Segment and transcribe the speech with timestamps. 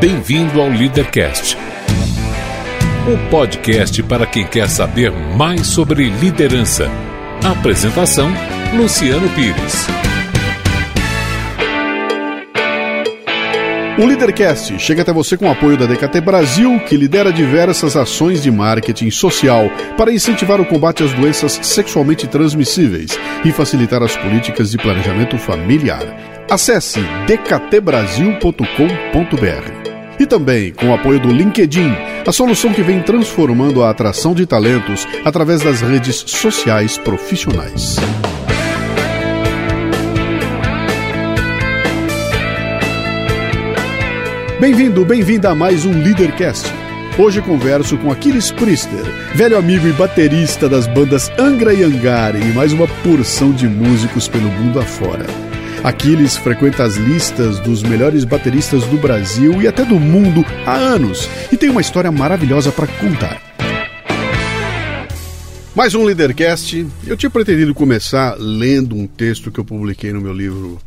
[0.00, 1.58] Bem-vindo ao Leadercast,
[3.06, 6.88] o podcast para quem quer saber mais sobre liderança.
[7.44, 8.32] Apresentação:
[8.74, 9.86] Luciano Pires.
[13.98, 18.42] O Leadercast chega até você com o apoio da DKT Brasil, que lidera diversas ações
[18.42, 24.70] de marketing social para incentivar o combate às doenças sexualmente transmissíveis e facilitar as políticas
[24.70, 26.06] de planejamento familiar.
[26.48, 29.89] Acesse dktbrasil.com.br.
[30.20, 31.94] E também com o apoio do LinkedIn,
[32.26, 37.96] a solução que vem transformando a atração de talentos através das redes sociais profissionais.
[44.60, 46.70] Bem-vindo, bem-vinda a mais um Leadercast.
[47.18, 49.02] Hoje converso com Aquiles Priester,
[49.34, 54.28] velho amigo e baterista das bandas Angra e Angare e mais uma porção de músicos
[54.28, 55.49] pelo mundo afora.
[55.82, 61.26] Aquiles frequenta as listas dos melhores bateristas do Brasil e até do mundo há anos
[61.50, 63.40] e tem uma história maravilhosa para contar.
[65.74, 66.86] Mais um Leadercast.
[67.06, 70.78] Eu tinha pretendido começar lendo um texto que eu publiquei no meu livro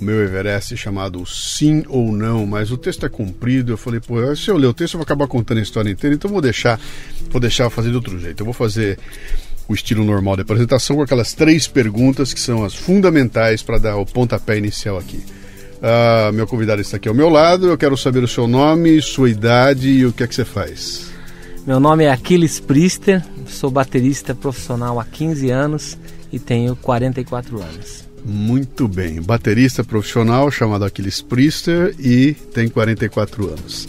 [0.00, 3.72] meu Everest chamado Sim ou Não, mas o texto é comprido.
[3.72, 6.16] Eu falei, pô, se eu ler o texto eu vou acabar contando a história inteira,
[6.16, 6.80] então vou deixar,
[7.30, 8.40] vou deixar fazer de outro jeito.
[8.40, 8.98] Eu vou fazer
[9.68, 13.96] o estilo normal de apresentação com aquelas três perguntas que são as fundamentais para dar
[13.98, 15.22] o pontapé inicial aqui.
[15.78, 17.68] Uh, meu convidado está aqui ao meu lado.
[17.68, 21.10] Eu quero saber o seu nome, sua idade e o que é que você faz.
[21.66, 25.98] Meu nome é Aquiles Priester, sou baterista profissional há 15 anos
[26.32, 28.08] e tenho 44 anos.
[28.24, 29.20] Muito bem.
[29.20, 33.86] Baterista profissional chamado Aquiles Priester e tem 44 anos.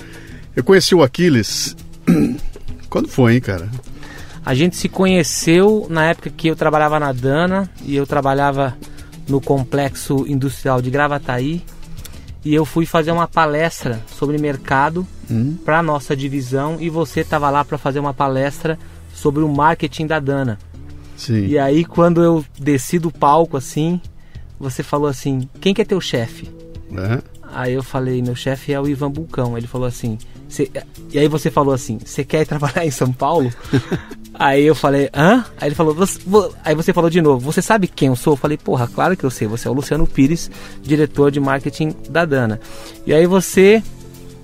[0.56, 1.76] Eu conheci o Aquiles.
[2.90, 3.70] Quando foi, hein, cara?
[4.50, 8.76] A gente se conheceu na época que eu trabalhava na Dana e eu trabalhava
[9.28, 11.62] no complexo industrial de Gravataí.
[12.44, 15.56] E eu fui fazer uma palestra sobre mercado hum.
[15.64, 18.80] para nossa divisão e você estava lá para fazer uma palestra
[19.14, 20.58] sobre o marketing da Dana.
[21.16, 21.46] Sim.
[21.46, 24.02] E aí quando eu desci do palco assim,
[24.60, 26.50] você falou assim: quem que é teu chefe?
[26.90, 27.22] Uhum.
[27.54, 29.56] Aí eu falei: meu chefe é o Ivan Bulcão.
[29.56, 30.18] Ele falou assim:
[31.14, 33.54] e aí você falou assim: você quer trabalhar em São Paulo?
[34.40, 35.46] aí eu falei: hã?
[35.60, 36.20] Aí ele falou: você...
[36.64, 38.34] aí você falou de novo: você sabe quem eu sou?
[38.34, 39.48] Eu falei: porra, claro que eu sei.
[39.48, 40.50] Você é o Luciano Pires,
[40.82, 42.60] diretor de marketing da Dana.
[43.06, 43.84] E aí você,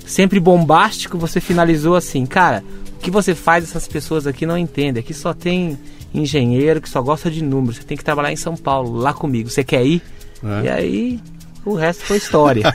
[0.05, 2.63] sempre bombástico, você finalizou assim: cara,
[2.97, 5.01] o que você faz essas pessoas aqui não entendem.
[5.01, 5.79] Aqui só tem
[6.13, 7.77] engenheiro que só gosta de números.
[7.77, 9.49] Você tem que trabalhar em São Paulo, lá comigo.
[9.49, 10.01] Você quer ir?
[10.43, 10.65] É.
[10.65, 11.19] E aí
[11.65, 12.73] o resto foi história.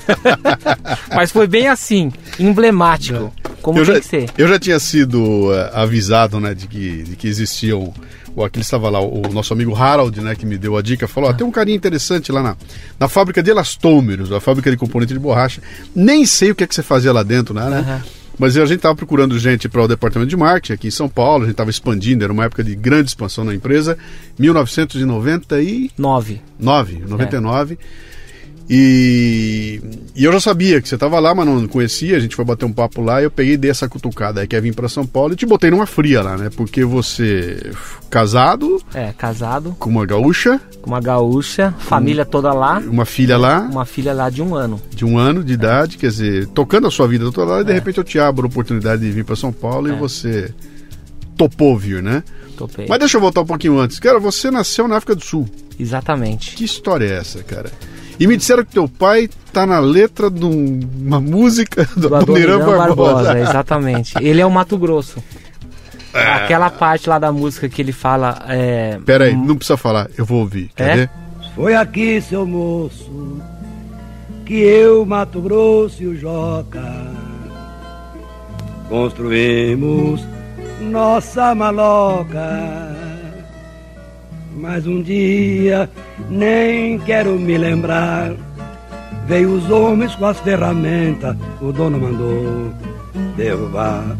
[1.14, 3.32] Mas foi bem assim, emblemático.
[3.62, 4.28] Como eu tem já, que ser.
[4.36, 7.94] Eu já tinha sido uh, avisado, né, de que, de que existiam.
[8.34, 11.30] O aquele estava lá, o nosso amigo Harold, né, que me deu a dica, falou:
[11.30, 11.34] ah.
[11.34, 12.56] tem um carinha interessante lá na,
[12.98, 15.60] na fábrica de elastômeros, a fábrica de componente de borracha.
[15.94, 17.64] Nem sei o que é que você fazia lá dentro, né?
[17.64, 18.00] Uhum.
[18.38, 21.42] Mas a gente estava procurando gente para o departamento de marketing aqui em São Paulo,
[21.42, 23.98] a gente estava expandindo, era uma época de grande expansão na empresa,
[24.38, 26.40] 1999.
[26.58, 27.74] 9, 99.
[27.74, 27.76] É.
[28.72, 29.82] E,
[30.14, 32.16] e, eu já sabia que você estava lá, mas não conhecia.
[32.16, 34.46] A gente foi bater um papo lá e eu peguei e dei essa cutucada aí,
[34.46, 36.50] que é vir para São Paulo e te botei numa fria lá, né?
[36.54, 37.72] Porque você,
[38.08, 38.80] casado.
[38.94, 39.74] É, casado.
[39.76, 40.60] Com uma gaúcha.
[40.80, 42.78] Com uma gaúcha, família toda lá.
[42.78, 43.62] Uma filha lá.
[43.62, 44.80] Uma filha lá de um ano.
[44.94, 45.54] De um ano de é.
[45.54, 47.74] idade, quer dizer, tocando a sua vida toda lá e de é.
[47.74, 49.96] repente eu te abro a oportunidade de vir para São Paulo e é.
[49.96, 50.54] você
[51.36, 52.22] topou vir, né?
[52.56, 52.86] Topei.
[52.88, 53.98] Mas deixa eu voltar um pouquinho antes.
[53.98, 55.48] Cara, você nasceu na África do Sul.
[55.76, 56.54] Exatamente.
[56.54, 57.72] Que história é essa, cara?
[58.20, 62.58] E me disseram que teu pai tá na letra de uma música do, do Adoniran
[62.58, 62.86] Barbosa.
[62.86, 63.38] Barbosa.
[63.40, 64.14] Exatamente.
[64.20, 65.22] Ele é o Mato Grosso.
[66.12, 66.32] É.
[66.34, 68.44] Aquela parte lá da música que ele fala.
[68.46, 68.98] É...
[69.06, 70.70] Pera aí, não precisa falar, eu vou ouvir.
[70.76, 70.96] Quer é?
[70.96, 71.10] ver?
[71.54, 73.40] Foi aqui, seu moço,
[74.44, 77.30] que eu, Mato Grosso e o Joca
[78.90, 80.20] construímos
[80.80, 82.99] nossa maloca.
[84.56, 85.88] Mas um dia,
[86.28, 88.32] nem quero me lembrar,
[89.26, 92.72] veio os homens com as ferramentas, o dono mandou
[93.36, 94.16] derrubar.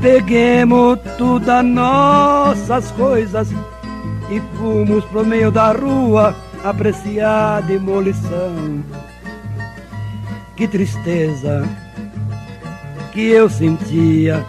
[0.00, 3.50] Peguemos todas nossas coisas
[4.30, 6.34] e fomos pro meio da rua
[6.64, 8.82] apreciar a demolição.
[10.56, 11.68] Que tristeza
[13.12, 14.44] que eu sentia,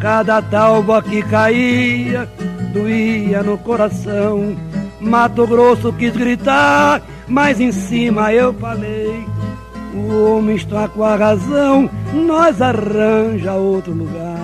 [0.00, 2.28] cada talba que caía
[2.72, 4.56] doía no coração.
[5.00, 9.24] Mato Grosso quis gritar, mas em cima eu falei.
[9.94, 14.36] O homem está com a razão, nós arranja outro lugar.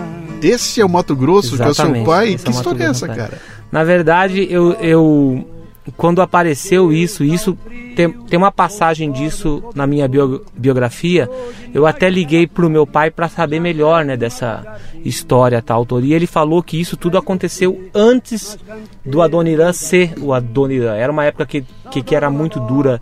[0.43, 2.27] Esse é o Mato Grosso, Exatamente, que é o seu pai?
[2.37, 3.39] Que é história é essa, cara?
[3.71, 5.47] Na verdade, eu, eu,
[5.96, 7.58] quando apareceu isso, isso
[7.96, 11.29] tem, tem uma passagem disso na minha bio, biografia.
[11.75, 16.14] Eu até liguei pro meu pai para saber melhor, né, dessa história, tal autoria.
[16.14, 18.56] Ele falou que isso tudo aconteceu antes
[19.05, 20.94] do Adoniran ser o Adoniran.
[20.94, 23.00] Era uma época que, que, que era muito dura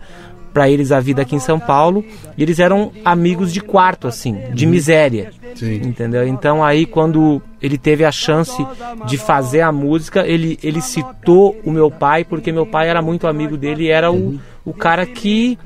[0.51, 2.03] para eles a vida aqui em São Paulo.
[2.35, 5.31] E eles eram amigos de quarto, assim, de miséria.
[5.55, 5.75] Sim.
[5.75, 6.27] Entendeu?
[6.27, 8.65] Então aí quando ele teve a chance
[9.05, 13.27] de fazer a música, ele, ele citou o meu pai, porque meu pai era muito
[13.27, 15.57] amigo dele e era o, o cara que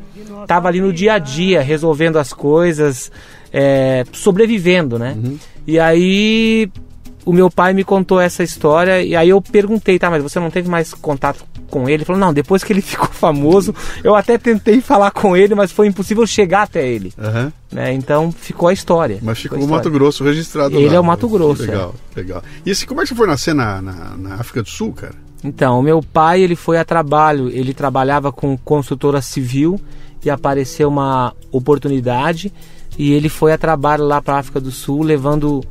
[0.41, 3.11] estava ali no dia a dia, resolvendo as coisas,
[3.51, 5.15] é, sobrevivendo, né?
[5.65, 6.69] E aí
[7.25, 10.51] o meu pai me contou essa história e aí eu perguntei, tá, mas você não
[10.51, 11.95] teve mais contato com ele?
[11.95, 13.73] Ele falou, não, depois que ele ficou famoso,
[14.03, 17.11] eu até tentei falar com ele, mas foi impossível chegar até ele.
[17.17, 17.51] Aham.
[17.71, 17.93] Né?
[17.93, 19.19] Então ficou a história.
[19.21, 19.67] Mas ficou o.
[19.67, 20.95] Mato Grosso registrado Ele lá.
[20.95, 22.43] é o Mato Grosso, Legal, legal.
[22.65, 25.15] E esse, como é que você foi nascer na, na, na África do Sul, cara?
[25.43, 29.79] Então, o meu pai, ele foi a trabalho, ele trabalhava com construtora civil
[30.23, 32.51] e apareceu uma oportunidade
[32.97, 35.63] e ele foi a trabalho lá para a África do Sul, levando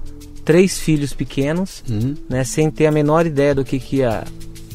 [0.44, 1.82] três filhos pequenos,
[2.28, 4.24] né, sem ter a menor ideia do que, que ia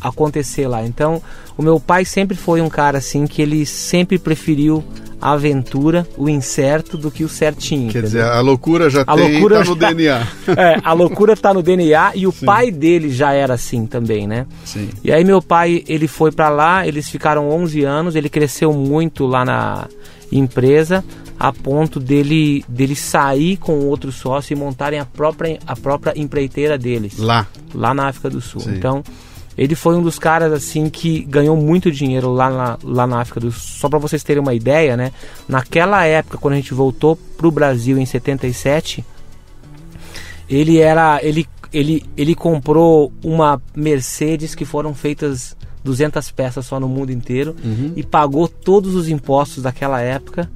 [0.01, 0.85] acontecer lá.
[0.85, 1.21] Então,
[1.57, 4.83] o meu pai sempre foi um cara assim que ele sempre preferiu
[5.21, 7.91] a aventura, o incerto do que o certinho.
[7.91, 8.21] Quer entendeu?
[8.21, 10.27] dizer, a loucura já A tem, loucura tá no já- DNA.
[10.57, 14.47] É, a loucura tá no DNA e o pai dele já era assim também, né?
[14.63, 14.87] Sim.
[15.03, 19.25] E aí meu pai, ele foi pra lá, eles ficaram 11 anos, ele cresceu muito
[19.27, 19.87] lá na
[20.31, 21.03] empresa,
[21.39, 26.77] a ponto dele dele sair com outro sócio e montarem a própria a própria empreiteira
[26.77, 27.47] deles Lá.
[27.73, 28.61] lá na África do Sul.
[28.61, 28.75] Sim.
[28.75, 29.01] Então,
[29.57, 33.39] ele foi um dos caras assim que ganhou muito dinheiro lá na, lá na África
[33.39, 33.61] do Sul.
[33.61, 35.11] Só para vocês terem uma ideia, né?
[35.47, 39.03] Naquela época, quando a gente voltou pro Brasil em 77,
[40.49, 46.89] ele era ele ele ele comprou uma Mercedes que foram feitas 200 peças só no
[46.89, 47.55] mundo inteiro
[47.95, 50.49] e pagou todos os impostos daquela época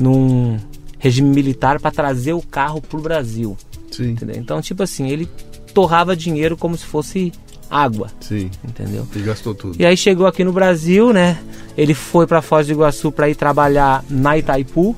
[0.00, 0.58] num
[0.98, 3.56] regime militar para trazer o carro pro Brasil.
[3.90, 4.36] Sim, Entendeu?
[4.36, 5.28] Então, tipo assim, ele
[5.74, 7.32] torrava dinheiro como se fosse
[7.70, 8.50] água, sim.
[8.64, 9.06] entendeu?
[9.14, 9.76] E gastou tudo.
[9.78, 11.38] E aí chegou aqui no Brasil, né?
[11.76, 14.96] Ele foi para Foz do Iguaçu para ir trabalhar na Itaipu.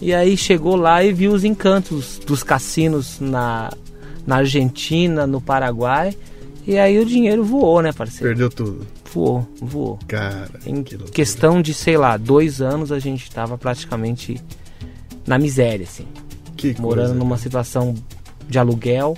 [0.00, 3.70] E aí chegou lá e viu os encantos dos cassinos na,
[4.26, 6.16] na Argentina, no Paraguai.
[6.66, 8.28] E aí o dinheiro voou, né, parceiro?
[8.28, 8.86] Perdeu tudo.
[9.12, 9.98] Voou, voou.
[10.06, 14.40] Cara, Em que questão de, sei lá, dois anos a gente tava praticamente
[15.26, 16.06] na miséria, assim
[16.56, 17.42] Que morando coisa, numa cara.
[17.42, 17.94] situação
[18.48, 19.16] de aluguel,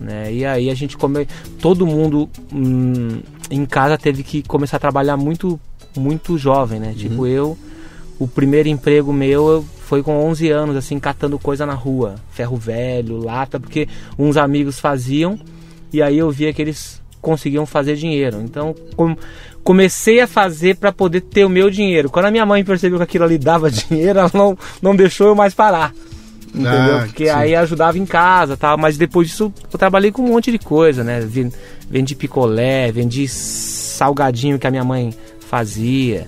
[0.00, 0.32] né?
[0.32, 1.26] E aí a gente come,
[1.60, 3.20] todo mundo hum,
[3.50, 5.60] em casa teve que começar a trabalhar muito,
[5.96, 6.94] muito jovem, né?
[6.96, 7.56] Tipo eu,
[8.18, 12.56] o primeiro emprego meu eu- foi com 11 anos, assim, catando coisa na rua, ferro
[12.56, 13.86] velho, lata, porque
[14.18, 15.38] uns amigos faziam
[15.92, 18.42] e aí eu via que eles conseguiam fazer dinheiro.
[18.44, 19.16] Então com-
[19.64, 22.10] comecei a fazer para poder ter o meu dinheiro.
[22.10, 25.34] Quando a minha mãe percebeu que aquilo ali dava dinheiro, ela não, não deixou eu
[25.34, 25.94] mais parar.
[26.54, 26.96] Entendeu?
[26.98, 27.30] Ah, Porque sim.
[27.30, 31.02] aí ajudava em casa tal, mas depois disso eu trabalhei com um monte de coisa,
[31.02, 31.20] né?
[31.20, 31.50] Ven-
[31.88, 35.14] Vendi picolé, vendi salgadinho que a minha mãe
[35.48, 36.26] fazia.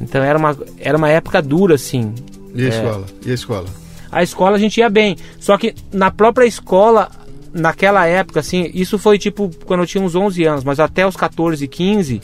[0.00, 2.14] Então era uma, era uma época dura, assim.
[2.54, 2.68] E a É.
[2.68, 3.06] escola?
[3.26, 3.66] E a escola?
[4.12, 5.16] A escola a gente ia bem.
[5.40, 7.10] Só que na própria escola,
[7.60, 11.16] naquela época, assim, isso foi tipo quando eu tinha uns 11 anos, mas até os
[11.16, 12.20] 14, 15.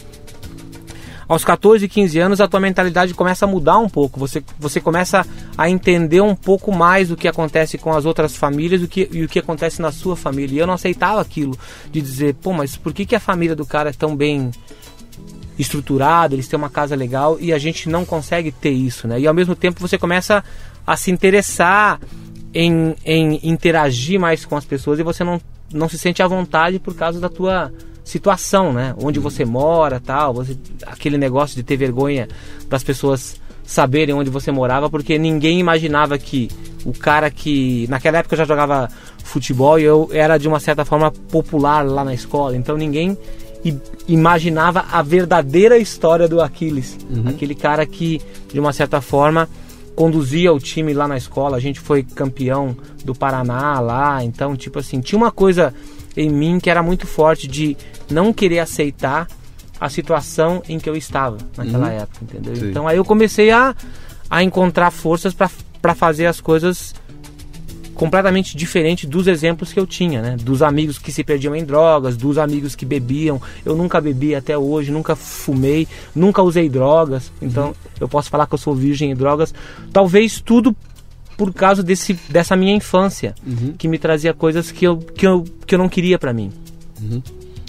[1.26, 4.20] Aos 14, 15 anos a tua mentalidade começa a mudar um pouco.
[4.20, 5.26] Você, você começa
[5.56, 9.24] a entender um pouco mais o que acontece com as outras famílias o que, e
[9.24, 10.56] o que acontece na sua família.
[10.56, 11.58] E eu não aceitava aquilo
[11.90, 14.50] de dizer, pô, mas por que, que a família do cara é tão bem
[15.58, 19.20] estruturada, eles têm uma casa legal e a gente não consegue ter isso, né?
[19.20, 20.44] E ao mesmo tempo você começa
[20.86, 22.00] a se interessar
[22.54, 25.40] em, em interagir mais com as pessoas e você não,
[25.72, 27.72] não se sente à vontade por causa da tua
[28.04, 28.94] situação, né?
[29.02, 30.56] Onde você mora, tal, você,
[30.86, 32.28] aquele negócio de ter vergonha
[32.68, 36.48] das pessoas saberem onde você morava, porque ninguém imaginava que
[36.84, 38.90] o cara que naquela época eu já jogava
[39.24, 43.16] futebol e eu era de uma certa forma popular lá na escola, então ninguém
[44.06, 48.20] imaginava a verdadeira história do Aquiles, aquele cara que
[48.52, 49.48] de uma certa forma
[49.94, 54.78] conduzia o time lá na escola, a gente foi campeão do Paraná lá, então tipo
[54.78, 55.74] assim, tinha uma coisa
[56.16, 57.76] em mim que era muito forte de
[58.10, 59.28] não querer aceitar
[59.80, 62.56] a situação em que eu estava naquela época, entendeu?
[62.56, 62.70] Sim.
[62.70, 63.74] Então aí eu comecei a,
[64.30, 66.94] a encontrar forças para fazer as coisas
[67.94, 70.36] completamente diferente dos exemplos que eu tinha, né?
[70.36, 73.40] Dos amigos que se perdiam em drogas, dos amigos que bebiam.
[73.64, 77.30] Eu nunca bebi até hoje, nunca fumei, nunca usei drogas.
[77.40, 79.54] Então eu posso falar que eu sou virgem em drogas.
[79.92, 80.74] Talvez tudo
[81.36, 83.34] por causa desse, dessa minha infância,
[83.76, 86.52] que me trazia coisas que eu, que eu, que eu não queria para mim.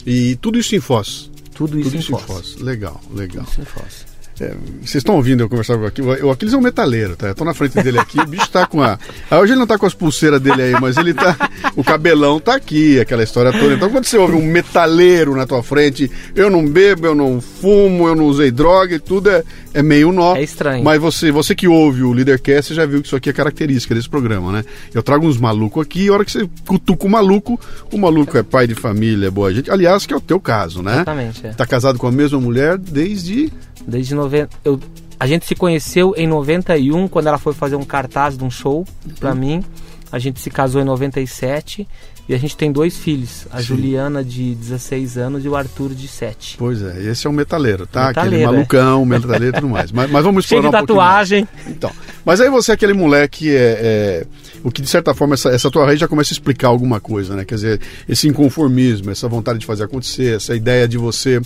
[0.05, 1.31] E tudo isso em Foz.
[1.55, 2.25] Tudo isso Tudo em isso em Foz.
[2.25, 2.55] Foz.
[2.61, 3.45] Legal, legal.
[3.49, 4.05] Isso em Foz.
[4.39, 6.01] É, vocês estão ouvindo eu conversar com aqui?
[6.01, 7.27] O Aquiles é um metaleiro, tá?
[7.27, 8.99] Eu tô na frente dele aqui, o bicho tá com a.
[9.29, 11.49] Ah, hoje ele não tá com as pulseiras dele aí, mas ele tá.
[11.75, 13.73] O cabelão tá aqui, aquela história toda.
[13.73, 18.07] Então quando você ouve um metaleiro na tua frente, eu não bebo, eu não fumo,
[18.07, 20.35] eu não usei droga e tudo é, é meio nó.
[20.35, 20.83] É estranho.
[20.83, 23.95] Mas você, você que ouve o Leadercast, você já viu que isso aqui é característica
[23.95, 24.65] desse programa, né?
[24.93, 27.59] Eu trago uns malucos aqui, e a hora que você cutuca o maluco,
[27.91, 29.71] o maluco é pai de família, é boa gente.
[29.71, 30.95] Aliás, que é o teu caso, né?
[30.95, 31.49] Exatamente, é.
[31.51, 33.51] Tá casado com a mesma mulher desde.
[33.87, 34.49] Desde 90.
[34.63, 34.79] Eu,
[35.19, 38.85] a gente se conheceu em 91, quando ela foi fazer um cartaz de um show
[39.19, 39.37] pra Uhum.
[39.37, 39.63] mim.
[40.11, 41.87] A gente se casou em 97
[42.27, 43.63] e a gente tem dois filhos, a Sim.
[43.63, 46.55] Juliana de 16 anos e o Arthur de 7.
[46.57, 48.07] Pois é, esse é um metaleiro, tá?
[48.07, 48.45] Metaleiro, aquele é.
[48.45, 49.91] malucão, metaleiro e tudo mais.
[49.91, 51.47] Mas, mas vamos Cheio explorar de um tatuagem.
[51.67, 51.91] Então,
[52.23, 54.27] mas aí você é aquele moleque, é, é,
[54.63, 57.35] o que de certa forma essa, essa tua raiz já começa a explicar alguma coisa,
[57.35, 57.45] né?
[57.45, 61.39] Quer dizer, esse inconformismo, essa vontade de fazer acontecer, essa ideia de você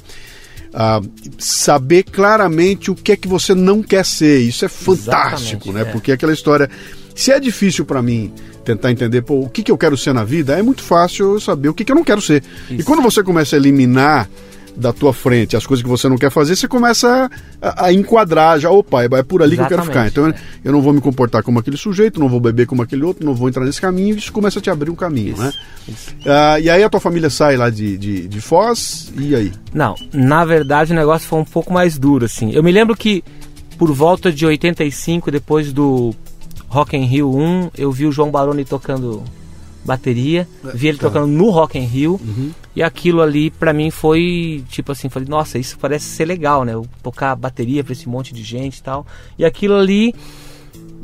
[0.74, 1.02] ah,
[1.38, 4.40] saber claramente o que é que você não quer ser.
[4.40, 5.82] Isso é fantástico, Exatamente, né?
[5.82, 5.86] é.
[5.86, 6.70] Porque aquela história.
[7.16, 8.32] Se é difícil pra mim
[8.64, 11.40] tentar entender pô, o que, que eu quero ser na vida, é muito fácil eu
[11.40, 12.44] saber o que, que eu não quero ser.
[12.70, 12.86] E Isso.
[12.86, 14.30] quando você começa a eliminar
[14.80, 17.30] da tua frente as coisas que você não quer fazer, você começa
[17.62, 20.06] a, a enquadrar já, opa, é por ali que eu quero ficar.
[20.06, 23.04] Exatamente, Então eu não vou me comportar como aquele sujeito, não vou beber como aquele
[23.04, 25.54] outro, não vou entrar nesse caminho, isso começa a te abrir um caminho, Isso, né?
[25.88, 26.16] isso.
[26.26, 29.52] Ah, e aí a tua família sai lá de, de, de Foz, e aí?
[29.74, 32.52] Não, na verdade o negócio foi um pouco mais duro, assim.
[32.54, 33.24] Eu me lembro que
[33.78, 36.14] por volta de 85, depois do
[36.68, 39.24] Rock in Rio 1, eu vi o João Baroni tocando
[39.84, 41.08] bateria, vi ele tá.
[41.08, 42.52] tocando no Rock in Rio, Uhum.
[42.76, 46.74] e aquilo ali pra mim foi, tipo assim, falei, nossa, isso parece ser legal, né?
[46.74, 49.06] Eu tocar bateria pra esse monte de gente e tal.
[49.38, 50.14] E aquilo ali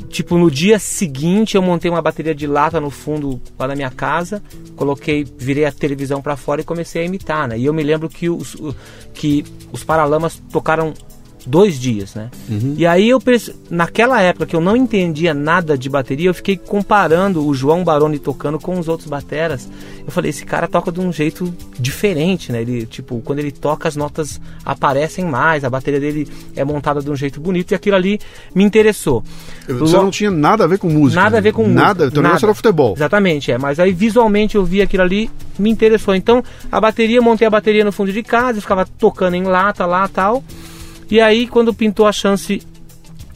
[0.08, 3.90] Tipo, no dia seguinte eu montei uma bateria de lata no fundo lá na minha
[3.90, 4.40] casa,
[4.76, 7.58] coloquei, virei a televisão para fora e comecei a imitar, né?
[7.58, 8.56] E eu me lembro que os,
[9.12, 10.94] que os Paralamas tocaram
[11.46, 12.28] dois dias, né?
[12.76, 13.22] E aí eu
[13.70, 18.18] naquela época que eu não entendia nada de bateria, eu fiquei comparando o João Baroni
[18.18, 19.68] tocando com os outros bateras.
[20.04, 22.62] Eu falei, esse cara toca de um jeito diferente, né?
[22.62, 27.10] Ele, tipo, quando ele toca as notas aparecem mais, a bateria dele é montada de
[27.10, 28.18] um jeito bonito e aquilo ali
[28.54, 29.22] me interessou.
[29.68, 31.20] Você Lo- não tinha nada a ver com música.
[31.22, 31.80] Nada a ver com música.
[31.80, 32.46] Nada, teu negócio nada.
[32.46, 32.94] era futebol.
[32.96, 33.58] Exatamente, é.
[33.58, 36.14] Mas aí visualmente eu vi aquilo ali, me interessou.
[36.14, 40.08] Então a bateria, montei a bateria no fundo de casa, ficava tocando em lata lá
[40.08, 40.42] tal.
[41.10, 42.62] E aí quando pintou a chance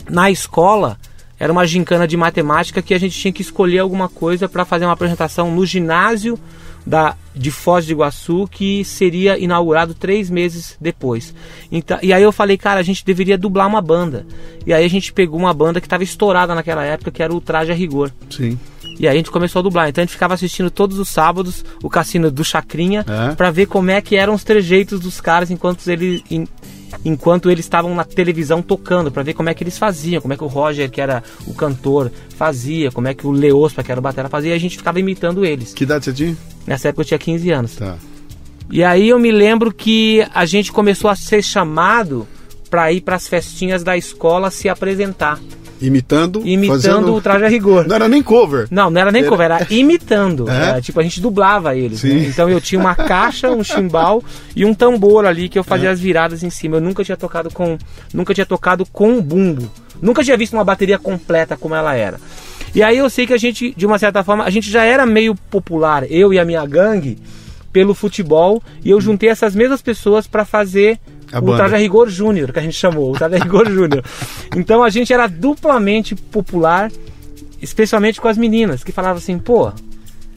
[0.09, 0.99] na escola,
[1.39, 4.85] era uma gincana de matemática que a gente tinha que escolher alguma coisa para fazer
[4.85, 6.39] uma apresentação no ginásio
[6.87, 11.35] da, de Foz do Iguaçu, que seria inaugurado três meses depois.
[11.71, 14.27] Então, e aí eu falei, cara, a gente deveria dublar uma banda.
[14.67, 17.41] E aí a gente pegou uma banda que estava estourada naquela época, que era o
[17.41, 18.11] Traje a Rigor.
[18.31, 18.59] Sim.
[18.99, 19.89] E aí a gente começou a dublar.
[19.89, 23.35] Então a gente ficava assistindo todos os sábados o cassino do Chacrinha É.
[23.35, 26.49] pra ver como é que eram os trejeitos dos caras enquanto eles em-
[27.05, 30.37] enquanto eles estavam na televisão tocando, pra ver como é que eles faziam, como é
[30.37, 34.01] que o Roger, que era o cantor, fazia, como é que o Leospa, que era
[34.01, 35.73] o batera, fazia, e a gente ficava imitando eles.
[35.73, 36.37] Que idade você tinha?
[36.67, 37.77] Nessa época eu tinha 15 anos.
[37.77, 37.97] Tá.
[38.71, 42.27] E aí eu me lembro que a gente começou a ser chamado
[42.71, 45.41] pra ir pras festinhas da escola se apresentar,
[45.81, 46.43] Imitando.
[46.45, 47.15] imitando fazendo...
[47.15, 47.87] o traje a rigor.
[47.87, 48.67] Não era nem cover.
[48.71, 50.49] Não, não era nem Era- cover, era imitando.
[50.51, 50.69] É?
[50.71, 52.03] Era, tipo, a gente dublava eles.
[52.03, 52.27] Né?
[52.29, 54.23] Então eu tinha uma caixa, um chimbal
[54.55, 55.93] e um tambor ali que eu fazia É.
[55.93, 56.77] as viradas em cima.
[56.77, 57.79] Eu nunca tinha tocado com.
[58.13, 59.71] Nunca tinha tocado com bumbo.
[60.03, 62.19] Nunca tinha visto uma bateria completa como ela era.
[62.75, 65.05] E aí eu sei que a gente, de uma certa forma, a gente já era
[65.05, 67.19] meio popular, eu e a minha gangue,
[67.73, 70.99] pelo futebol, e eu juntei essas mesmas pessoas para fazer
[71.33, 71.59] A o banda.
[71.59, 74.05] Traje a Rigor Júnior, que a gente chamou, o Traje a Rigor Júnior.
[74.57, 76.91] Então a gente era duplamente popular,
[77.63, 79.73] especialmente com as meninas, que falavam assim, pô,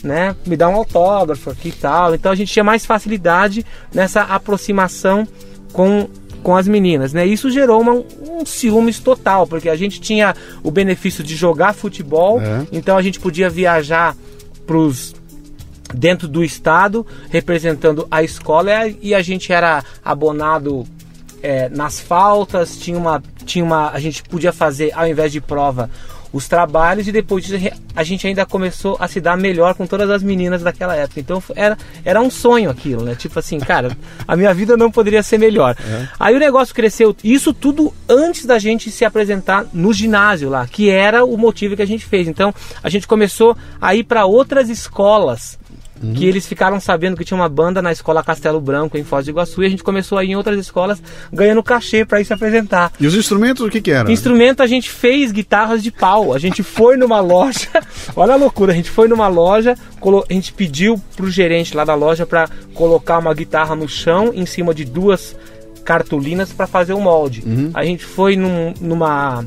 [0.03, 2.13] né, me dá um autógrafo aqui e tal.
[2.13, 5.27] Então a gente tinha mais facilidade nessa aproximação
[5.71, 6.07] com,
[6.43, 7.25] com as meninas, né?
[7.25, 12.39] Isso gerou uma, um ciúmes total, porque a gente tinha o benefício de jogar futebol,
[12.41, 12.67] É.
[12.71, 14.15] então a gente podia viajar
[14.67, 15.15] pros
[15.93, 20.85] dentro do estado representando a escola e a gente era abonado
[21.41, 25.89] é, nas faltas, tinha uma, tinha uma, a gente podia fazer ao invés de prova
[26.33, 27.63] os trabalhos e depois disso
[27.95, 31.19] a gente ainda começou a se dar melhor com todas as meninas daquela época.
[31.19, 33.13] Então era, era um sonho aquilo, né?
[33.13, 33.95] Tipo assim, cara,
[34.27, 35.75] a minha vida não poderia ser melhor.
[36.19, 40.89] Aí o negócio cresceu, isso tudo antes da gente se apresentar no ginásio lá, que
[40.89, 42.27] era o motivo que a gente fez.
[42.27, 45.59] Então a gente começou a ir para outras escolas
[46.15, 49.31] que eles ficaram sabendo que tinha uma banda na escola Castelo Branco, em Foz do
[49.31, 52.33] Iguaçu, e a gente começou a ir em outras escolas ganhando cachê para ir se
[52.33, 52.91] apresentar.
[52.99, 54.11] E os instrumentos, o que que era?
[54.11, 56.33] Instrumento a gente fez guitarras de pau.
[56.33, 57.69] A gente foi numa loja,
[58.15, 59.77] olha a loucura, a gente foi numa loja,
[60.29, 64.45] a gente pediu pro gerente lá da loja para colocar uma guitarra no chão em
[64.45, 65.35] cima de duas
[65.85, 67.43] cartolinas para fazer o molde.
[67.73, 69.45] A gente foi num- numa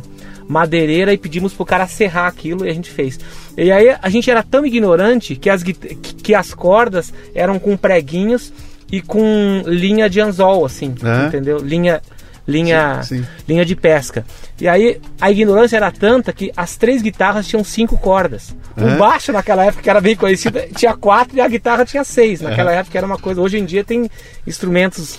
[0.48, 3.18] madeireira e pedimos pro cara serrar aquilo e a gente fez.
[3.56, 8.52] E aí a gente era tão ignorante que as, que as cordas eram com preguinhos
[8.90, 11.26] e com linha de anzol, assim, É?
[11.26, 11.58] entendeu?
[11.58, 12.00] Linha,
[12.46, 13.26] linha, Sim, sim.
[13.48, 14.24] linha de pesca.
[14.60, 18.54] E aí a ignorância era tanta que as três guitarras tinham cinco cordas.
[18.76, 18.96] O É?
[18.96, 22.40] baixo naquela época, que era bem conhecido, tinha quatro e a guitarra tinha seis.
[22.40, 23.40] Naquela época era uma coisa.
[23.40, 24.08] Hoje em dia tem
[24.46, 25.18] instrumentos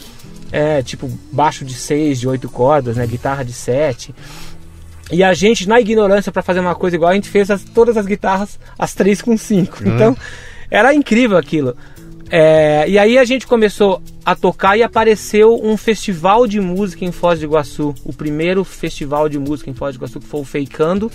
[0.51, 3.05] é, tipo baixo de seis, de oito cordas, né?
[3.05, 4.15] Guitarra de sete.
[5.11, 7.95] E a gente, na ignorância, para fazer uma coisa igual, a gente fez as- todas
[7.97, 9.77] as guitarras, as três com cinco.
[9.85, 10.15] Então,
[10.69, 11.75] era incrível aquilo.
[12.29, 17.11] É, e aí a gente começou a tocar e apareceu um festival de música em
[17.13, 17.95] Foz do Iguaçu.
[18.03, 21.09] O primeiro festival de música em Foz do Iguaçu, que foi o Feicando.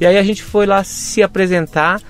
[0.00, 2.00] E aí a gente foi lá se apresentar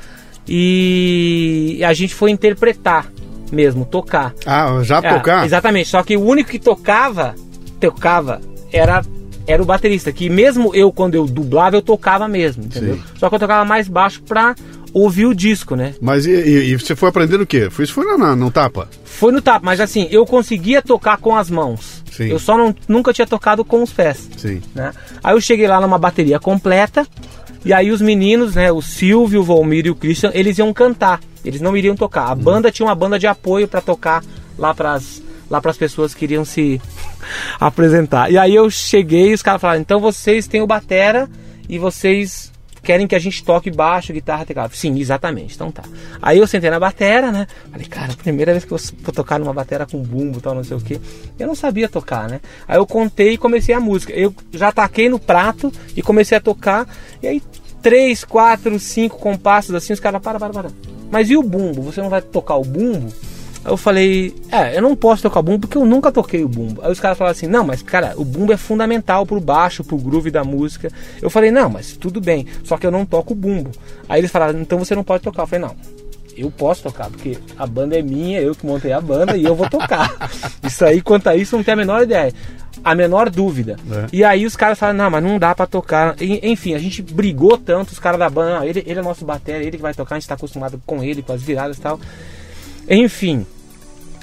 [0.48, 3.06] e a gente foi interpretar
[3.52, 4.34] mesmo, tocar.
[4.46, 5.44] Ah, já É, tocar?
[5.44, 7.34] Exatamente, só que o único que tocava,
[7.78, 8.40] tocava,
[8.72, 9.02] era,
[9.48, 10.12] era o baterista.
[10.12, 12.94] Que mesmo eu, quando eu dublava, eu tocava mesmo, entendeu?
[12.96, 13.02] Sim.
[13.18, 14.54] Só que eu tocava mais baixo pra
[14.92, 15.94] ouvir o disco, né?
[16.00, 17.68] Mas e, e- e você foi aprendendo o quê?
[17.70, 18.88] Foi, isso foi na, no tapa?
[19.04, 22.02] Foi no tapa, mas assim, eu conseguia tocar com as mãos.
[22.12, 22.28] Sim.
[22.28, 24.28] Eu só não, nunca tinha tocado com os pés.
[24.36, 24.60] Sim.
[24.74, 24.92] né?
[25.22, 27.06] Aí eu cheguei lá numa bateria completa.
[27.64, 31.20] E aí os meninos, né, o Silvio, o Volmir e o Christian, eles iam cantar.
[31.44, 32.26] Eles não iriam tocar.
[32.30, 34.22] A banda tinha uma banda de apoio para tocar
[34.56, 36.80] lá pras lá pras pessoas que iriam se
[37.58, 38.30] apresentar.
[38.30, 41.28] E aí eu cheguei e os caras falaram: "Então vocês têm o batera
[41.68, 42.52] e vocês
[42.82, 44.74] querem que a gente toque baixo, guitarra, teclado".
[44.74, 45.54] Sim, exatamente.
[45.54, 45.82] Então tá.
[46.22, 47.46] Aí eu sentei na batera, né?
[47.70, 50.76] Falei: "Cara, primeira vez que eu vou tocar numa batera com bumbo, tal, não sei
[50.76, 51.00] o quê".
[51.38, 52.40] Eu não sabia tocar, né?
[52.66, 54.12] Aí eu contei e comecei a música.
[54.12, 56.88] Eu já taquei no prato e comecei a tocar.
[57.22, 57.42] E aí
[57.82, 60.70] três, quatro, cinco compassos assim, os caras para, para, para.
[61.10, 61.82] Mas e o bumbo?
[61.82, 63.12] Você não vai tocar o bumbo?
[63.64, 66.80] Aí eu falei, é, eu não posso tocar bumbo porque eu nunca toquei o bumbo.
[66.82, 69.98] Aí os caras falaram assim, não, mas cara, o bumbo é fundamental pro baixo, pro
[69.98, 70.90] groove da música.
[71.20, 73.70] Eu falei, não, mas tudo bem, só que eu não toco o bumbo.
[74.08, 75.42] Aí eles falaram, então você não pode tocar.
[75.42, 75.76] Eu falei, não,
[76.38, 79.56] eu posso tocar, porque a banda é minha, eu que montei a banda e eu
[79.56, 80.30] vou tocar.
[80.62, 82.32] isso aí, quanto a isso, não tem a menor ideia.
[82.84, 83.76] A menor dúvida.
[83.90, 84.06] É.
[84.12, 86.14] E aí os caras falaram, não, mas não dá pra tocar.
[86.22, 89.64] E, enfim, a gente brigou tanto, os caras da banda, ele, ele é nosso batera,
[89.64, 91.98] ele que vai tocar, a gente tá acostumado com ele, com as viradas e tal.
[92.88, 93.46] Enfim,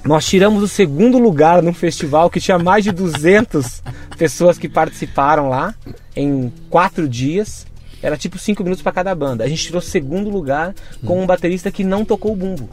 [0.04, 3.82] nós tiramos o segundo lugar num festival que tinha mais de 200
[4.18, 5.74] pessoas que participaram lá
[6.16, 7.66] em quatro dias.
[8.02, 9.44] Era tipo cinco minutos para cada banda.
[9.44, 10.76] A gente tirou segundo lugar
[11.06, 12.70] com um baterista que não tocou o bumbo.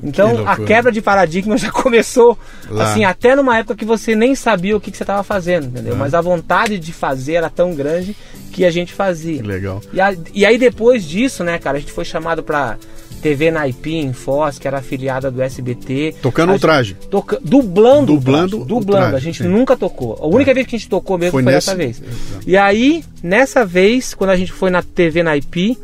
[0.00, 0.64] Que Então a loucura.
[0.66, 2.36] quebra de paradigma já começou
[2.68, 2.84] Lá.
[2.90, 5.92] assim, até numa época que você nem sabia o que, que você estava fazendo, entendeu?
[5.92, 5.96] É.
[5.96, 8.16] Mas a vontade de fazer era tão grande
[8.50, 9.36] que a gente fazia.
[9.40, 9.80] Que legal.
[9.92, 12.76] E, a- e aí depois disso, né, cara, a gente foi chamado pra
[13.20, 16.16] TV Naipi em Foz, que era afiliada do SBT.
[16.22, 16.94] Tocando o traje.
[17.10, 17.38] Toca...
[17.42, 19.06] Dublando, Dublando traje, dublando.
[19.08, 19.48] traje, a gente sim.
[19.48, 20.18] nunca tocou.
[20.20, 22.00] A única vez que a gente tocou mesmo Foi foi, nessa- vez.
[22.02, 22.44] Exato.
[22.46, 25.78] E aí, nessa vez, quando a gente foi na TV Naipi,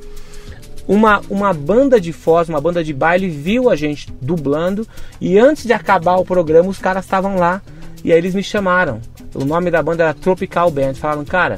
[0.88, 4.86] uma, uma banda de Foz, uma banda de baile, viu a gente dublando.
[5.20, 7.60] E antes de acabar o programa, os caras estavam lá.
[8.04, 9.00] E aí eles me chamaram.
[9.34, 10.94] O nome da banda era Tropical Band.
[10.94, 11.56] Falaram, cara,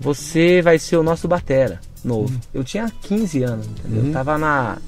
[0.00, 2.32] você vai ser o nosso batera novo.
[2.32, 2.40] Uhum.
[2.54, 4.06] Eu tinha 15 anos, entendeu?
[4.06, 4.78] Eu tava na,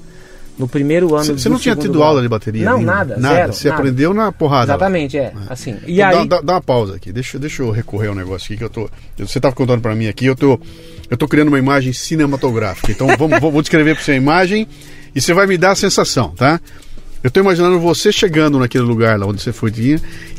[0.59, 2.09] no primeiro ano Você, não tinha tido grau.
[2.09, 2.65] aula de bateria?
[2.65, 3.35] Não, nada, Nada.
[3.35, 3.79] zero, Você nada.
[3.79, 4.73] aprendeu na porrada.
[4.73, 5.31] Exatamente, é.
[5.49, 5.77] Assim.
[5.87, 7.11] E Então, aí, dá, dá- dá uma pausa aqui.
[7.13, 8.89] Deixa, deixa eu recorrer ao negócio aqui que eu tô.
[9.17, 10.59] Você estava contando para mim aqui, eu tô,
[11.09, 12.91] eu tô criando uma imagem cinematográfica.
[12.91, 14.67] Então vamos, vou, vou descrever para você a imagem
[15.15, 16.59] e você vai me dar a sensação, tá?
[17.21, 19.69] Eu tô imaginando você chegando naquele lugar lá onde você foi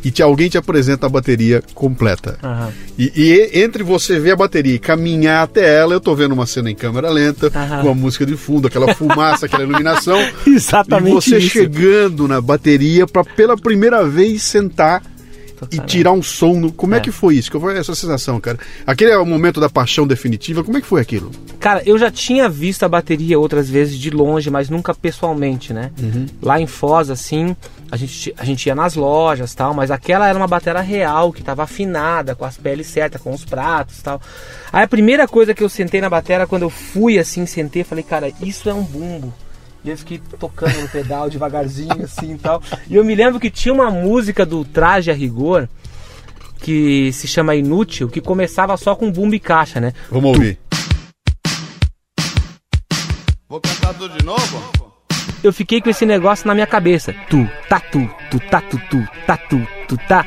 [0.03, 2.39] e te, alguém te apresenta a bateria completa.
[2.43, 2.73] Aham.
[2.99, 6.47] E, e entre você ver a bateria e caminhar até ela, eu tô vendo uma
[6.47, 7.83] cena em câmera lenta, Aham.
[7.83, 10.19] com a música de fundo, aquela fumaça, aquela iluminação.
[10.47, 11.51] Exatamente E você isso.
[11.51, 15.03] chegando na bateria para pela primeira vez sentar
[15.71, 16.55] e tirar um som.
[16.55, 16.99] no- Como é.
[16.99, 17.01] É.
[17.01, 17.51] que foi isso?
[17.51, 18.59] Qual foi essa sensação, cara?
[18.87, 20.63] Aquele é o momento da paixão definitiva.
[20.65, 21.31] Como é que foi aquilo?
[21.59, 25.91] Cara, eu já tinha visto a bateria outras vezes de longe, mas nunca pessoalmente, né?
[26.43, 27.55] Lá em Foz, assim,
[27.91, 31.43] a gente, a gente ia nas lojas tal, mas aquela era uma bateria real, que
[31.43, 34.21] tava afinada, com as peles certas, com os pratos tal.
[34.73, 38.05] Aí a primeira coisa que eu sentei na bateria, quando eu fui assim, sentei, falei,
[38.05, 39.33] cara, isso é um bumbo.
[39.85, 42.63] E eu fiquei tocando no pedal devagarzinho, assim e tal.
[42.89, 45.69] E eu me lembro que tinha uma música do Traje a Rigor,
[46.61, 49.93] que se chama Inútil, que começava só com bumbo e caixa, né?
[50.11, 50.59] Vamos ouvir.
[53.49, 54.81] Vou cantar tudo de novo?
[55.43, 57.15] eu fiquei com esse negócio na minha cabeça.
[57.29, 60.27] Tu, tatu, tu, tatu, tu, tatu, tu, tá.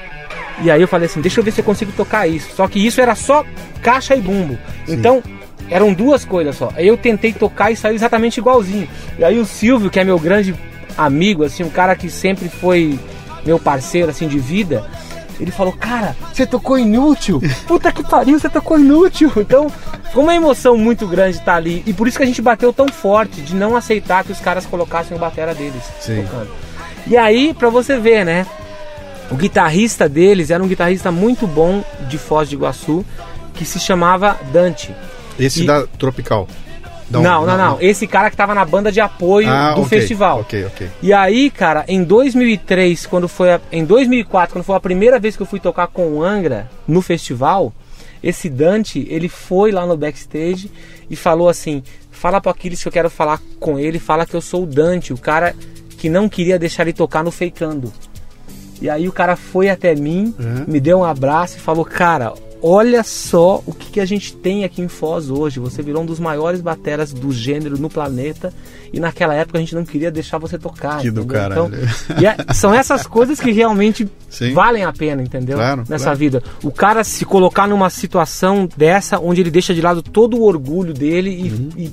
[0.61, 2.55] E aí eu falei assim, deixa eu ver se eu consigo tocar isso.
[2.55, 3.45] Só que isso era só
[3.81, 4.57] caixa e bumbo.
[4.87, 5.21] Então,
[5.69, 6.71] eram duas coisas só.
[6.77, 8.87] Eu tentei tocar e saiu exatamente igualzinho.
[9.17, 10.55] E aí o Silvio, que é meu grande
[10.97, 12.99] amigo, assim, um cara que sempre foi
[13.45, 14.85] meu parceiro, assim, de vida,
[15.39, 17.41] ele falou, cara, você tocou inútil.
[17.67, 19.31] Puta que pariu, você tocou inútil.
[19.37, 19.69] Então,
[20.11, 21.83] foi uma emoção muito grande estar ali.
[21.85, 24.65] E por isso que a gente bateu tão forte, de não aceitar que os caras
[24.65, 26.23] colocassem o batera deles Sim.
[26.23, 26.49] tocando.
[27.07, 28.45] E aí, pra você ver, né?
[29.31, 33.03] O guitarrista deles era um guitarrista muito bom de Foz de Iguaçu,
[33.53, 34.93] que se chamava Dante.
[35.39, 36.47] Esse E- da Tropical.
[37.09, 39.81] Da um- não, não, não, Esse cara que tava na banda de apoio Ah, do
[39.81, 40.39] ok, festival.
[40.39, 40.89] Ok, ok.
[41.01, 45.35] E aí, cara, em 2003, quando foi a, em 2004, quando foi a primeira vez
[45.35, 47.73] que eu fui tocar com o Angra no festival,
[48.23, 50.71] esse Dante, ele foi lá no backstage
[51.09, 54.41] e falou assim: "Fala pro Aquiles que eu quero falar com ele, fala que eu
[54.41, 55.53] sou o Dante, o cara
[55.97, 57.91] que não queria deixar ele tocar no Feicando".
[58.81, 60.65] E aí o cara foi até mim, Uhum.
[60.67, 64.63] me deu um abraço e falou: "Cara, olha só o que, que a gente tem
[64.63, 65.59] aqui em Foz hoje.
[65.59, 68.53] Você virou um dos maiores bateras do gênero no planeta
[68.93, 70.99] e naquela época a gente não queria deixar você tocar".
[71.01, 71.25] Que do entendeu?
[71.41, 71.65] caralho.
[72.09, 74.53] Então, é- são essas coisas que realmente Sim.
[74.53, 75.57] valem a pena, entendeu?
[75.57, 76.17] Claro, Nessa claro.
[76.19, 76.43] vida.
[76.63, 80.93] O cara se colocar numa situação dessa onde ele deixa de lado todo o orgulho
[80.93, 81.69] dele e, Uhum.
[81.77, 81.91] e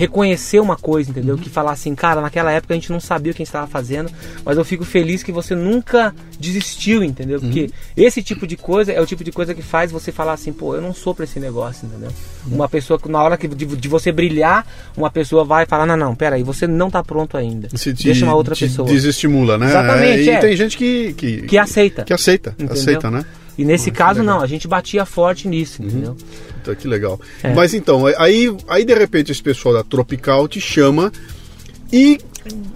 [0.00, 1.36] reconhecer uma coisa, entendeu?
[1.36, 3.66] Que falar assim, cara, naquela época a gente não sabia o que a gente estava
[3.66, 4.10] fazendo,
[4.42, 7.38] mas eu fico feliz que você nunca desistiu, entendeu?
[7.38, 7.44] Uhum.
[7.44, 10.54] Porque esse tipo de coisa é o tipo de coisa que faz você falar assim,
[10.54, 12.08] pô, eu não sou pra esse negócio, entendeu?
[12.46, 12.54] Uhum.
[12.54, 15.98] Uma pessoa que na hora que, de, de você brilhar, uma pessoa vai falar, não,
[15.98, 17.68] não, peraí, você não tá pronto ainda.
[17.76, 18.88] Se te- Deixa uma outra pessoa.
[18.88, 19.66] Desestimula, né?
[19.66, 20.38] Exatamente, E é.
[20.38, 21.12] tem gente que.
[21.12, 22.04] Que, Que aceita.
[22.04, 22.50] que aceita.
[22.58, 22.72] Entendeu?
[22.72, 23.22] Aceita, né?
[23.58, 24.34] E nesse que caso, legal.
[24.36, 24.38] Uhum.
[24.38, 26.16] não, a gente batia forte nisso, entendeu?
[26.62, 27.20] Puta, que legal.
[27.42, 27.52] É.
[27.54, 31.10] Mas então, aí, aí de repente esse pessoal da Tropical te chama
[31.92, 32.18] e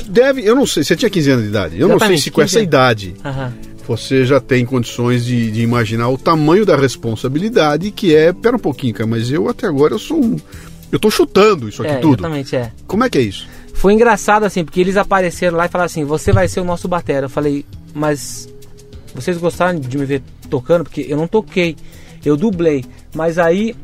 [0.09, 0.43] deve.
[0.45, 1.75] Eu não sei, você tinha 15 anos de idade.
[1.75, 2.67] Eu não sei Exatamente, se com 15 essa anos.
[2.69, 3.53] idade Aham.
[3.87, 8.33] você já tem condições de, de imaginar o tamanho da responsabilidade que é.
[8.33, 10.37] Pera um pouquinho, cara, mas eu até agora eu sou um.
[10.93, 12.21] Eu tô chutando isso aqui É, tudo.
[12.21, 12.71] exatamente, é.
[12.87, 13.47] Como é que é isso?
[13.73, 16.87] Foi engraçado assim, porque eles apareceram lá e falaram assim: você vai ser o nosso
[16.87, 17.27] batera.
[17.27, 18.49] Eu falei, mas
[19.15, 20.85] vocês gostaram de me ver tocando?
[20.85, 21.77] Porque eu não toquei,
[22.25, 22.85] eu dublei.
[23.15, 23.75] Mas aí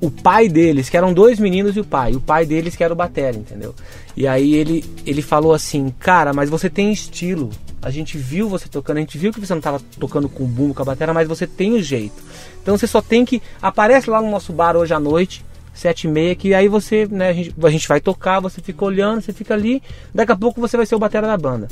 [0.00, 2.92] o pai deles, que eram dois meninos e o pai, o pai deles que era
[2.92, 3.74] o batera, entendeu?
[4.16, 7.50] E aí ele, ele falou assim: cara, mas você tem estilo.
[7.80, 10.74] A gente viu você tocando, a gente viu que você não estava tocando com bumbo,
[10.74, 12.14] com a batera, mas você tem o jeito.
[12.62, 13.42] Então você só tem que.
[13.60, 15.44] Aparece lá no nosso bar hoje à noite,
[15.74, 18.84] sete e meia, que aí você, né, a gente, a gente vai tocar, você fica
[18.84, 19.82] olhando, você fica ali,
[20.14, 21.68] daqui a pouco você vai ser o batera da banda.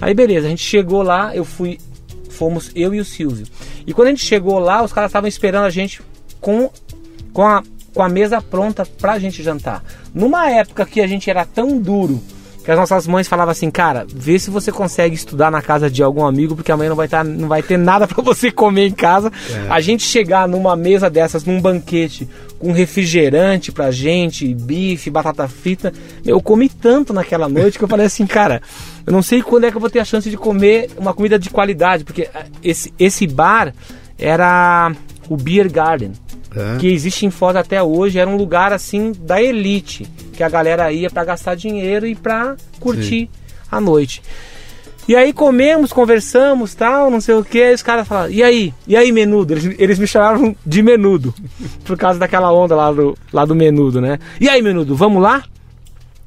[0.00, 1.78] Aí beleza, a gente chegou lá, eu fui,
[2.30, 3.46] fomos eu e o Silvio.
[3.86, 6.02] E quando a gente chegou lá, os caras estavam esperando a gente
[6.44, 6.68] com,
[7.32, 7.62] com, a,
[7.94, 9.82] com a mesa pronta pra gente jantar.
[10.12, 12.22] Numa época que a gente era tão duro,
[12.62, 16.02] que as nossas mães falavam assim, cara, vê se você consegue estudar na casa de
[16.02, 18.92] algum amigo, porque amanhã não vai, tá, não vai ter nada pra você comer em
[18.92, 19.32] casa.
[19.70, 22.28] A gente chegar numa mesa dessas, num banquete,
[22.58, 25.94] com refrigerante pra gente, bife, batata frita.
[26.26, 28.60] Eu comi tanto naquela noite que eu falei assim, cara,
[29.06, 31.38] eu não sei quando é que eu vou ter a chance de comer uma comida
[31.38, 33.72] de qualidade, porque ah, esse, esse bar
[34.18, 34.92] era
[35.28, 36.12] o Beer Garden
[36.56, 36.78] É.
[36.78, 40.92] que existe em Foz até hoje, era um lugar assim da elite, que a galera
[40.92, 43.28] ia pra gastar dinheiro e pra curtir
[43.70, 44.22] a noite.
[45.06, 48.72] E aí comemos, conversamos, tal, não sei o que, os caras falaram, e aí?
[48.86, 49.52] E aí, menudo?
[49.52, 51.34] Eles, eles me chamavam de menudo,
[51.84, 54.18] por causa daquela onda lá do, lá do menudo, né?
[54.40, 55.44] E aí, menudo, vamos lá?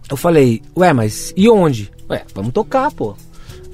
[0.09, 1.91] Eu falei, ué, mas e onde?
[2.09, 3.15] Ué, vamos tocar, pô.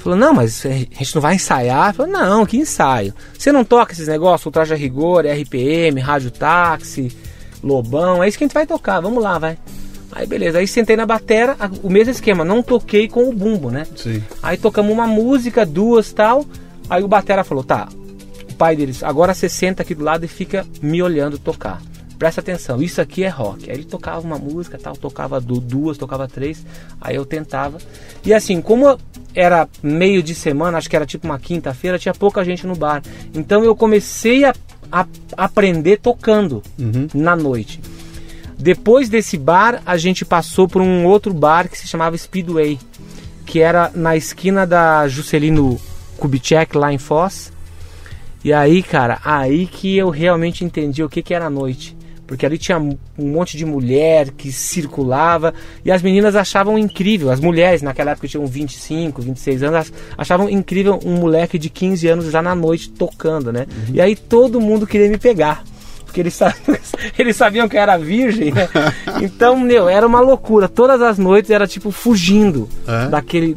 [0.04, 1.94] Falou, não, mas a gente não vai ensaiar?
[1.94, 3.14] Falei, não, que ensaio?
[3.40, 7.16] Você não toca esses negócios, Ultraja Rigor, RPM, Rádio Táxi,
[7.64, 9.58] Lobão, é isso que a gente vai tocar, vamos lá, vai.
[10.12, 13.88] Aí beleza, aí sentei na batera, o mesmo esquema, não toquei com o bumbo, né?
[13.96, 14.22] Sim.
[14.44, 16.46] Aí tocamos uma música, duas tal.
[16.90, 17.88] Aí o Batera falou: tá,
[18.52, 21.82] o pai deles, agora você senta aqui do lado e fica me olhando tocar.
[22.18, 23.70] Presta atenção, isso aqui é rock.
[23.70, 26.66] Aí ele tocava uma música, tal, tocava du- duas, tocava três,
[27.02, 27.78] aí eu tentava.
[28.24, 28.98] E assim, como
[29.36, 33.02] era meio de semana, acho que era tipo uma quinta-feira, tinha pouca gente no bar.
[33.34, 34.54] Então eu comecei a,
[34.92, 36.62] a aprender tocando
[37.14, 37.82] na noite.
[38.58, 42.80] Depois desse bar, a gente passou por um outro bar que se chamava Speedway,
[43.46, 45.78] que era na esquina da Juscelino
[46.18, 47.52] Kubitschek, lá em Foz.
[48.44, 51.98] E aí, cara, aí que eu realmente entendi o que, que era a noite.
[52.34, 55.54] Porque ali tinha um monte de mulher que circulava
[55.86, 57.30] e as meninas achavam incrível.
[57.32, 62.32] As mulheres, naquela época tinham 25, 26 anos, achavam incrível um moleque de 15 anos
[62.32, 63.68] já na noite tocando, né?
[63.94, 65.64] E aí todo mundo queria me pegar.
[66.06, 66.78] porque eles sabiam,
[67.18, 68.68] eles sabiam que eu era virgem, né?
[69.22, 70.68] Então, meu, era uma loucura.
[70.68, 73.10] Todas as noites era tipo fugindo É?
[73.10, 73.56] daquele,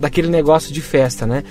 [0.00, 1.42] daquele negócio de festa, né?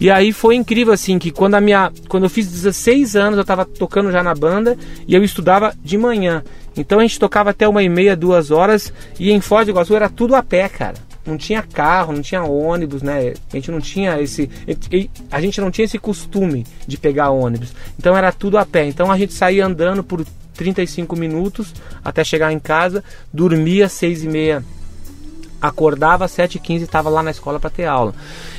[0.00, 3.44] E aí foi incrível assim que quando a minha, quando eu fiz 16 anos, eu
[3.44, 6.44] tava tocando já na banda e eu estudava de manhã.
[6.76, 9.96] Então a gente tocava até uma e meia, duas horas e em Foz do Iguaçu
[9.96, 10.94] era tudo a pé, cara.
[11.26, 13.34] Não tinha carro, não tinha ônibus, né?
[13.52, 14.48] A gente não tinha esse,
[15.30, 17.74] a gente não tinha esse costume de pegar ônibus.
[17.98, 18.86] Então era tudo a pé.
[18.86, 24.22] Então a gente saía andando por 35 minutos até chegar em casa, dormia às seis
[24.22, 24.64] e meia
[25.60, 28.14] acordava às 7h15 e estava lá na escola para ter aula.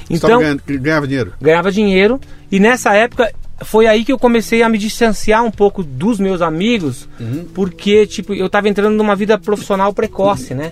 [0.10, 1.34] Então, ganhando- ganhava dinheiro.
[1.42, 2.20] ganhava dinheiro
[2.52, 3.32] e nessa época
[3.64, 7.08] foi aí que eu comecei a me distanciar um pouco dos meus amigos,
[7.54, 10.72] porque tipo, eu estava entrando numa vida profissional precoce, né?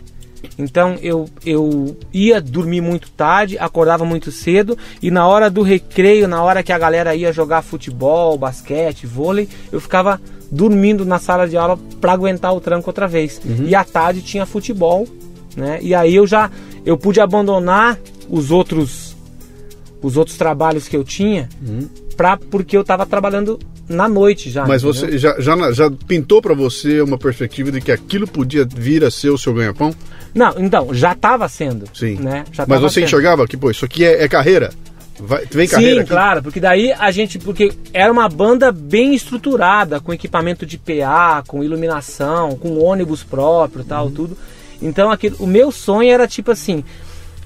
[0.58, 6.28] Então eu, eu ia dormir muito tarde, acordava muito cedo e na hora do recreio,
[6.28, 11.48] na hora que a galera ia jogar futebol, basquete, vôlei, eu ficava dormindo na sala
[11.48, 13.42] de aula para aguentar o tranco outra vez.
[13.68, 15.06] E à tarde tinha futebol,
[15.58, 15.80] né?
[15.82, 16.50] E aí eu já
[16.86, 17.98] eu pude abandonar
[18.30, 19.16] os outros
[20.02, 21.50] os outros trabalhos que eu tinha
[22.16, 24.66] pra, porque eu estava trabalhando na noite já.
[24.66, 25.10] Mas entendeu?
[25.12, 29.12] você já, já, já pintou pra você uma perspectiva de que aquilo podia vir a
[29.12, 29.94] ser o seu ganha-pão?
[30.36, 31.86] Não, então, já estava sendo.
[31.94, 32.16] Sim.
[32.16, 32.46] Né?
[32.52, 33.06] Já Mas você sendo.
[33.06, 34.72] enxergava que, pô, isso aqui é, é carreira.
[35.20, 36.10] Vai, vem Sim, carreira aqui.
[36.12, 37.40] claro, porque daí a gente.
[37.40, 43.82] Porque era uma banda bem estruturada, com equipamento de PA, com iluminação, com ônibus próprio
[43.82, 43.88] Uhum.
[43.88, 44.38] tal, tudo.
[44.82, 46.84] Então aquilo, o meu sonho era tipo assim.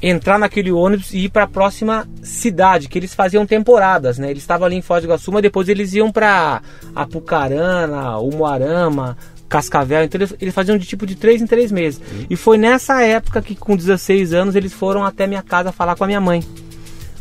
[0.04, 4.32] Entrar naquele ônibus e ir para a próxima cidade, que eles faziam temporadas, né?
[4.32, 6.60] Eles estavam ali em Foz do Iguaçu, mas depois eles iam para
[6.96, 9.15] Apucarana, Umuarama,
[9.48, 10.04] Cascavel.
[10.04, 12.00] Então eles, eles faziam de tipo de três em três meses.
[12.00, 12.26] Uhum.
[12.32, 16.04] E foi nessa época que, com 16 anos, eles foram até minha casa falar com
[16.04, 16.44] a minha mãe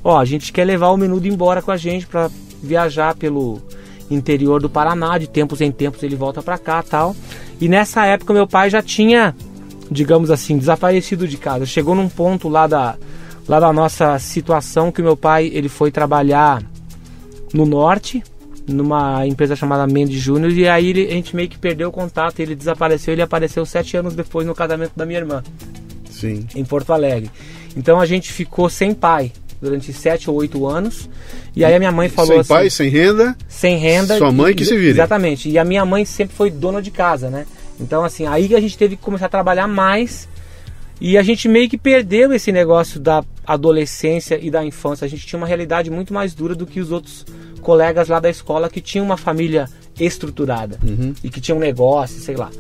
[0.02, 2.30] ó, a gente quer levar o Menudo embora com a gente para
[2.62, 3.60] viajar pelo
[4.10, 7.14] interior do Paraná, de tempos em tempos ele volta para cá, tal.
[7.60, 9.34] E nessa época meu pai já tinha,
[9.90, 11.66] digamos assim, desaparecido de casa.
[11.66, 12.96] Chegou num ponto lá da
[13.48, 16.62] lá da nossa situação que meu pai, ele foi trabalhar
[17.52, 18.22] no norte,
[18.68, 22.38] numa empresa chamada Mendes Júnior e aí ele- a gente meio que perdeu o contato,
[22.38, 25.42] ele desapareceu, ele apareceu sete anos depois no casamento da minha irmã
[26.08, 26.46] Sim.
[26.54, 27.28] em Porto Alegre.
[27.76, 31.08] Então a gente ficou sem pai durante sete ou oito anos.
[31.56, 33.36] E aí a minha mãe falou sem assim, pai, sem renda.
[33.48, 34.16] sem renda.
[34.16, 34.90] Sua mãe que se vire.
[34.90, 35.48] Exatamente.
[35.48, 37.46] E a minha mãe sempre foi dona de casa, né?
[37.80, 40.28] Então assim, aí a gente teve que começar a trabalhar mais.
[41.00, 45.04] E a gente meio que perdeu esse negócio da adolescência e da infância.
[45.06, 47.24] A gente tinha uma realidade muito mais dura do que os outros
[47.62, 49.66] colegas lá da escola que tinham uma família
[49.98, 51.14] estruturada Uhum.
[51.24, 52.50] e que tinham um negócio, sei lá.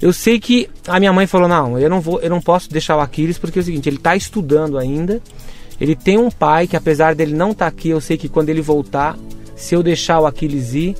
[0.00, 2.96] Eu sei que a minha mãe falou: "Não, eu não vou, eu não posso deixar
[2.96, 5.20] o Aquiles porque é o seguinte, ele está estudando ainda.
[5.80, 8.60] Ele tem um pai que apesar dele não estar aqui, eu sei que quando ele
[8.62, 9.18] voltar,
[9.56, 10.94] se eu deixar o Aquiles ir,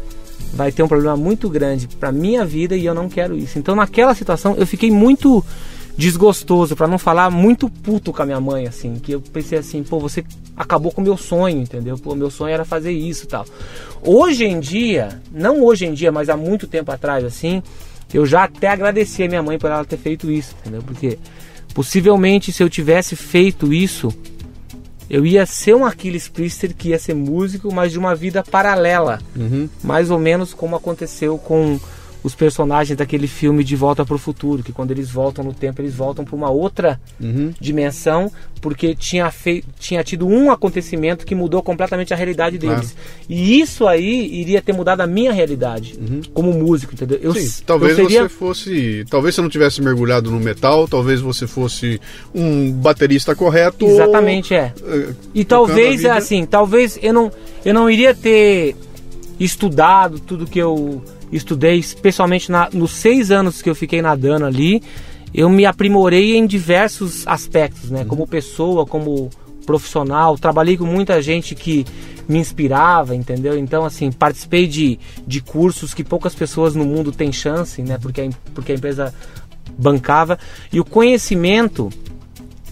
[0.55, 3.59] vai ter um problema muito grande para minha vida e eu não quero isso.
[3.59, 5.45] Então naquela situação eu fiquei muito
[5.97, 9.83] desgostoso, para não falar muito puto com a minha mãe, assim, que eu pensei assim,
[9.83, 10.25] pô, você
[10.57, 11.97] acabou com o meu sonho, entendeu?
[11.97, 13.47] Pô, meu sonho era fazer isso tal.
[14.03, 17.63] Hoje em dia, não hoje em dia, mas há muito tempo atrás, assim,
[18.13, 20.83] eu já até agradeci a minha mãe por ela ter feito isso, entendeu?
[20.83, 21.19] Porque
[21.75, 24.13] possivelmente se eu tivesse feito isso,
[25.09, 29.21] eu ia ser um Aquiles Priester que ia ser músico, mas de uma vida paralela.
[29.37, 29.69] Uhum.
[29.83, 31.79] Mais ou menos como aconteceu com
[32.25, 35.83] os personagens daquele filme De Volta para o Futuro, que quando eles voltam no tempo,
[35.83, 37.53] eles voltam para uma outra Uhum.
[37.61, 38.33] dimensão,
[38.63, 42.77] porque tinha, fei tinha tido um acontecimento que mudou completamente a realidade Claro.
[42.81, 42.97] deles.
[43.29, 45.99] E isso aí iria ter mudado a minha realidade
[46.33, 47.19] como músico, entendeu?
[47.21, 48.23] Eu, Sim, talvez eu seria...
[48.23, 49.05] você fosse.
[49.11, 52.01] Talvez você não tivesse mergulhado no metal, talvez você fosse
[52.35, 53.85] um baterista correto.
[53.85, 54.73] Exatamente, é.
[54.83, 57.31] ou, eh, E talvez, assim, talvez eu não,
[57.67, 58.75] eu não iria ter
[59.39, 61.03] estudado tudo que eu
[61.37, 64.83] estudei, especialmente na, nos seis anos que eu fiquei nadando ali.
[65.33, 68.05] Eu me aprimorei em diversos aspectos, né?
[68.05, 69.29] Como pessoa, como
[69.67, 70.39] profissional.
[70.39, 71.85] Trabalhei com muita gente que
[72.29, 73.59] me inspirava, entendeu?
[73.59, 77.99] Então, assim, participei de, de cursos que poucas pessoas no mundo têm chance, né?
[78.01, 79.15] Porque a, porque a empresa
[79.77, 80.39] bancava.
[80.73, 81.91] E o conhecimento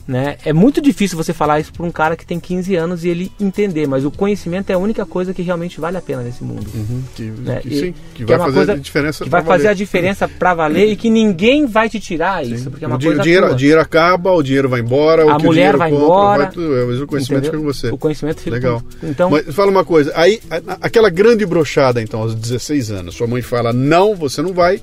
[0.06, 0.36] né?
[0.44, 3.30] É muito difícil você falar isso para um cara que tem 15 anos e ele
[3.40, 6.66] entender, mas o conhecimento é a única coisa que realmente vale a pena nesse mundo.
[6.74, 7.60] Uhum, que, né?
[7.62, 10.28] que sim, que, é vai uma fazer coisa a diferença que vai fazer a diferença
[10.28, 13.22] para valer e que ninguém vai te tirar isso, porque é uma o, coisa o
[13.22, 13.54] dinheiro, tua.
[13.54, 16.52] o dinheiro acaba, o dinheiro vai embora, o A mulher dinheiro vai compra, embora, vai
[16.52, 17.60] tudo, é, mas o conhecimento entendeu?
[17.60, 17.88] fica com você.
[17.90, 18.82] O conhecimento fica Legal.
[19.00, 22.90] com- Então, Mas fala uma coisa, aí a- a- aquela grande brochada então aos 16
[22.90, 24.80] anos, sua mãe fala: "Não, você não vai".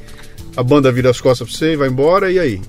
[0.58, 2.62] A banda vira as costas pra você e vai embora e aí?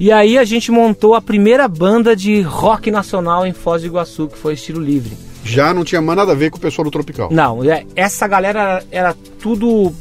[0.00, 4.28] E aí a gente montou a primeira banda de rock nacional em Foz do Iguaçu,
[4.28, 5.16] que foi estilo livre.
[5.44, 7.28] Já não tinha mais nada a ver com o pessoal do Tropical.
[7.30, 9.92] Não, é- essa galera era, tudo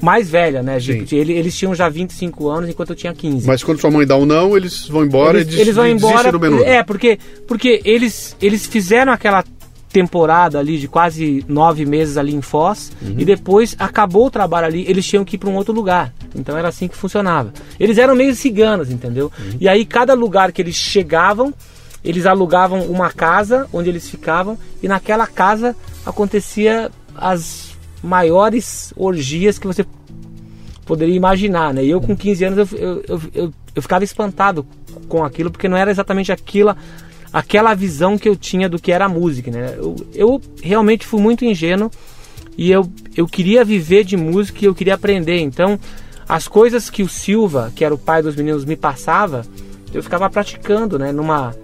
[0.00, 0.78] mais velha, né?
[0.80, 1.04] Sim.
[1.12, 3.46] Ele- eles tinham já 25 anos enquanto eu tinha 15.
[3.46, 5.86] Mas quando sua mãe dá um não, eles vão embora eles, e des- eles vão
[5.86, 6.30] embora.
[6.32, 6.62] do menu.
[6.62, 9.44] É, porque, porque eles, eles fizeram aquela
[9.92, 13.14] temporada ali de quase nove meses ali em Foz Uhum.
[13.18, 16.12] e depois acabou o trabalho ali, eles tinham que ir para um outro lugar.
[16.34, 17.52] Então era assim que funcionava.
[17.78, 19.30] Eles eram meio ciganos, entendeu?
[19.38, 19.56] Uhum.
[19.60, 21.52] E aí cada lugar que eles chegavam,
[22.02, 25.76] eles alugavam uma casa onde eles ficavam e naquela casa
[26.06, 29.84] acontecia as maiores orgias que você
[30.84, 31.84] poderia imaginar, né?
[31.84, 34.66] E eu com 15 anos eu, eu, eu, eu, eu ficava espantado
[35.08, 36.74] com aquilo porque não era exatamente aquilo,
[37.32, 39.74] aquela visão que eu tinha do que era música, né?
[39.76, 41.90] Eu, eu realmente fui muito ingênuo
[42.56, 45.38] e eu, eu queria viver de música e eu queria aprender.
[45.38, 45.78] Então,
[46.28, 49.46] as coisas que o Silva, que era o pai dos meninos, me passava,
[49.92, 51.12] eu ficava praticando, né?
[51.12, 51.54] Numa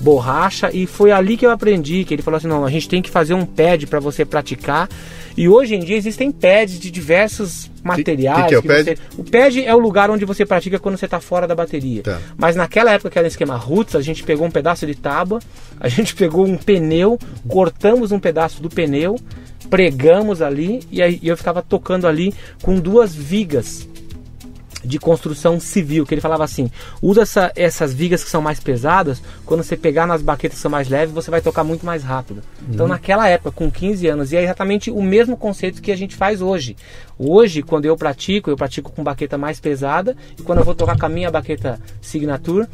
[0.00, 3.00] borracha e foi ali que eu aprendi que ele falou assim não a gente tem
[3.00, 4.90] que fazer um pad para você praticar
[5.36, 8.84] e hoje em dia existem pads de diversos materiais que é o pad?
[8.84, 12.02] você- o pad é o lugar onde você pratica quando você está fora da bateria
[12.02, 12.20] Tá.
[12.36, 15.40] mas naquela época que era esquema roots a gente pegou um pedaço de tábua
[15.78, 17.18] a gente pegou um pneu
[17.48, 19.16] cortamos um pedaço do pneu
[19.70, 23.88] pregamos ali e aí eu ficava tocando ali com duas vigas
[24.86, 26.70] de construção civil, que ele falava assim:
[27.02, 30.70] usa essa- essas vigas que são mais pesadas, quando você pegar nas baquetas que são
[30.70, 32.42] mais leves, você vai tocar muito mais rápido.
[32.70, 36.14] Então, naquela época, com 15 anos, e é exatamente o mesmo conceito que a gente
[36.14, 36.76] faz hoje.
[37.18, 40.98] Hoje, quando eu pratico, eu pratico com baqueta mais pesada, e quando eu vou tocar
[40.98, 42.66] com a minha baqueta Signature,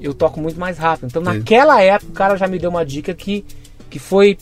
[0.00, 1.06] eu toco muito mais rápido.
[1.08, 3.44] Então, naquela época, o cara já me deu uma dica que,
[3.90, 4.38] que foi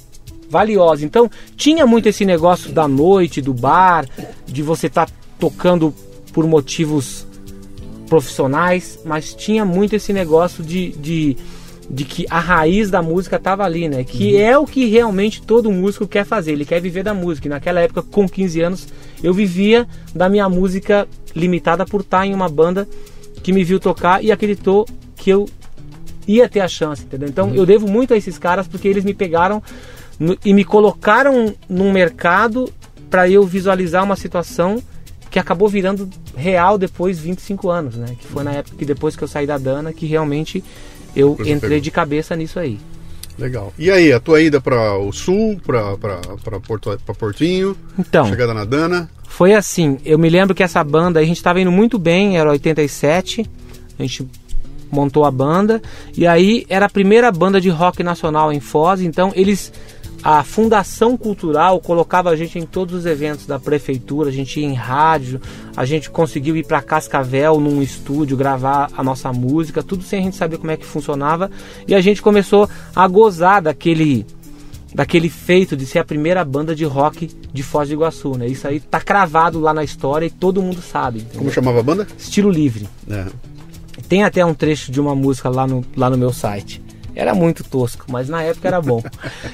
[0.49, 1.05] valiosa.
[1.05, 4.07] Então, tinha muito esse negócio da noite, do bar,
[4.47, 5.09] de você estar
[5.39, 5.93] tocando
[6.37, 7.27] por motivos
[8.11, 11.35] profissionais, mas tinha muito esse negócio de, de,
[11.88, 14.05] de que a raiz da música estava ali, né?
[14.05, 17.49] Que é o que realmente todo músico quer fazer, ele quer viver da música.
[17.49, 18.87] E naquela época, com 15 anos,
[19.22, 22.87] eu vivia da minha música limitada por estar em uma banda
[23.42, 25.49] que me viu tocar e acreditou que eu
[26.29, 27.31] ia ter a chance, entendeu?
[27.31, 29.62] Então eu devo muito a esses caras porque eles me pegaram
[30.20, 32.70] no- e me colocaram num mercado
[33.09, 34.83] para eu visualizar uma situação
[35.31, 38.17] que acabou virando real depois de 25 anos, né?
[38.19, 40.62] Que foi na época que depois que eu saí da Dana que realmente
[41.15, 41.81] eu Você entrei pegou.
[41.81, 42.79] de cabeça nisso aí.
[43.39, 43.73] Legal.
[43.79, 45.97] E aí, a tua ida para o sul, para
[46.67, 49.11] Porto, pra Portinho, Então, chegada na Dana.
[49.29, 52.51] Foi assim, eu me lembro que essa banda, a gente estava indo muito bem, era
[52.51, 53.45] 87,
[53.99, 54.27] a gente
[54.91, 55.83] montou a banda,
[56.17, 59.71] e aí era a primeira banda de rock nacional em Foz, então eles,
[60.29, 64.67] a Fundação Cultural colocava a gente em todos os eventos da prefeitura, a gente ia
[64.67, 65.41] em rádio,
[65.77, 70.23] a gente conseguiu ir para Cascavel num estúdio gravar a nossa música, tudo sem a
[70.25, 71.49] gente saber como é que funcionava,
[71.87, 74.27] e a gente começou a gozar daquele
[74.93, 78.49] daquele feito de ser a primeira banda de rock de Foz do Iguaçu, né?
[78.49, 81.21] Isso aí tá cravado lá na história e todo mundo sabe.
[81.21, 81.39] entendeu?
[81.39, 82.05] Como chamava a banda?
[82.19, 82.89] Estilo livre.
[83.09, 83.27] É.
[84.09, 86.83] Tem até um trecho de uma música lá no, lá no meu site.
[87.17, 89.03] Era muito tosco, mas na época era bom.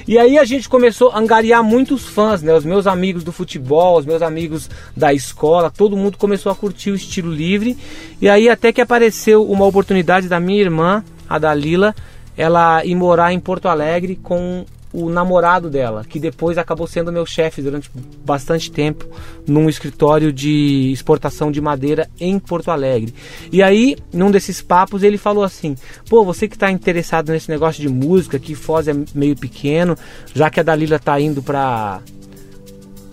[0.05, 2.53] e aí a gente começou a angariar muitos fãs, né?
[2.53, 6.91] Os meus amigos do futebol, os meus amigos da escola, todo mundo começou a curtir
[6.91, 7.77] o estilo livre.
[8.21, 11.95] E aí até que apareceu uma oportunidade da minha irmã, a Dalila,
[12.35, 17.25] ela ir morar em Porto Alegre com o namorado dela, que depois acabou sendo meu
[17.25, 17.89] chefe durante
[18.23, 19.05] bastante tempo
[19.47, 23.13] num escritório de exportação de madeira em Porto Alegre.
[23.51, 25.75] E aí, num desses papos, ele falou assim:
[26.07, 29.97] pô, você que está interessado nesse negócio de música, que Foz é meio pequeno,
[30.33, 31.99] já que a Dalila tá indo para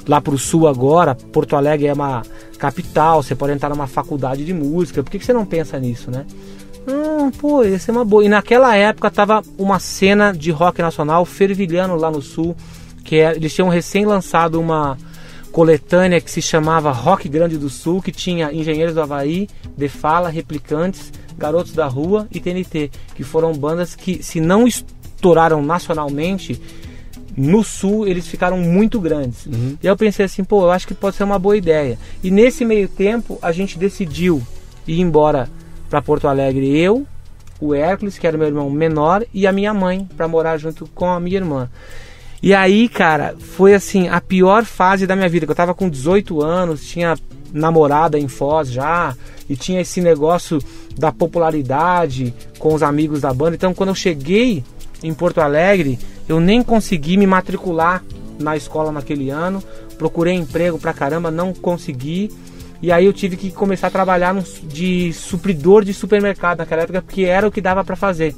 [0.07, 2.23] lá pro sul agora, Porto Alegre é uma
[2.59, 6.11] capital, você pode entrar numa faculdade de música, por que, que você não pensa nisso,
[6.11, 6.27] né?
[6.87, 8.25] Hum, pô, ia ser uma boa.
[8.25, 12.57] E naquela época tava uma cena de rock nacional fervilhando lá no sul,
[13.05, 14.97] que é, eles tinham recém lançado uma
[15.51, 20.29] coletânea que se chamava Rock Grande do Sul, que tinha Engenheiros do Havaí, De Fala,
[20.29, 26.61] Replicantes, Garotos da Rua e TNT, que foram bandas que, se não estouraram nacionalmente,
[27.37, 29.47] no sul eles ficaram muito grandes.
[29.83, 31.99] E aí eu pensei assim, pô, eu acho que pode ser uma boa ideia.
[32.23, 34.43] E nesse meio tempo a gente decidiu
[34.87, 35.49] ir embora
[35.91, 37.07] para Porto Alegre, eu,
[37.61, 41.11] o Hércules, que era meu irmão menor, e a minha mãe, para morar junto com
[41.11, 41.69] a minha irmã.
[42.43, 45.91] E aí, cara, foi assim, a pior fase da minha vida, que eu tava com
[45.91, 47.15] 18 anos, tinha
[47.53, 49.15] namorada em Foz já,
[49.49, 50.63] e tinha esse negócio
[50.97, 53.57] da popularidade com os amigos da banda.
[53.57, 54.65] Então, quando eu cheguei
[55.03, 55.99] em Porto Alegre,
[56.29, 58.03] eu nem consegui me matricular
[58.39, 59.63] na escola naquele ano.
[59.99, 62.31] Procurei emprego pra caramba, não consegui.
[62.83, 67.23] E aí eu tive que começar a trabalhar de supridor de supermercado naquela época, porque
[67.23, 68.35] era o que dava pra fazer.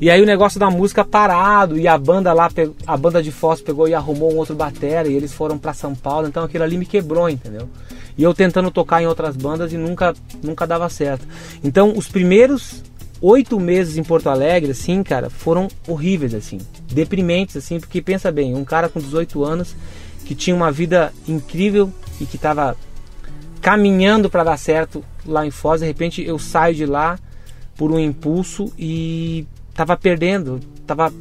[0.00, 2.48] E aí o negócio da música parado e a banda lá,
[2.86, 5.94] a banda de Foz pegou e arrumou um outro batera e eles foram pra São
[5.94, 7.68] Paulo, então aquilo ali me quebrou, entendeu?
[8.16, 11.26] E eu tentando tocar em outras bandas e nunca, nunca dava certo.
[11.62, 12.82] Então os primeiros
[13.20, 16.58] oito meses em Porto Alegre, assim, cara, foram horríveis, assim,
[16.90, 19.76] deprimentes, assim, porque pensa bem, um cara com 18 anos
[20.24, 22.76] que tinha uma vida incrível e que tava
[23.60, 27.18] caminhando para dar certo lá em Foz, de repente eu saio de lá
[27.76, 31.12] por um impulso e tava perdendo, tava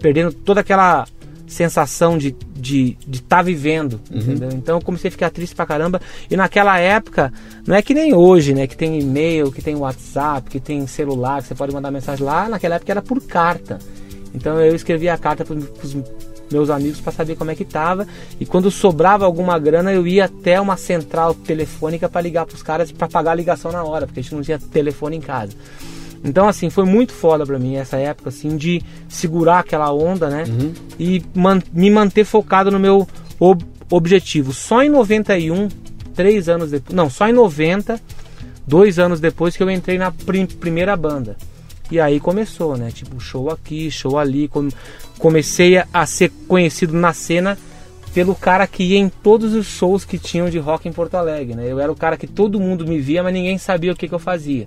[0.00, 1.06] perdendo toda aquela
[1.46, 4.48] sensação de estar de, de tá vivendo, entendeu?
[4.52, 6.00] Então eu comecei a ficar triste pra caramba.
[6.30, 7.32] E naquela época,
[7.66, 8.66] não é que nem hoje, né?
[8.66, 12.48] Que tem e-mail, que tem WhatsApp, que tem celular, que você pode mandar mensagem lá.
[12.48, 13.78] Naquela época era por carta.
[14.34, 15.96] Então eu escrevia a carta para os
[16.54, 18.06] meus amigos para saber como é que tava.
[18.40, 22.62] E quando sobrava alguma grana, eu ia até uma central telefônica para ligar para os
[22.62, 25.52] caras para pagar a ligação na hora, porque a gente não tinha telefone em casa.
[26.24, 30.44] Então, assim, foi muito foda pra mim essa época, assim, de segurar aquela onda, né?
[30.98, 33.06] E man- me manter focado no meu
[33.38, 34.52] ob- objetivo.
[34.54, 35.68] Só em 91,
[36.14, 36.96] três anos depois.
[36.96, 38.00] Não, só em 90,
[38.66, 41.36] dois anos depois que eu entrei na prim- primeira banda.
[41.90, 42.90] E aí começou, né?
[42.90, 44.48] Tipo, show aqui, show ali.
[44.48, 44.68] Com-
[45.18, 47.58] comecei a, ser conhecido na cena
[48.12, 51.54] pelo cara que ia em todos os shows que tinham de rock em Porto Alegre,
[51.54, 51.66] né?
[51.66, 54.14] Eu era o cara que todo mundo me via, mas ninguém sabia o que, que
[54.14, 54.66] eu fazia.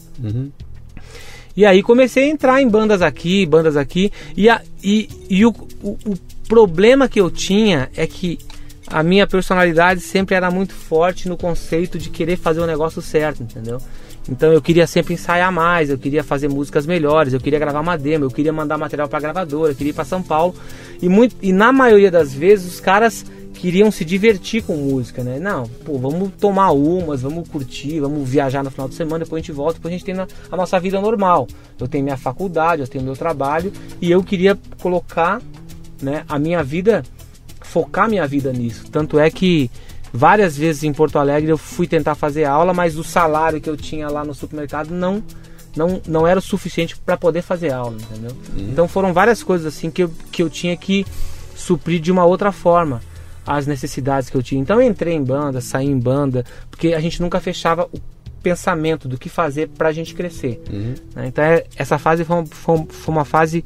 [1.55, 4.11] E aí comecei a entrar em bandas aqui, bandas aqui.
[4.35, 5.49] E, a, e, e o,
[5.81, 8.37] o, o problema que eu tinha é que
[8.85, 13.41] a minha personalidade sempre era muito forte no conceito de querer fazer o negócio certo,
[13.43, 13.81] entendeu?
[14.29, 17.97] Então eu queria sempre ensaiar mais, eu queria fazer músicas melhores, eu queria gravar uma
[17.97, 20.53] demo, eu queria mandar material para gravadora, eu queria ir para São Paulo.
[21.01, 25.39] E, muito, e na maioria das vezes os caras queriam se divertir com música, né?
[25.39, 29.43] Não, pô, vamos tomar umas, vamos curtir, vamos viajar no final de semana, depois a
[29.43, 31.47] gente volta, depois a gente tem na- a nossa vida normal.
[31.79, 35.41] Eu tenho minha faculdade, eu tenho meu trabalho e eu queria colocar,
[36.01, 37.01] né, a minha vida,
[37.61, 38.85] focar minha vida nisso.
[38.91, 39.71] Tanto é que
[40.17, 43.77] várias vezes em Porto Alegre eu fui tentar fazer aula, mas o salário que eu
[43.77, 45.23] tinha lá no supermercado não
[45.75, 48.31] não, não era o suficiente para poder fazer aula, entendeu?
[48.57, 51.05] Então foram várias coisas assim que eu, que eu tinha que
[51.55, 52.99] suprir de uma outra forma
[53.45, 54.59] as necessidades que eu tinha.
[54.59, 57.99] Então eu entrei em banda, saí em banda, porque a gente nunca fechava o
[58.41, 60.61] pensamento do que fazer para a gente crescer.
[61.15, 61.27] né?
[61.27, 63.63] Então é- essa fase foi, foi- foi uma fase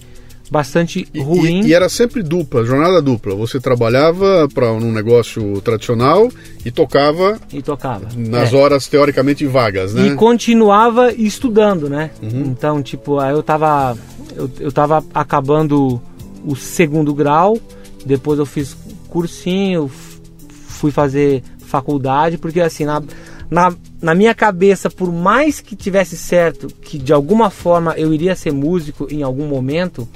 [0.52, 1.62] bastante ruim.
[1.62, 3.34] e- e era sempre dupla, jornada dupla.
[3.36, 6.30] Você trabalhava para um negócio tradicional
[6.66, 8.08] e tocava E tocava.
[8.18, 8.56] nas É.
[8.58, 10.08] horas teoricamente vagas, né?
[10.08, 12.12] E continuava estudando, né?
[12.22, 12.42] Uhum.
[12.48, 13.98] Então, tipo, aí eu tava.
[14.36, 16.02] Eu, eu tava acabando
[16.46, 17.58] o segundo grau,
[18.06, 18.76] depois eu fiz
[19.08, 19.90] cursinho,
[20.68, 23.02] fui fazer faculdade, porque assim, na,
[23.50, 28.36] na, na minha cabeça, por mais que tivesse certo que de alguma forma eu iria
[28.36, 30.08] ser músico em algum momento,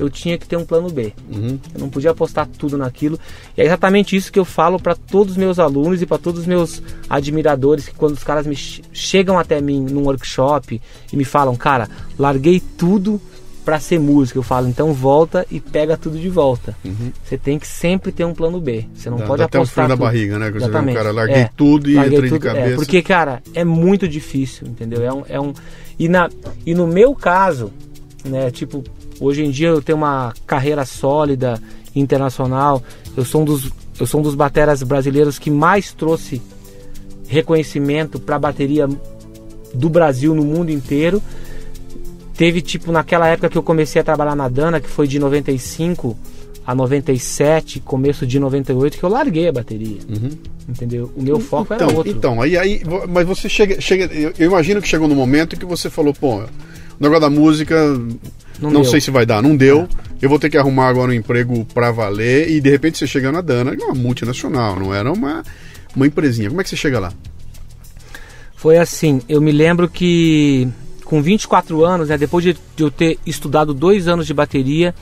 [0.00, 1.12] eu tinha que ter um plano B.
[1.30, 1.58] Uhum.
[1.74, 3.18] Eu não podia apostar tudo naquilo.
[3.56, 6.40] E é exatamente isso que eu falo para todos os meus alunos e para todos
[6.40, 10.80] os meus admiradores que quando os caras me che- chegam até mim num workshop
[11.12, 11.88] e me falam, cara,
[12.18, 13.20] larguei tudo
[13.64, 14.38] para ser músico.
[14.38, 16.74] Eu falo, então volta e pega tudo de volta.
[17.22, 18.86] Você tem que sempre ter um plano B.
[18.94, 20.04] Você não Dá- pode dá até apostar frio na tudo.
[20.06, 20.50] barriga, né?
[20.50, 22.76] Você vê um cara, larguei É, tudo e larguei entrei de tudo, é, cabeça.
[22.76, 25.04] porque, cara, é muito difícil, entendeu?
[25.04, 25.52] É um, é um
[25.98, 26.30] e na
[26.64, 27.70] e no meu caso,
[28.24, 28.50] né?
[28.50, 28.82] Tipo,
[29.20, 31.60] hoje em dia eu tenho uma carreira sólida
[31.94, 32.82] internacional.
[33.16, 36.40] Eu sou um dos eu sou um dos bateras brasileiros que mais trouxe
[37.28, 38.88] reconhecimento para bateria
[39.74, 41.22] do Brasil no mundo inteiro.
[42.34, 46.16] Teve tipo naquela época que eu comecei a trabalhar na Dana, que foi de 95
[46.66, 49.98] a 97, começo de 98, que eu larguei a bateria.
[50.68, 51.12] Entendeu?
[51.16, 52.12] O meu foco então, era outro.
[52.12, 55.66] Então, aí, aí, mas você chega, chega eu, eu imagino que chegou no momento que
[55.66, 56.48] você falou, pô, o
[56.98, 57.76] negócio da música,
[58.60, 58.84] não, deu.
[58.84, 59.88] sei se vai dar, não deu.
[60.20, 63.32] Eu vou ter que arrumar agora um emprego pra valer e de repente você chega
[63.32, 65.42] na Dana, é uma multinacional, não era uma
[65.94, 66.48] uma empresinha.
[66.48, 67.12] Como é que você chega lá?
[68.56, 70.68] Foi assim, eu me lembro que
[71.04, 74.94] com 24 anos, né, depois de, de eu ter estudado dois anos de bateria,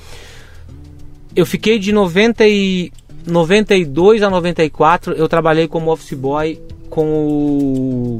[1.35, 2.93] eu fiquei de 90 e
[3.27, 8.19] 92 a 94, eu trabalhei como office boy com o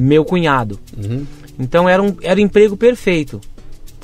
[0.00, 0.78] meu cunhado.
[1.58, 3.40] Então era um era um emprego perfeito,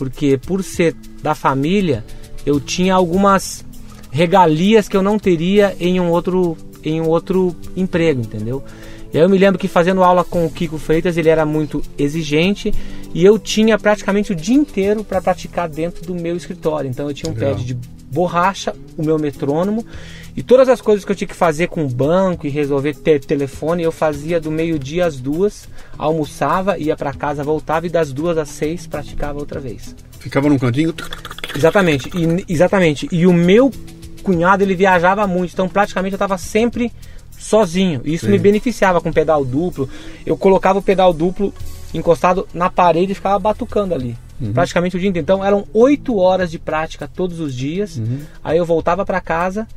[0.03, 2.05] porque por ser da família,
[2.45, 3.65] eu tinha algumas
[4.11, 8.65] regalias que eu não teria em um outro em um outro emprego, entendeu?
[9.15, 11.81] E aí eu me lembro que fazendo aula com o Kiko Freitas, ele era muito
[11.97, 12.75] exigente
[13.15, 16.91] e eu tinha praticamente o dia inteiro para praticar dentro do meu escritório.
[16.91, 17.55] Então eu tinha um Legal.
[17.55, 17.79] pad de
[18.11, 19.87] borracha, o meu metrônomo
[20.37, 23.21] e todas as coisas que eu tinha que fazer com o banco e resolver ter
[23.21, 25.69] telefone, eu fazia do meio-dia às duas,
[25.99, 29.95] almoçava, ia para casa, voltava e das duas às seis praticava outra vez.
[30.19, 30.95] Ficava num cantinho.
[31.55, 33.09] Exatamente, e, exatamente.
[33.13, 33.71] E o meu
[34.23, 36.91] cunhado ele viajava muito, então praticamente eu estava sempre
[37.39, 38.01] sozinho.
[38.05, 38.33] Isso Sim.
[38.33, 39.89] me beneficiava com pedal duplo.
[40.25, 41.53] Eu colocava o pedal duplo
[41.93, 44.17] encostado na parede e ficava batucando ali.
[44.53, 45.25] Praticamente o dia inteiro.
[45.25, 48.01] Então eram oito horas de prática todos os dias.
[48.43, 49.69] Aí eu voltava para casa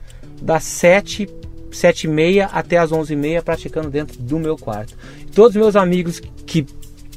[0.41, 1.27] das sete,
[1.71, 4.93] sete e meia até as onze e meia praticando dentro do meu quarto.
[5.33, 6.65] Todos os meus amigos que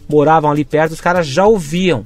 [0.08, 2.02] moravam ali perto, os caras já ouviam.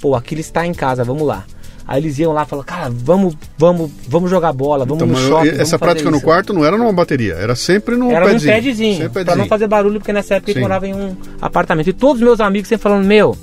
[0.00, 1.44] Pô, aquilo está em casa, vamos lá.
[1.88, 5.28] Aí eles iam lá e falavam, cara, vamos, vamos, vamos jogar bola, vamos Então, no
[5.28, 5.60] shopping.
[5.60, 8.96] essa prática no isso." quarto não era numa bateria, era sempre num Era num padzinho.
[8.96, 9.38] Sempre pra padzinho.
[9.38, 10.58] não fazer barulho, porque nessa época Sim.
[10.58, 11.88] eu morava em um apartamento.
[11.88, 13.36] E todos os meus amigos sempre falando, meu,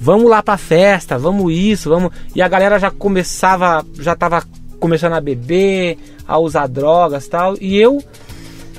[0.00, 2.12] vamos lá pra festa, vamos isso, vamos.
[2.36, 4.44] E a galera já começava, já tava
[4.82, 7.56] começando a beber, a usar drogas tal.
[7.60, 8.02] E eu,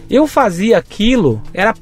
[0.10, 1.74] eu fazia aquilo, era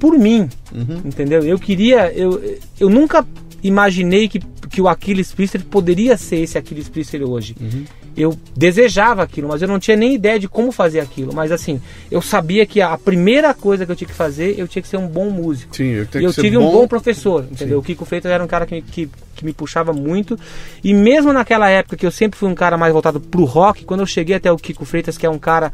[0.00, 1.02] por mim, Uhum.
[1.04, 1.42] entendeu?
[1.44, 3.24] Eu queria, eu, eu nunca
[3.62, 7.54] imaginei que, que o Aquiles Priester poderia ser esse Aquiles Priester hoje.
[7.60, 7.84] Uhum.
[8.16, 11.34] Eu desejava aquilo, mas eu não tinha nem ideia de como fazer aquilo.
[11.34, 14.82] Mas assim, eu sabia que a primeira coisa que eu tinha que fazer, eu tinha
[14.82, 15.74] que ser um bom músico.
[15.74, 16.68] Sim, eu E eu tive bom.
[16.68, 17.78] um bom professor, entendeu?
[17.78, 20.38] O Kiko Freitas era um cara que, que, que me puxava muito.
[20.82, 24.00] E mesmo naquela época que eu sempre fui um cara mais voltado pro rock, quando
[24.00, 25.72] eu cheguei até o Kiko Freitas, que é um cara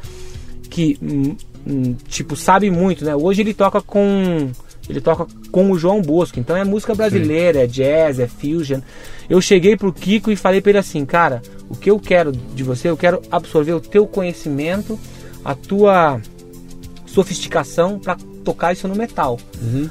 [0.70, 1.36] que, hum,
[1.66, 3.14] hum, tipo, sabe muito, né?
[3.14, 4.50] Hoje ele toca com.
[4.90, 8.80] Ele toca com o João Bosco, então é música brasileira, é jazz, é fusion.
[9.28, 12.64] Eu cheguei pro Kiko e falei pra ele assim, cara, o que eu quero de
[12.64, 14.98] você, eu quero absorver o teu conhecimento,
[15.44, 16.20] a tua
[17.06, 19.38] sofisticação para tocar isso no metal.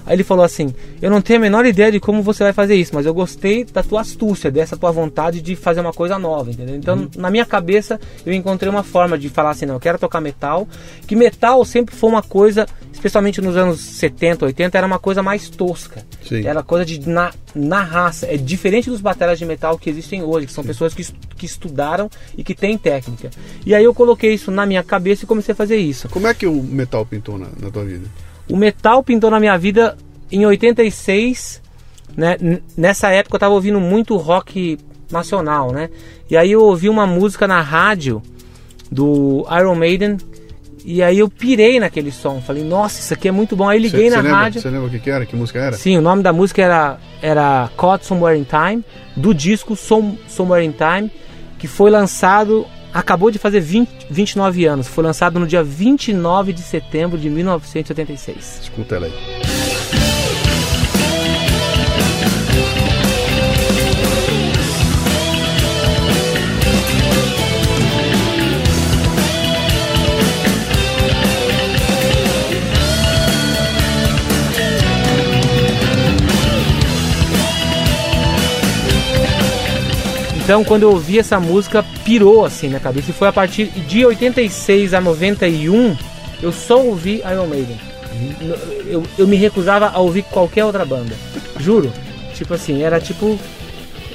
[0.05, 2.75] Aí ele falou assim: Eu não tenho a menor ideia de como você vai fazer
[2.75, 6.49] isso, mas eu gostei da tua astúcia, dessa tua vontade de fazer uma coisa nova,
[6.51, 6.75] entendeu?
[6.75, 10.19] Então, na minha cabeça, eu encontrei uma forma de falar assim: Não, eu quero tocar
[10.21, 10.67] metal.
[11.05, 15.49] Que metal sempre foi uma coisa, especialmente nos anos 70, 80, era uma coisa mais
[15.49, 16.03] tosca.
[16.27, 16.45] Sim.
[16.45, 18.25] Era coisa de na, na raça.
[18.27, 22.09] É diferente dos bateras de metal que existem hoje, que são pessoas que, que estudaram
[22.37, 23.29] e que têm técnica.
[23.65, 26.09] E aí eu coloquei isso na minha cabeça e comecei a fazer isso.
[26.09, 28.07] Como é que o metal pintou na, na tua vida?
[28.49, 29.95] O metal pintou na minha vida
[30.31, 31.61] em 86,
[32.15, 32.37] né?
[32.75, 34.77] Nessa época eu tava ouvindo muito rock
[35.11, 35.89] nacional, né?
[36.29, 38.21] E aí eu ouvi uma música na rádio
[38.91, 40.17] do Iron Maiden
[40.85, 42.41] e aí eu pirei naquele som.
[42.41, 43.67] Falei, nossa, isso aqui é muito bom.
[43.67, 44.61] Aí liguei Cê- na cê rádio.
[44.61, 45.25] Você lembra o que, que era?
[45.25, 45.75] Que música era?
[45.75, 48.83] Sim, o nome da música era, era Caught Somewhere in Time,
[49.15, 51.11] do disco Som, Somewhere in Time,
[51.57, 54.87] que foi lançado, acabou de fazer 20, 29 anos.
[54.87, 58.59] Foi lançado no dia 29 de setembro de 1986.
[58.63, 59.58] Escuta ela aí.
[80.49, 83.11] Então, quando eu ouvi essa música, pirou assim na cabeça.
[83.11, 85.95] E foi a partir de 86 a 91,
[86.41, 87.77] eu só ouvi Iron Maiden.
[88.87, 91.13] Eu, eu me recusava a ouvir qualquer outra banda.
[91.59, 91.93] Juro.
[92.33, 93.37] Tipo assim, era tipo.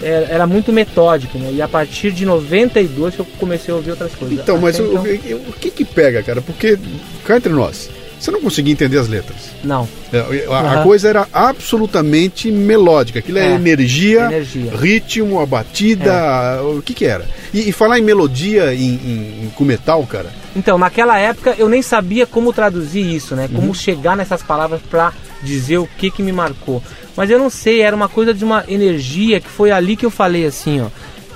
[0.03, 1.53] Era, muito metódico, né?
[1.53, 4.37] E a partir de 92 que eu comecei a ouvir outras coisas.
[4.41, 6.43] Então, mas Até o, o- o que que pega, cara?
[6.43, 6.77] Porque,
[7.25, 7.89] cá entre nós,
[8.19, 9.37] você não conseguia entender as letras.
[9.63, 9.89] Não.
[10.13, 10.83] É, A, Aham.
[10.83, 13.19] coisa era absolutamente melódica.
[13.19, 14.73] Aquilo é, É, energia, energia.
[14.77, 16.61] ritmo, a batida.
[16.63, 17.27] O que que era?
[17.53, 20.31] E, e falar em melodia em, em- com metal, cara.
[20.57, 23.49] Então, naquela época eu nem sabia como traduzir isso, né?
[23.51, 23.61] Uhum.
[23.61, 25.13] Como chegar nessas palavras pra
[25.43, 26.83] dizer o que que me marcou.
[27.17, 30.11] Mas eu não sei, era uma coisa de uma energia que foi ali que eu
[30.11, 30.87] falei assim, ó.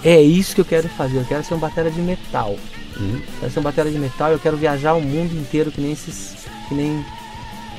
[0.04, 2.56] É isso que eu quero fazer, eu quero ser um batera de metal.
[2.98, 3.20] Uhum.
[3.40, 6.32] Quero ser um batera de metal, eu quero viajar o mundo inteiro que nem esses
[6.68, 7.04] que nem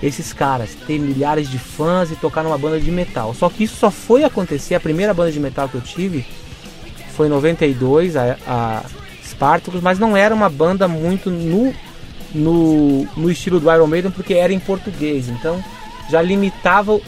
[0.01, 3.33] esses caras, ter milhares de fãs e tocar numa banda de metal.
[3.33, 6.25] Só que isso só foi acontecer, a primeira banda de metal que eu tive
[7.15, 8.83] foi em 92, a, a
[9.23, 11.73] Spartacus, mas não era uma banda muito no,
[12.33, 15.61] no, no estilo do Iron Maiden, porque era em português, então
[16.09, 17.01] já limitava o,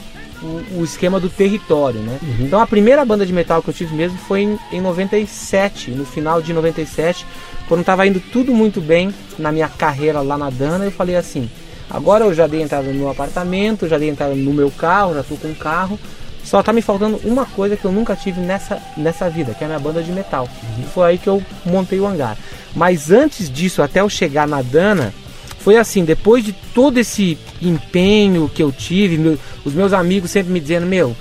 [0.76, 2.20] o esquema do território, né?
[2.40, 6.06] Então a primeira banda de metal que eu tive mesmo foi em, em 97, no
[6.06, 7.26] final de 97,
[7.68, 11.50] quando estava indo tudo muito bem na minha carreira lá na Dana, eu falei assim,
[11.94, 15.24] agora eu já dei entrada no meu apartamento, já dei entrada no meu carro, já
[15.24, 16.00] tô com um carro,
[16.44, 19.66] só tá me faltando uma coisa que eu nunca tive nessa, nessa vida, que é
[19.66, 20.48] a minha banda de metal.
[20.80, 22.38] E foi aí que eu montei o hangar.
[22.76, 25.14] Mas antes disso, até eu chegar na Dana,
[25.60, 30.52] foi assim, depois de todo esse empenho que eu tive, meu- os meus amigos sempre
[30.52, 31.16] me dizendo, meu,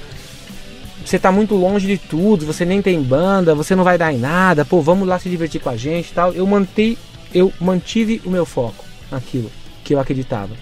[1.04, 4.18] você tá muito longe de tudo, você nem tem banda, você não vai dar em
[4.18, 6.32] nada, pô, vamos lá se divertir com a gente e tal.
[6.32, 6.96] Eu mantei,
[7.34, 9.50] eu mantive o meu foco naquilo
[9.90, 10.54] que eu acreditava.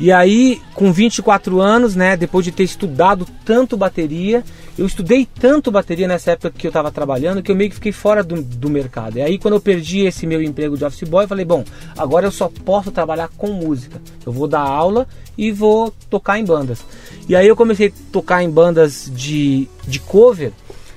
[0.00, 4.42] E aí, com 24 anos, né, depois de ter estudado tanto bateria,
[4.76, 7.92] eu estudei tanto bateria nessa época que eu estava trabalhando que eu meio que fiquei
[7.92, 9.18] fora do, do mercado.
[9.18, 11.64] E aí, quando eu perdi esse meu emprego de office boy, eu falei: bom,
[11.96, 14.02] agora eu só posso trabalhar com música.
[14.26, 15.06] Eu vou dar aula
[15.38, 16.84] e vou tocar em bandas.
[17.28, 20.50] E aí, eu comecei a tocar em bandas de, de cover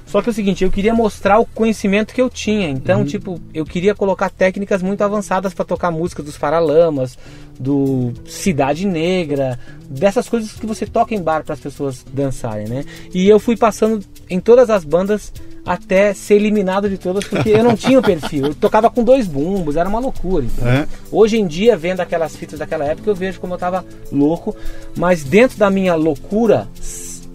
[0.08, 2.70] só que é o seguinte, eu queria mostrar o conhecimento que eu tinha.
[2.70, 3.06] Então, uhum.
[3.06, 7.18] tipo, eu queria colocar técnicas muito avançadas para tocar música dos Paralamas,
[7.60, 12.86] do Cidade Negra, dessas coisas que você toca em bar para as pessoas dançarem, né?
[13.14, 15.34] E eu fui passando em todas as bandas
[15.66, 18.46] até ser eliminado de todas porque eu não tinha o perfil.
[18.46, 20.46] Eu tocava com dois bumbos, era uma loucura.
[20.64, 20.88] É.
[21.12, 24.56] Hoje em dia, vendo aquelas fitas daquela época, eu vejo como eu tava louco,
[24.96, 26.70] mas dentro da minha loucura,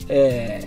[0.08, 0.60] é,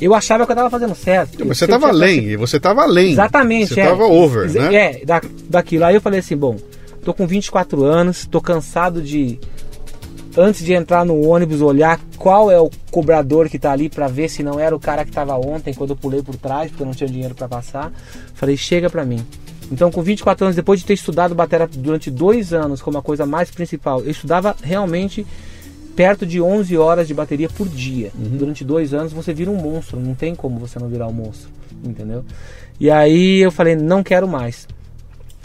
[0.00, 1.44] eu achava que eu estava fazendo certo.
[1.44, 3.12] Você estava além, e você estava além.
[3.12, 3.74] Exatamente.
[3.74, 4.74] Você estava é, over, né?
[4.74, 5.84] É, da, daquilo.
[5.84, 6.56] Aí eu falei assim, bom,
[7.04, 9.38] tô com 24 anos, tô cansado de
[10.36, 14.28] antes de entrar no ônibus olhar qual é o cobrador que está ali para ver
[14.28, 16.86] se não era o cara que estava ontem quando eu pulei por trás, porque eu
[16.86, 17.92] não tinha dinheiro para passar.
[18.34, 19.24] Falei, chega para mim.
[19.70, 23.24] Então, com 24 anos, depois de ter estudado bateria durante dois anos como a coisa
[23.24, 25.24] mais principal, eu estudava realmente
[25.94, 28.10] perto de 11 horas de bateria por dia.
[28.14, 28.36] Uhum.
[28.36, 31.50] Durante dois anos você vira um monstro, não tem como você não virar um monstro,
[31.84, 32.24] entendeu?
[32.78, 34.66] E aí eu falei, não quero mais.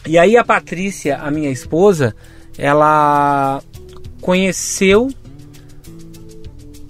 [0.07, 2.15] E aí a Patrícia, a minha esposa,
[2.57, 3.61] ela
[4.21, 5.09] conheceu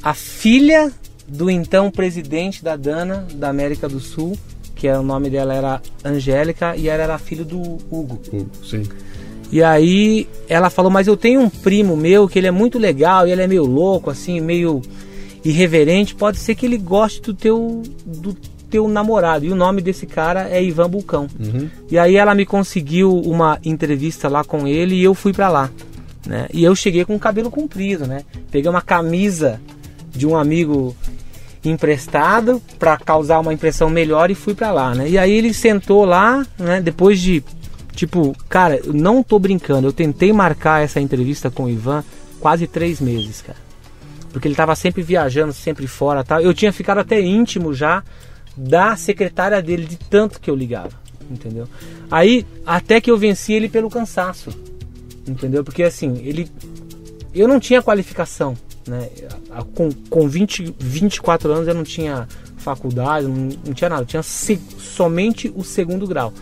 [0.01, 0.91] a filha
[1.27, 4.37] do então presidente da Dana da América do Sul,
[4.75, 8.19] que é, o nome dela era Angélica e ela era filho do Hugo.
[8.31, 8.87] Hugo, sim.
[9.51, 13.27] E aí ela falou, mas eu tenho um primo meu que ele é muito legal
[13.27, 14.81] e ele é meio louco, assim, meio
[15.43, 16.15] irreverente.
[16.15, 18.35] Pode ser que ele goste do teu, do
[18.69, 19.45] teu namorado.
[19.45, 21.27] E o nome desse cara é Ivan Bulcão.
[21.39, 21.69] Uhum.
[21.89, 25.71] E aí ela me conseguiu uma entrevista lá com ele e eu fui para lá.
[26.25, 26.47] Né?
[26.53, 28.23] E eu cheguei com o cabelo comprido, né?
[28.51, 29.59] Peguei uma camisa
[30.11, 30.95] de um amigo
[31.65, 35.09] emprestado para causar uma impressão melhor e fui para lá, né?
[35.09, 36.81] E aí ele sentou lá, né?
[36.81, 37.43] Depois de
[37.99, 39.85] Tipo, cara, não tô brincando.
[39.85, 42.01] Eu tentei marcar essa entrevista com o Ivan
[42.39, 43.57] quase três meses, cara.
[44.31, 46.39] Porque ele tava sempre viajando, sempre fora tal.
[46.39, 48.01] Eu tinha ficado até íntimo já
[48.55, 50.91] da secretária dele, de tanto que eu ligava.
[51.29, 51.67] Entendeu?
[52.09, 54.49] Aí, até que eu venci ele pelo cansaço.
[55.27, 55.61] Entendeu?
[55.61, 56.49] Porque assim, ele.
[57.35, 58.55] Eu não tinha qualificação.
[58.87, 59.09] Né?
[59.75, 64.03] Com, com 20, 24 anos eu não tinha faculdade, não, não tinha nada.
[64.03, 66.33] Eu tinha se, somente o segundo grau.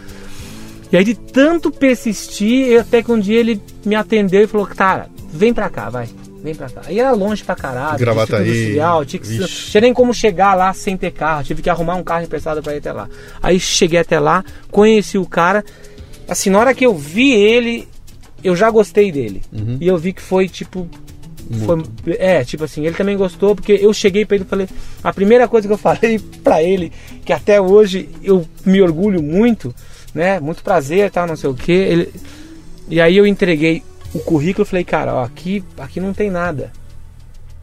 [0.91, 5.09] E aí de tanto persistir, até que um dia ele me atendeu e falou, cara,
[5.31, 6.07] vem pra cá, vai.
[6.41, 6.81] Vem pra cá.
[6.85, 7.97] Aí era longe pra caralho.
[7.97, 8.49] Gravata aí.
[8.49, 11.43] Industrial, tinha, que, tinha nem como chegar lá sem ter carro.
[11.43, 13.09] Tive que arrumar um carro emprestado pra ir até lá.
[13.41, 15.65] Aí cheguei até lá, conheci o cara.
[16.27, 17.87] Assim, na hora que eu vi ele,
[18.43, 19.41] eu já gostei dele.
[19.51, 19.77] Uhum.
[19.81, 20.87] E eu vi que foi tipo
[21.65, 24.67] foi, é, tipo assim, ele também gostou porque eu cheguei para ele e falei,
[25.01, 26.91] a primeira coisa que eu falei para ele,
[27.23, 29.73] que até hoje eu me orgulho muito,
[30.17, 30.39] né?
[30.39, 31.71] Muito prazer, tal, não sei o que.
[31.71, 32.13] Ele...
[32.89, 36.71] E aí eu entreguei o currículo e falei, cara, ó, aqui, aqui não tem nada.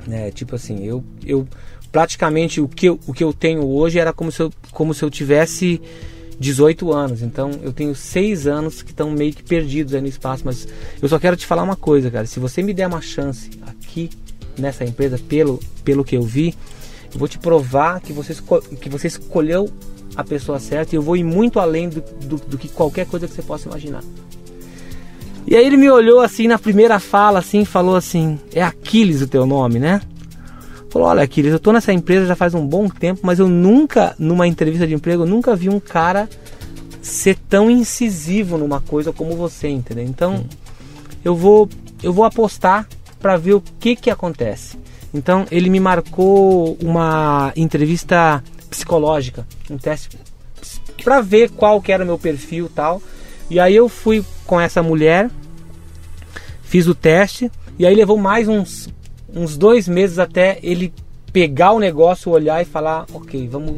[0.06, 0.30] Né?
[0.30, 1.46] Tipo assim, eu, eu
[1.90, 5.02] praticamente o que eu, o que eu tenho hoje era como se eu, como se
[5.02, 5.80] eu tivesse
[6.38, 7.22] 18 anos.
[7.22, 10.42] Então eu tenho 6 anos que estão meio que perdidos aí no espaço.
[10.44, 10.68] Mas
[11.00, 12.26] eu só quero te falar uma coisa, cara.
[12.26, 14.10] Se você me der uma chance aqui
[14.58, 16.54] nessa empresa, pelo, pelo que eu vi,
[17.12, 18.34] eu vou te provar que você,
[18.80, 19.70] que você escolheu
[20.16, 23.26] a pessoa certa e eu vou ir muito além do, do, do, que qualquer coisa
[23.26, 24.02] que você possa imaginar.
[25.46, 29.28] E aí ele me olhou assim na primeira fala, assim, falou assim: É Aquiles o
[29.28, 30.00] teu nome, né?
[30.88, 34.14] Falou: Olha, Aquiles, eu tô nessa empresa já faz um bom tempo, mas eu nunca,
[34.18, 36.28] numa entrevista de emprego, eu nunca vi um cara
[37.02, 40.04] ser tão incisivo numa coisa como você, entendeu?
[40.04, 40.44] Então,
[41.22, 41.68] eu vou,
[42.02, 42.88] eu vou apostar
[43.20, 44.78] para ver o que que acontece.
[45.12, 48.42] Então, ele me marcou uma entrevista
[48.74, 50.18] psicológica, um teste
[51.02, 53.00] para ver qual que era o meu perfil tal.
[53.50, 55.30] E aí eu fui com essa mulher,
[56.62, 58.88] fiz o teste e aí levou mais uns,
[59.32, 60.92] uns dois meses até ele
[61.32, 63.76] pegar o negócio, olhar e falar, ok, vamos,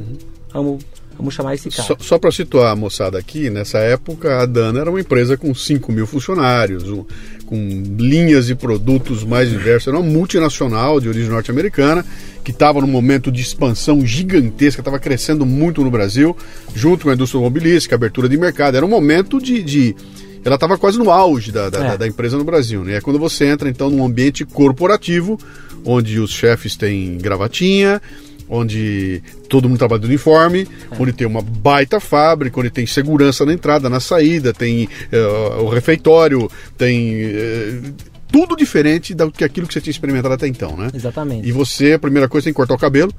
[0.52, 0.84] vamos
[1.16, 1.82] Vamos chamar esse cara.
[1.82, 5.54] Só, só para situar a moçada aqui, nessa época a Dana era uma empresa com
[5.54, 7.04] 5 mil funcionários, um,
[7.46, 9.88] com linhas de produtos mais diversas.
[9.88, 12.04] Era uma multinacional de origem norte-americana
[12.44, 16.36] que estava num momento de expansão gigantesca, estava crescendo muito no Brasil,
[16.74, 18.76] junto com a indústria automobilística, abertura de mercado.
[18.76, 19.62] Era um momento de.
[19.62, 19.96] de
[20.44, 21.98] ela estava quase no auge da, da, é.
[21.98, 22.84] da, empresa no Brasil.
[22.84, 22.94] Né?
[22.94, 25.36] É quando você entra então num ambiente corporativo,
[25.84, 28.00] onde os chefes têm gravatinha,
[28.48, 31.02] onde todo mundo trabalha de uniforme, é.
[31.02, 35.68] onde tem uma baita fábrica, onde tem segurança na entrada, na saída, tem uh, o
[35.68, 37.94] refeitório, tem uh,
[38.30, 40.90] tudo diferente do que aquilo que você tinha experimentado até então, né?
[40.92, 41.48] Exatamente.
[41.48, 43.12] E você, a primeira coisa, tem que cortar o cabelo.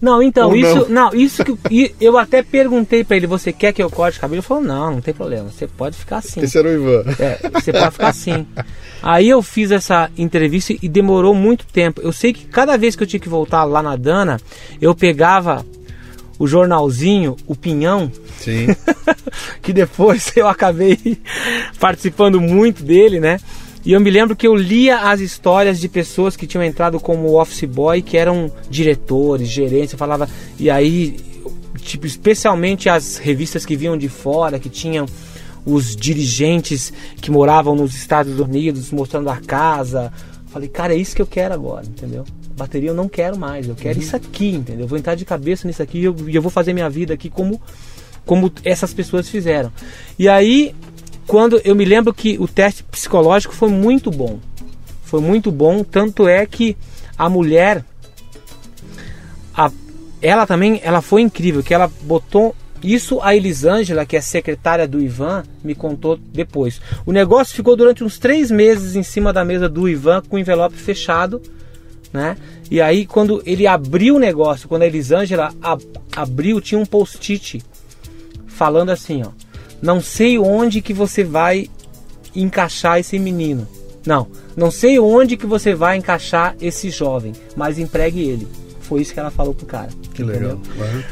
[0.00, 0.86] Não, então, Ou isso.
[0.88, 1.10] não?
[1.10, 1.94] Não, isso que.
[2.00, 4.36] eu até perguntei pra ele, você quer que eu corte o cabelo?
[4.36, 5.50] Ele falou, não, não tem problema.
[5.50, 6.40] Você pode ficar assim.
[6.40, 7.04] Esse era o Ivan.
[7.18, 8.46] É, você pode ficar assim.
[9.02, 12.00] Aí eu fiz essa entrevista e demorou muito tempo.
[12.00, 14.38] Eu sei que cada vez que eu tinha que voltar lá na Dana,
[14.80, 15.64] eu pegava
[16.38, 18.68] o jornalzinho, o Pinhão, Sim.
[19.60, 20.98] que depois eu acabei
[21.80, 23.40] participando muito dele, né?
[23.84, 27.40] E eu me lembro que eu lia as histórias de pessoas que tinham entrado como
[27.40, 31.16] office boy, que eram diretores, gerentes, eu falava, e aí,
[31.78, 35.06] tipo, especialmente as revistas que vinham de fora, que tinham
[35.64, 40.12] os dirigentes que moravam nos Estados Unidos mostrando a casa.
[40.46, 42.24] Eu falei, cara, é isso que eu quero agora, entendeu?
[42.56, 44.84] Bateria eu não quero mais, eu quero isso aqui, entendeu?
[44.84, 47.30] Eu vou entrar de cabeça nisso aqui e eu, eu vou fazer minha vida aqui
[47.30, 47.60] como
[48.28, 49.72] como essas pessoas fizeram.
[50.18, 50.74] E aí,
[51.28, 54.40] quando eu me lembro que o teste psicológico foi muito bom.
[55.04, 56.76] Foi muito bom, tanto é que
[57.16, 57.84] a mulher
[59.54, 59.70] a-
[60.20, 65.00] ela também, ela foi incrível, que ela botou isso a Elisângela, que é secretária do
[65.00, 66.80] Ivan, me contou depois.
[67.04, 70.38] O negócio ficou durante uns três meses em cima da mesa do Ivan com o
[70.38, 71.42] envelope fechado,
[72.12, 72.36] né?
[72.70, 77.60] E aí quando ele abriu o negócio, quando a Elisângela ab- abriu, tinha um post-it
[78.46, 79.30] falando assim, ó.
[79.80, 81.68] Não sei onde que você vai
[82.34, 83.66] encaixar esse menino.
[84.06, 84.26] Não,
[84.56, 88.48] não sei onde que você vai encaixar esse jovem, mas empregue ele.
[88.80, 89.88] Foi isso que ela falou pro cara.
[90.14, 90.58] Que entendeu?
[90.78, 91.02] legal.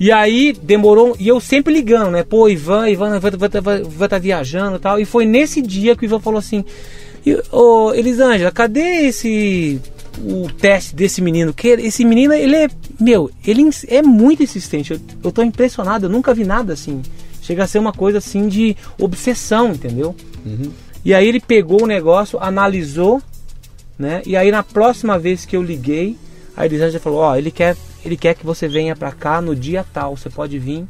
[0.00, 2.22] E aí demorou, e eu sempre ligando, né?
[2.22, 5.00] Pô, Ivan, Ivan, Ivan, Ivan, tá- Ivan tá viajando e tal.
[5.00, 6.64] E foi nesse dia que o Ivan falou assim:
[7.26, 9.80] "E, Ô Elisângela, cadê esse.
[10.24, 11.52] o teste desse menino?
[11.52, 12.68] Que esse menino, ele é.
[12.98, 14.92] Meu, ele é muito insistente.
[14.92, 17.02] Eu, eu tô impressionado, eu nunca vi nada assim.
[17.48, 20.14] Chega a ser uma coisa assim de obsessão, entendeu?
[21.02, 23.22] E aí ele pegou o negócio, analisou,
[23.98, 24.20] né?
[24.26, 26.18] E aí na próxima vez que eu liguei,
[26.54, 27.74] a Elisângela falou: Ó, ele quer,
[28.04, 30.14] ele quer que você venha pra cá no dia tal.
[30.14, 30.84] Você pode vir,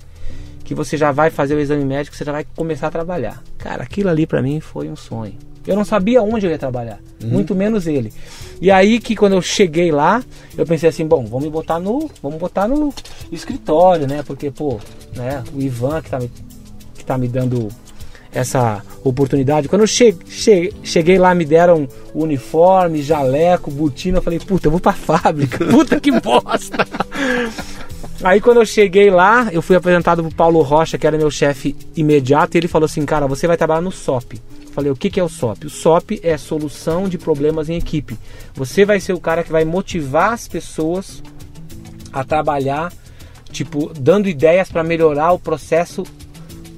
[0.64, 3.40] que você já vai fazer o exame médico, você já vai começar a trabalhar.
[3.56, 5.36] Cara, aquilo ali pra mim foi um sonho.
[5.64, 8.12] Eu não sabia onde eu ia trabalhar, muito menos ele.
[8.60, 10.24] E aí que quando eu cheguei lá,
[10.56, 12.92] eu pensei assim, bom, vamos botar no, vamos botar no
[13.30, 14.24] escritório, né?
[14.24, 14.80] Porque pô,
[15.14, 16.30] né, o Ivan que tá me
[17.08, 17.68] que tá me dando
[18.30, 19.68] essa oportunidade.
[19.68, 24.18] Quando eu che che cheguei lá, me deram uniforme, jaleco, botina.
[24.18, 25.64] Eu falei, puta, eu vou pra fábrica.
[25.64, 26.86] Puta que bosta!
[28.22, 31.74] Aí quando eu cheguei lá, eu fui apresentado pro Paulo Rocha, que era meu chefe
[31.96, 34.34] imediato, e ele falou assim, cara, você vai trabalhar no SOP.
[34.34, 35.66] Eu falei, o que, que é o SOP?
[35.66, 38.18] O SOP é solução de problemas em equipe.
[38.54, 41.22] Você vai ser o cara que vai motivar as pessoas
[42.12, 42.92] a trabalhar,
[43.52, 46.02] tipo, dando ideias para melhorar o processo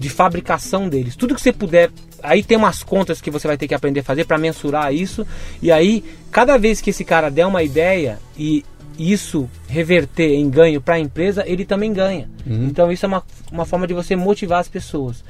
[0.01, 1.15] de fabricação deles.
[1.15, 1.91] Tudo que você puder.
[2.23, 5.27] Aí tem umas contas que você vai ter que aprender a fazer para mensurar isso.
[5.61, 8.65] E aí, cada vez que esse cara der uma ideia e
[8.99, 12.31] isso reverter em ganho para a empresa, ele também ganha.
[12.65, 13.23] Então isso é uma,
[13.53, 15.23] uma forma de você motivar as pessoas.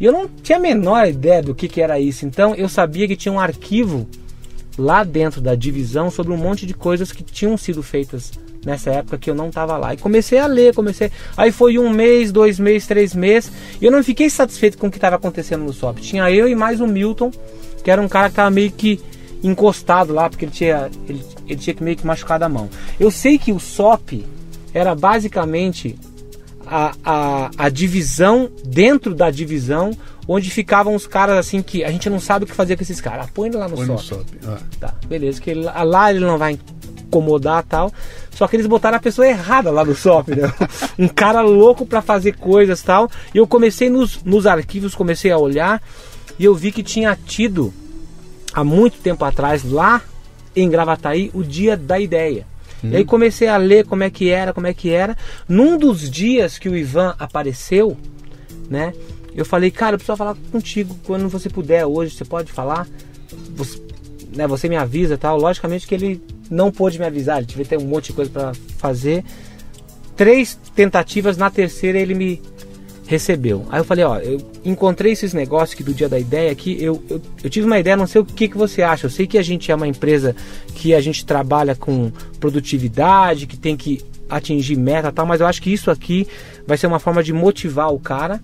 [0.00, 2.24] E eu não tinha a menor ideia do que, que era isso.
[2.24, 4.08] Então eu sabia que tinha um arquivo
[4.78, 8.32] lá dentro da divisão sobre um monte de coisas que tinham sido feitas
[8.64, 9.92] nessa época que eu não estava lá.
[9.94, 11.10] E comecei a ler, comecei.
[11.36, 13.50] Aí foi um mês, dois meses, três meses.
[13.80, 16.00] E eu não fiquei satisfeito com o que estava acontecendo no SOP.
[16.00, 17.30] Tinha eu e mais o Milton,
[17.82, 19.00] que era um cara que estava meio que
[19.42, 22.68] encostado lá, porque ele tinha, ele, ele tinha que meio que machucado a mão.
[22.98, 24.24] Eu sei que o SOP
[24.72, 25.98] era basicamente
[26.66, 29.90] a, a, a divisão dentro da divisão
[30.26, 32.98] onde ficavam os caras assim que a gente não sabe o que fazer com esses
[33.02, 33.26] caras.
[33.26, 34.20] Ah, Põe ele lá no Põe no SOP.
[34.20, 34.26] SOP.
[34.46, 34.58] Ah.
[34.80, 36.58] Tá, beleza, que ele- lá ele não vai
[37.06, 37.92] incomodar tal.
[38.34, 40.52] Só que eles botaram a pessoa errada lá no SOP, né?
[40.98, 43.10] Um cara louco pra fazer coisas tal.
[43.34, 45.82] E eu comecei nos, nos arquivos, comecei a olhar
[46.38, 47.72] e eu vi que tinha tido
[48.52, 50.02] há muito tempo atrás, lá
[50.54, 52.46] em Gravataí, o dia da ideia.
[52.82, 55.16] E aí comecei a ler como é que era, como é que era.
[55.48, 57.96] Num dos dias que o Ivan apareceu,
[58.68, 58.92] né?
[59.34, 62.86] Eu falei, cara, eu preciso falar contigo quando você puder hoje, você pode falar?
[63.56, 63.80] Você,
[64.34, 65.38] né, você me avisa tal.
[65.38, 69.24] Logicamente que ele não pôde me avisar, ele tive um monte de coisa para fazer.
[70.16, 72.42] Três tentativas, na terceira ele me
[73.06, 73.66] recebeu.
[73.70, 77.02] Aí eu falei, ó, eu encontrei esses negócios que do dia da ideia aqui, eu,
[77.10, 79.06] eu, eu tive uma ideia, não sei o que, que você acha.
[79.06, 80.34] Eu sei que a gente é uma empresa
[80.74, 82.10] que a gente trabalha com
[82.40, 86.26] produtividade, que tem que atingir meta tal, mas eu acho que isso aqui
[86.66, 88.40] vai ser uma forma de motivar o cara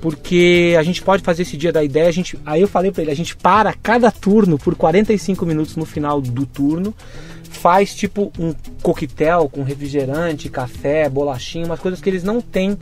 [0.00, 2.08] porque a gente pode fazer esse dia da ideia.
[2.08, 5.76] A gente, aí eu falei para ele, a gente para cada turno por 45 minutos
[5.76, 6.94] no final do turno,
[7.42, 12.78] faz tipo um coquetel com refrigerante, café, bolachinho, umas coisas que eles não têm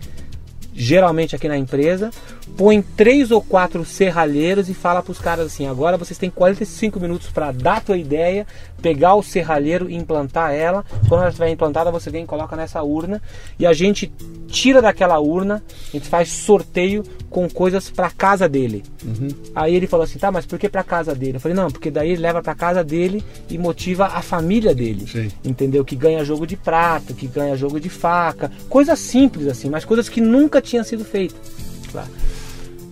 [0.78, 2.10] geralmente aqui na empresa,
[2.56, 7.00] põe três ou quatro serralheiros e fala para os caras assim: agora vocês têm 45
[7.00, 8.46] minutos para dar a tua ideia,
[8.80, 10.84] pegar o serralheiro e implantar ela.
[11.08, 13.20] Quando ela estiver implantada, você vem e coloca nessa urna
[13.58, 14.12] e a gente
[14.46, 18.82] tira daquela urna, a gente faz sorteio com coisas para casa dele.
[19.04, 19.28] Uhum.
[19.54, 21.36] Aí ele falou assim: tá, mas por que para casa dele?
[21.36, 25.06] Eu falei: não, porque daí ele leva para casa dele e motiva a família dele.
[25.06, 25.28] Sim.
[25.44, 25.84] Entendeu?
[25.84, 30.08] Que ganha jogo de prato, que ganha jogo de faca, coisas simples assim, mas coisas
[30.08, 31.38] que nunca tinham sido feitas.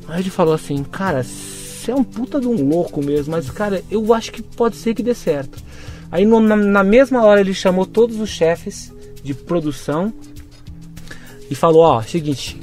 [0.09, 3.83] Aí ele falou assim: cara, você é um puta de um louco mesmo, mas cara,
[3.91, 5.59] eu acho que pode ser que dê certo.
[6.11, 10.13] Aí no- na, na mesma hora ele chamou todos os chefes de produção
[11.51, 12.59] e falou: Ó, seguinte,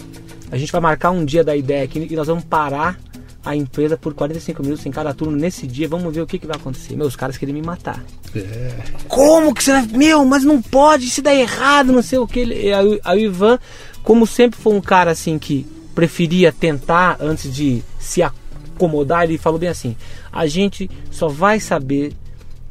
[0.54, 3.00] a gente vai marcar um dia da ideia aqui e nós vamos parar
[3.44, 6.46] a empresa por 45 minutos em cada turno nesse dia, vamos ver o que, que
[6.46, 6.96] vai acontecer.
[6.96, 8.06] Meus caras queriam me matar.
[8.36, 8.72] É.
[9.08, 9.88] Como que você vai.
[9.88, 12.72] Meu, mas não pode, se dá errado, não sei o que.
[12.72, 13.58] Aí, aí o Ivan,
[14.04, 19.58] como sempre foi um cara assim que preferia tentar antes de se acomodar, ele falou
[19.58, 19.98] bem assim:
[20.32, 22.14] a gente só vai saber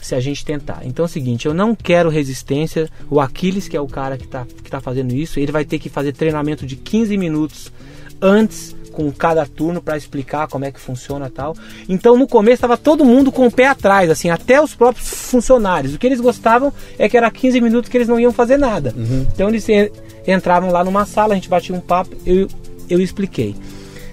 [0.06, 0.80] se a gente tentar.
[0.84, 2.88] Então é o seguinte, eu não quero resistência.
[3.10, 5.78] O Aquiles, que é o cara que está que tá fazendo isso, ele vai ter
[5.78, 7.72] que fazer treinamento de 15 minutos
[8.20, 11.56] antes com cada turno para explicar como é que funciona e tal.
[11.88, 15.94] Então no começo estava todo mundo com o pé atrás, assim, até os próprios funcionários.
[15.94, 18.94] O que eles gostavam é que era 15 minutos que eles não iam fazer nada.
[19.32, 19.90] Então eles en-
[20.26, 22.46] entravam lá numa sala, a gente batia um papo, eu,
[22.90, 23.56] eu expliquei.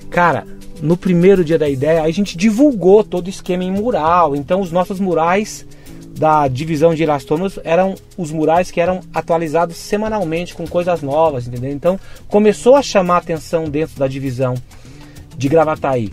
[0.10, 0.46] Cara,
[0.82, 4.34] no primeiro dia da ideia, a gente divulgou todo o esquema em mural.
[4.34, 5.66] Então os nossos murais
[6.18, 11.72] da divisão de elastômeros eram os murais que eram atualizados semanalmente com coisas novas, entendeu?
[11.72, 14.56] Então começou a chamar atenção dentro da divisão
[15.38, 16.12] de Gravataí.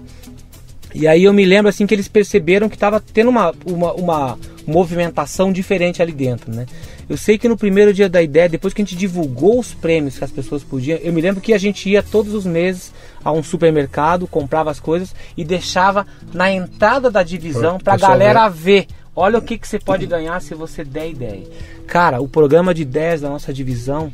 [0.94, 4.38] E aí eu me lembro assim que eles perceberam que estava tendo uma, uma, uma
[4.66, 6.66] movimentação diferente ali dentro, né?
[7.09, 10.18] Eu sei que no primeiro dia da ideia, depois que a gente divulgou os prêmios
[10.18, 12.92] que as pessoas podiam, eu me lembro que a gente ia todos os meses
[13.22, 18.49] a um supermercado, comprava as coisas e deixava na entrada da divisão para a galera
[18.49, 18.86] ver.
[19.16, 21.46] Olha o que, que você pode ganhar se você der ideia.
[21.86, 24.12] Cara, o programa de 10 da nossa divisão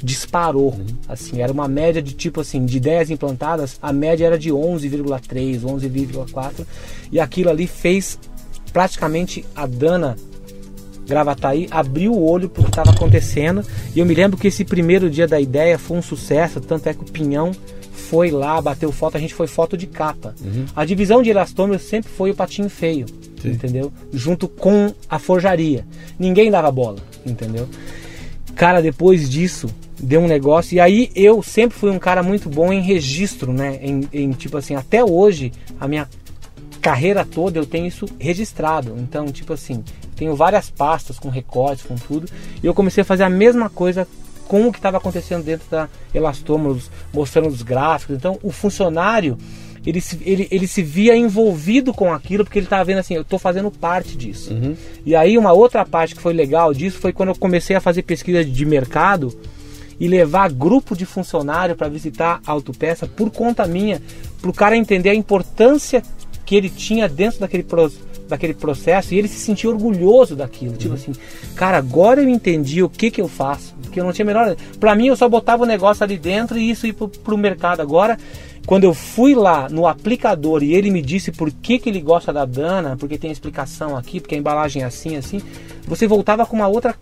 [0.00, 0.78] disparou.
[1.08, 5.60] Assim, era uma média de tipo assim, de 10 implantadas, a média era de 11,3,
[5.62, 6.66] 11,4
[7.10, 8.18] e aquilo ali fez
[8.72, 10.16] praticamente a Dana
[11.06, 13.64] Gravataí abriu o olho para o que estava acontecendo.
[13.94, 16.94] E eu me lembro que esse primeiro dia da ideia foi um sucesso, tanto é
[16.94, 17.52] que o Pinhão
[18.08, 20.34] foi lá, bateu foto, a gente foi foto de capa.
[20.74, 23.06] A divisão de elastômeros sempre foi o patinho feio,
[23.40, 23.50] Sim.
[23.50, 23.92] entendeu?
[24.12, 25.86] Junto com a forjaria.
[26.18, 27.68] Ninguém dava bola, entendeu?
[28.54, 30.76] Cara, depois disso, deu um negócio.
[30.76, 33.78] E aí eu sempre fui um cara muito bom em registro, né?
[33.82, 36.08] Em, em, tipo assim, até hoje, a minha
[36.80, 38.94] carreira toda eu tenho isso registrado.
[38.98, 39.82] Então, tipo assim,
[40.14, 42.28] tenho várias pastas com recortes, com tudo.
[42.62, 44.06] E eu comecei a fazer a mesma coisa
[44.46, 48.16] com o que estava acontecendo dentro da Elastômeros, mostrando os gráficos.
[48.16, 49.36] Então, o funcionário,
[49.86, 53.22] ele se, ele, ele se via envolvido com aquilo, porque ele estava vendo assim, eu
[53.22, 54.52] estou fazendo parte disso.
[55.04, 58.02] E aí, uma outra parte que foi legal disso foi quando eu comecei a fazer
[58.02, 59.36] pesquisa de mercado
[59.98, 64.02] e levar grupo de funcionário para visitar a autopeça por conta minha,
[64.40, 66.02] para o cara entender a importância
[66.44, 67.90] que ele tinha dentro daquele, pro,
[68.28, 70.76] daquele processo e ele se sentia orgulhoso daquilo.
[70.76, 71.12] Tipo assim,
[71.54, 73.74] cara, agora eu entendi o que, que eu faço.
[73.82, 74.56] Porque eu não tinha a menor.
[74.78, 77.80] Para mim, eu só botava o negócio ali dentro e isso ia para o mercado.
[77.80, 78.18] Agora,
[78.66, 82.32] quando eu fui lá no aplicador e ele me disse por que, que ele gosta
[82.32, 85.40] da Dana, porque tem explicação aqui, porque a embalagem é assim, assim,
[85.86, 86.94] você voltava com uma outra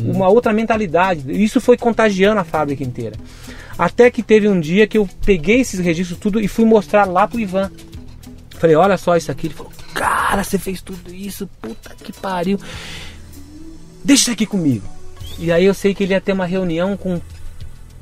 [0.00, 1.22] uma outra mentalidade.
[1.30, 3.16] Isso foi contagiando a fábrica inteira.
[3.78, 7.26] Até que teve um dia que eu peguei esses registros tudo e fui mostrar lá
[7.26, 7.70] pro Ivan.
[8.64, 9.48] Falei, olha só isso aqui.
[9.48, 12.58] Ele falou, cara, você fez tudo isso, puta que pariu.
[14.02, 14.88] Deixa isso aqui comigo.
[15.38, 17.20] E aí eu sei que ele ia ter uma reunião com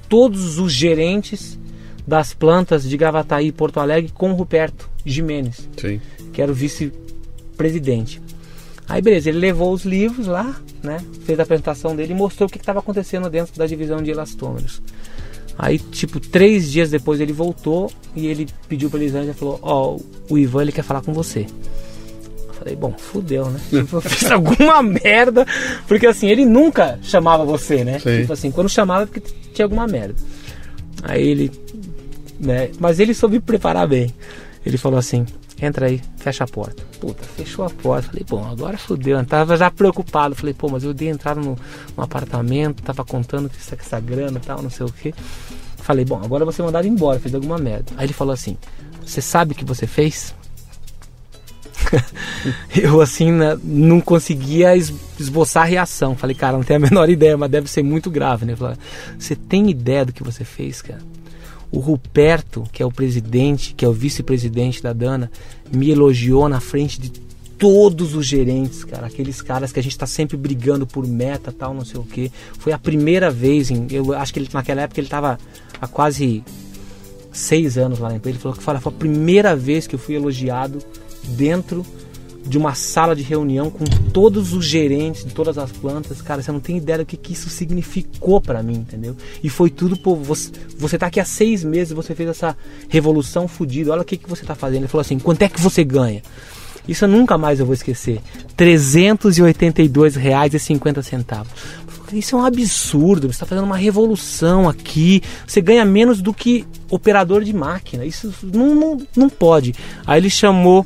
[0.08, 1.58] todos os gerentes
[2.06, 6.00] das plantas de Gravataí e Porto Alegre com o Ruperto Jimenez Sim.
[6.32, 8.22] que era o vice-presidente.
[8.88, 11.04] Aí beleza, ele levou os livros lá, né?
[11.24, 14.80] Fez a apresentação dele e mostrou o que estava acontecendo dentro da divisão de elastômeros.
[15.58, 19.96] Aí, tipo, três dias depois ele voltou e ele pediu pra Elisângela e falou, ó,
[20.28, 21.46] o Ivan ele quer falar com você.
[22.48, 23.60] Eu falei, bom, fudeu, né?
[23.70, 25.46] Tipo, eu fiz alguma merda,
[25.86, 27.98] porque assim, ele nunca chamava você, né?
[27.98, 28.20] Sim.
[28.22, 30.16] Tipo assim, quando chamava é porque tinha alguma merda.
[31.02, 31.52] Aí ele,
[32.38, 32.70] né?
[32.78, 34.12] Mas ele soube preparar bem.
[34.64, 35.26] Ele falou assim:
[35.64, 36.82] entra aí, fecha a porta.
[37.00, 38.08] Puta, fechou a porta.
[38.08, 39.18] Falei, bom, agora fodeu.
[39.18, 40.34] Eu tava já preocupado.
[40.34, 41.56] Falei, pô, mas eu dei entrada no,
[41.96, 45.14] no apartamento, tava contando que essa, essa grana e tal, não sei o que.
[45.78, 47.92] Falei, bom, agora você mandado embora, fez alguma merda.
[47.96, 48.56] Aí ele falou assim:
[49.04, 50.34] Você sabe o que você fez?
[52.74, 56.16] eu assim né, não conseguia es- esboçar a reação.
[56.16, 58.54] Falei, cara, não tenho a menor ideia, mas deve ser muito grave, né?
[59.18, 61.00] Você tem ideia do que você fez, cara?
[61.72, 65.30] O Ruperto, que é o presidente, que é o vice-presidente da Dana,
[65.72, 67.10] me elogiou na frente de
[67.58, 71.72] todos os gerentes, cara, aqueles caras que a gente tá sempre brigando por meta, tal,
[71.72, 72.30] não sei o que.
[72.58, 75.38] Foi a primeira vez, em, eu acho que ele, naquela época ele tava
[75.80, 76.42] há quase
[77.32, 78.36] seis anos lá na empresa.
[78.36, 80.78] Ele falou que foi a primeira vez que eu fui elogiado
[81.36, 81.86] dentro
[82.44, 86.50] de uma sala de reunião com todos os gerentes de todas as plantas, cara, você
[86.50, 89.16] não tem ideia do que, que isso significou para mim, entendeu?
[89.42, 90.50] E foi tudo por você.
[90.76, 92.56] Você tá aqui há seis meses, você fez essa
[92.88, 93.92] revolução fodida.
[93.92, 94.82] Olha o que, que você tá fazendo.
[94.82, 96.22] Ele falou assim: quanto é que você ganha?
[96.86, 98.20] Isso eu nunca mais eu vou esquecer.
[98.58, 101.46] R$ 382,50.
[102.12, 103.28] Isso é um absurdo.
[103.28, 105.22] Você está fazendo uma revolução aqui.
[105.46, 108.04] Você ganha menos do que operador de máquina.
[108.04, 109.74] Isso não, não, não pode.
[110.06, 110.84] Aí ele chamou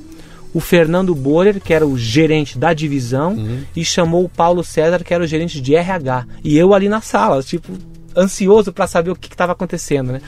[0.56, 3.60] o Fernando Borer, que era o gerente da divisão, uhum.
[3.76, 6.26] e chamou o Paulo César, que era o gerente de RH.
[6.42, 7.70] E eu ali na sala, tipo,
[8.16, 10.22] ansioso para saber o que estava acontecendo, né?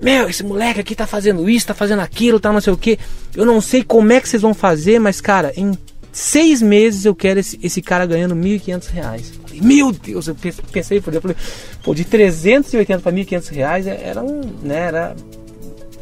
[0.00, 2.96] Meu, esse moleque aqui tá fazendo isso, tá fazendo aquilo, tá não sei o que.
[3.34, 5.76] Eu não sei como é que vocês vão fazer, mas cara, em
[6.12, 9.62] seis meses eu quero esse, esse cara ganhando R$ 1.500.
[9.62, 10.36] Meu Deus, eu
[10.70, 11.20] pensei, eu falei,
[11.82, 15.16] pô, de 380 para 1.500 reais é, era um, né, era...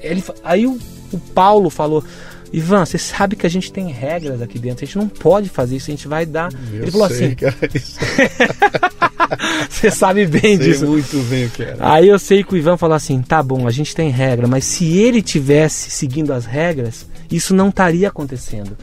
[0.03, 0.78] Ele, aí o,
[1.12, 2.05] o Paulo falou,
[2.53, 5.77] Ivan, você sabe que a gente tem regras aqui dentro, a gente não pode fazer
[5.77, 6.53] isso, a gente vai dar.
[6.73, 7.35] Eu ele falou sei, assim.
[7.35, 7.99] Cara, isso...
[9.71, 10.87] você sabe bem sei disso.
[10.87, 11.77] muito bem o que era.
[11.81, 14.65] Aí eu sei que o Ivan falou assim: tá bom, a gente tem regra, mas
[14.65, 18.77] se ele tivesse seguindo as regras, isso não estaria acontecendo.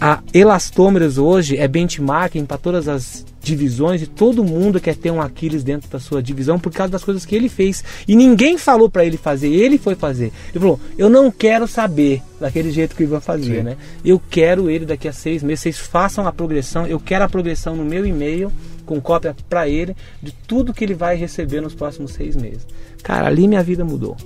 [0.00, 5.20] A Elastômeros hoje é benchmarking para todas as divisões e todo mundo quer ter um
[5.20, 7.84] Aquiles dentro da sua divisão por causa das coisas que ele fez.
[8.08, 10.32] E ninguém falou para ele fazer, ele foi fazer.
[10.50, 13.62] Ele falou: Eu não quero saber daquele jeito que o Ivan fazia, Sim.
[13.62, 13.76] né?
[14.04, 15.60] Eu quero ele daqui a seis meses.
[15.60, 18.50] Vocês façam a progressão, eu quero a progressão no meu e-mail
[18.84, 22.66] com cópia para ele de tudo que ele vai receber nos próximos seis meses.
[23.02, 24.16] Cara, ali minha vida mudou.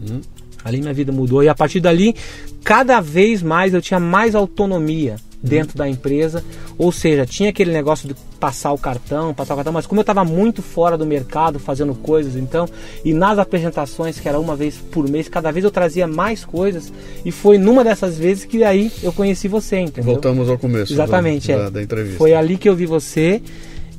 [0.00, 0.20] Uhum.
[0.64, 2.14] Ali minha vida mudou e a partir dali,
[2.62, 6.44] cada vez mais eu tinha mais autonomia dentro da empresa.
[6.78, 10.02] Ou seja, tinha aquele negócio de passar o cartão, passar o cartão, mas como eu
[10.02, 12.68] estava muito fora do mercado fazendo coisas, então,
[13.04, 16.92] e nas apresentações, que era uma vez por mês, cada vez eu trazia mais coisas,
[17.24, 20.14] e foi numa dessas vezes que aí eu conheci você, entendeu?
[20.14, 21.56] Voltamos ao começo Exatamente, do, é.
[21.56, 22.18] da, da entrevista.
[22.18, 23.40] Foi ali que eu vi você.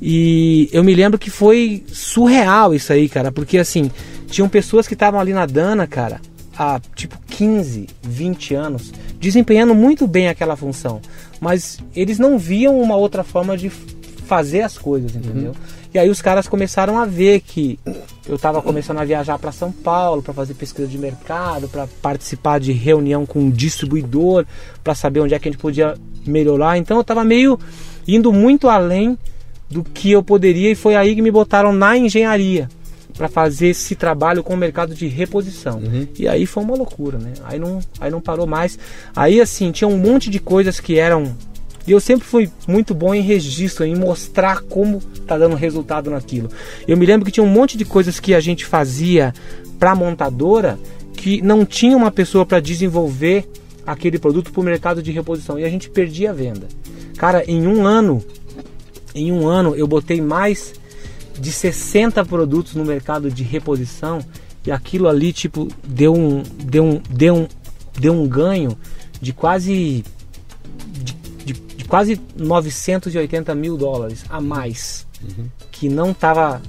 [0.02, 3.90] E eu me lembro que foi surreal isso aí, cara, porque assim,
[4.28, 6.20] tinham pessoas que estavam ali na Dana, cara,
[6.56, 11.00] há tipo 15, 20 anos, desempenhando muito bem aquela função,
[11.40, 13.70] mas eles não viam uma outra forma de
[14.24, 15.50] fazer as coisas, entendeu?
[15.50, 15.84] Uhum.
[15.92, 17.78] E aí os caras começaram a ver que
[18.26, 22.58] eu estava começando a viajar para São Paulo para fazer pesquisa de mercado, para participar
[22.58, 24.44] de reunião com um distribuidor,
[24.82, 25.94] para saber onde é que a gente podia
[26.26, 26.78] melhorar.
[26.78, 27.58] Então eu estava meio
[28.08, 29.16] indo muito além
[29.70, 32.68] do que eu poderia e foi aí que me botaram na engenharia
[33.16, 35.78] para fazer esse trabalho com o mercado de reposição.
[35.78, 36.08] Uhum.
[36.18, 37.32] E aí foi uma loucura, né?
[37.44, 38.78] Aí não, aí não parou mais.
[39.14, 41.34] Aí assim, tinha um monte de coisas que eram
[41.86, 46.48] e eu sempre fui muito bom em registro, em mostrar como tá dando resultado naquilo.
[46.88, 49.34] Eu me lembro que tinha um monte de coisas que a gente fazia
[49.78, 50.78] para montadora
[51.12, 53.46] que não tinha uma pessoa para desenvolver
[53.86, 56.66] aquele produto para o mercado de reposição e a gente perdia a venda.
[57.18, 58.24] Cara, em um ano,
[59.14, 60.72] em um ano eu botei mais
[61.38, 64.20] de 60 produtos no mercado de reposição
[64.66, 67.48] e aquilo ali tipo deu um deu um deu um,
[67.98, 68.78] deu um ganho
[69.20, 70.04] de quase
[70.92, 71.12] de,
[71.44, 75.46] de, de quase 980 mil dólares a mais uhum.
[75.70, 76.62] que não estava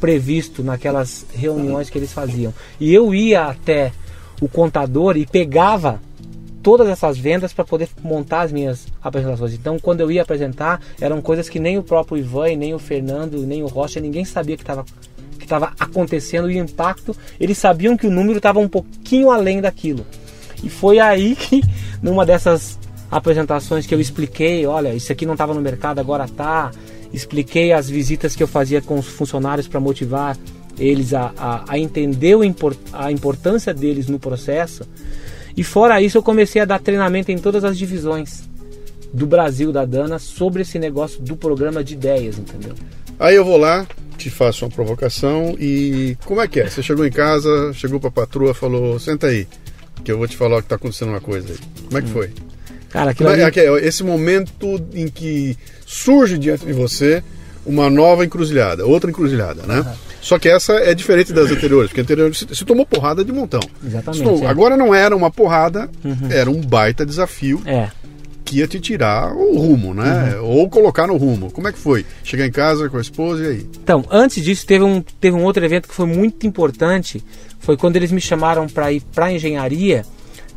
[0.00, 3.92] previsto naquelas reuniões que eles faziam e eu ia até
[4.40, 6.00] o contador e pegava
[6.62, 9.54] todas essas vendas para poder montar as minhas apresentações.
[9.54, 13.38] Então, quando eu ia apresentar, eram coisas que nem o próprio Ivan, nem o Fernando,
[13.46, 14.84] nem o Rocha, ninguém sabia que estava
[15.38, 19.60] que estava acontecendo e o impacto, eles sabiam que o número estava um pouquinho além
[19.60, 20.04] daquilo.
[20.62, 21.62] E foi aí que,
[22.02, 22.78] numa dessas
[23.10, 26.70] apresentações que eu expliquei, olha, isso aqui não estava no mercado, agora tá.
[27.12, 30.36] Expliquei as visitas que eu fazia com os funcionários para motivar
[30.78, 34.86] eles a, a, a entender import, a importância deles no processo.
[35.56, 38.48] E fora isso, eu comecei a dar treinamento em todas as divisões
[39.12, 42.74] do Brasil da Dana sobre esse negócio do programa de ideias, entendeu?
[43.18, 43.86] Aí eu vou lá,
[44.16, 46.68] te faço uma provocação e como é que é?
[46.68, 49.46] Você chegou em casa, chegou para a patroa, falou: "Senta aí,
[50.04, 51.58] que eu vou te falar que está acontecendo uma coisa aí".
[51.86, 52.12] Como é que hum.
[52.12, 52.30] foi?
[52.90, 53.60] Cara, aquilo é, ali...
[53.60, 57.22] é esse momento em que surge diante de você
[57.64, 59.80] uma nova encruzilhada, outra encruzilhada, né?
[59.80, 59.92] Uhum.
[60.20, 63.60] Só que essa é diferente das anteriores, porque anteriores se, se tomou porrada de montão.
[63.84, 64.44] Exatamente.
[64.44, 64.46] é.
[64.46, 66.28] Agora não era uma porrada, uhum.
[66.30, 67.62] era um baita desafio.
[67.64, 67.88] É.
[68.44, 70.34] que ia te tirar o rumo, né?
[70.34, 70.44] Uhum.
[70.44, 71.52] Ou colocar no rumo.
[71.52, 72.04] Como é que foi?
[72.24, 73.66] Chegar em casa com a esposa e aí?
[73.82, 77.22] Então, antes disso, teve um, teve um outro evento que foi muito importante.
[77.60, 80.04] Foi quando eles me chamaram para ir para engenharia,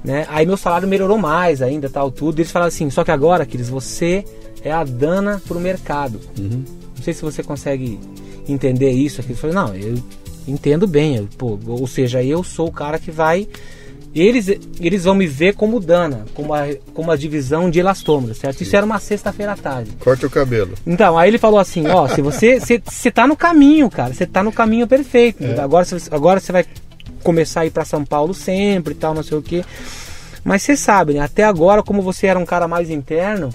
[0.04, 0.26] né?
[0.30, 2.40] Aí meu salário melhorou mais ainda, tal, tudo.
[2.40, 4.26] Eles falaram assim: só que agora, Cris, você
[4.64, 6.20] é a dana pro mercado.
[7.04, 8.00] Não sei se você consegue
[8.48, 9.32] entender isso aqui.
[9.32, 10.02] Eu falei: não, eu
[10.48, 11.18] entendo bem.
[11.18, 13.46] Eu, pô, ou seja, eu sou o cara que vai.
[14.16, 14.48] Eles,
[14.80, 18.62] eles vão me ver como dana, como a, como a divisão de elastômeros, certo?
[18.62, 19.92] Isso era uma sexta-feira à tarde.
[20.00, 20.76] Corta o cabelo.
[20.86, 24.42] Então, aí ele falou assim, ó, se você você tá no caminho, cara, você tá
[24.42, 25.44] no caminho perfeito.
[25.60, 26.66] Agora você agora vai
[27.22, 29.66] começar a ir para São Paulo sempre e tal, não sei o quê.
[30.42, 31.20] Mas você sabe, né?
[31.20, 33.50] Até agora, como você era um cara mais interno,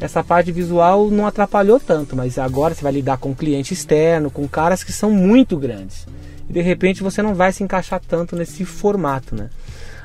[0.00, 4.46] essa parte visual não atrapalhou tanto, mas agora você vai lidar com cliente externo, com
[4.46, 6.06] caras que são muito grandes.
[6.48, 9.50] E de repente você não vai se encaixar tanto nesse formato, né?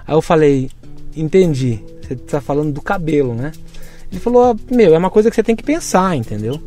[0.06, 0.70] Aí eu falei,
[1.16, 1.84] entendi.
[2.02, 3.52] Você tá falando do cabelo, né?
[4.12, 6.62] Ele falou, meu, é uma coisa que você tem que pensar, entendeu?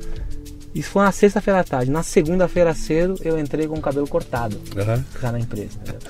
[0.75, 1.91] Isso foi na sexta-feira à tarde.
[1.91, 4.61] Na segunda-feira cedo eu entrei com o cabelo cortado
[5.21, 5.71] já na empresa.
[5.83, 6.01] entendeu?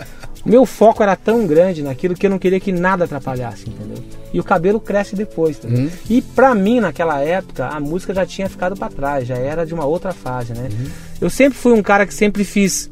[0.45, 3.96] O meu foco era tão grande naquilo que eu não queria que nada atrapalhasse, entendeu?
[4.33, 5.91] E o cabelo cresce depois, entendeu?
[6.11, 9.73] E pra mim, naquela época, a música já tinha ficado pra trás, já era de
[9.73, 10.69] uma outra fase, né?
[11.21, 12.91] Eu sempre fui um cara que sempre fiz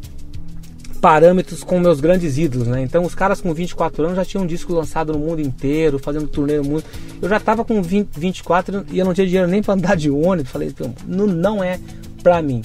[1.01, 2.80] parâmetros com meus grandes ídolos, né?
[2.80, 6.26] Então os caras com 24 anos já tinham um disco lançado no mundo inteiro, fazendo
[6.26, 6.85] turnê no mundo.
[7.20, 10.09] Eu já tava com 20, 24 e eu não tinha dinheiro nem para andar de
[10.11, 10.51] ônibus.
[10.51, 11.78] Falei, "Pô, não, não é
[12.22, 12.62] pra mim.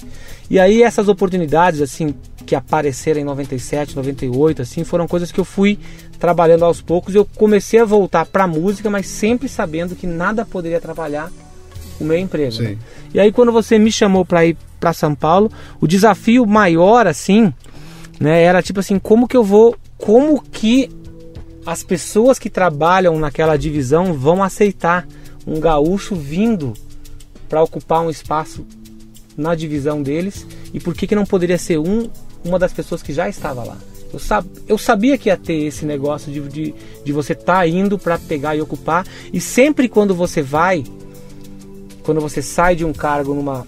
[0.50, 2.16] E aí essas oportunidades assim
[2.46, 5.78] que apareceram em 97, 98, assim, foram coisas que eu fui
[6.20, 7.16] trabalhando aos poucos.
[7.16, 11.32] Eu comecei a voltar pra música, mas sempre sabendo que nada poderia atrapalhar
[12.00, 12.62] o meu emprego.
[12.62, 12.78] Né?
[13.14, 15.52] E aí quando você me chamou para ir para São Paulo,
[15.82, 17.54] o desafio maior assim,
[18.20, 20.90] né, era tipo assim, como que eu vou, como que
[21.66, 25.08] as pessoas que trabalham naquela divisão vão aceitar
[25.46, 26.74] um gaúcho vindo
[27.48, 28.66] para ocupar um espaço
[29.36, 32.10] na divisão deles e por que que não poderia ser um
[32.44, 33.78] uma das pessoas que já estava lá?
[34.12, 37.68] Eu, sab, eu sabia que ia ter esse negócio de, de, de você estar tá
[37.68, 40.84] indo para pegar e ocupar e sempre quando você vai
[42.04, 43.68] quando você sai de um cargo numa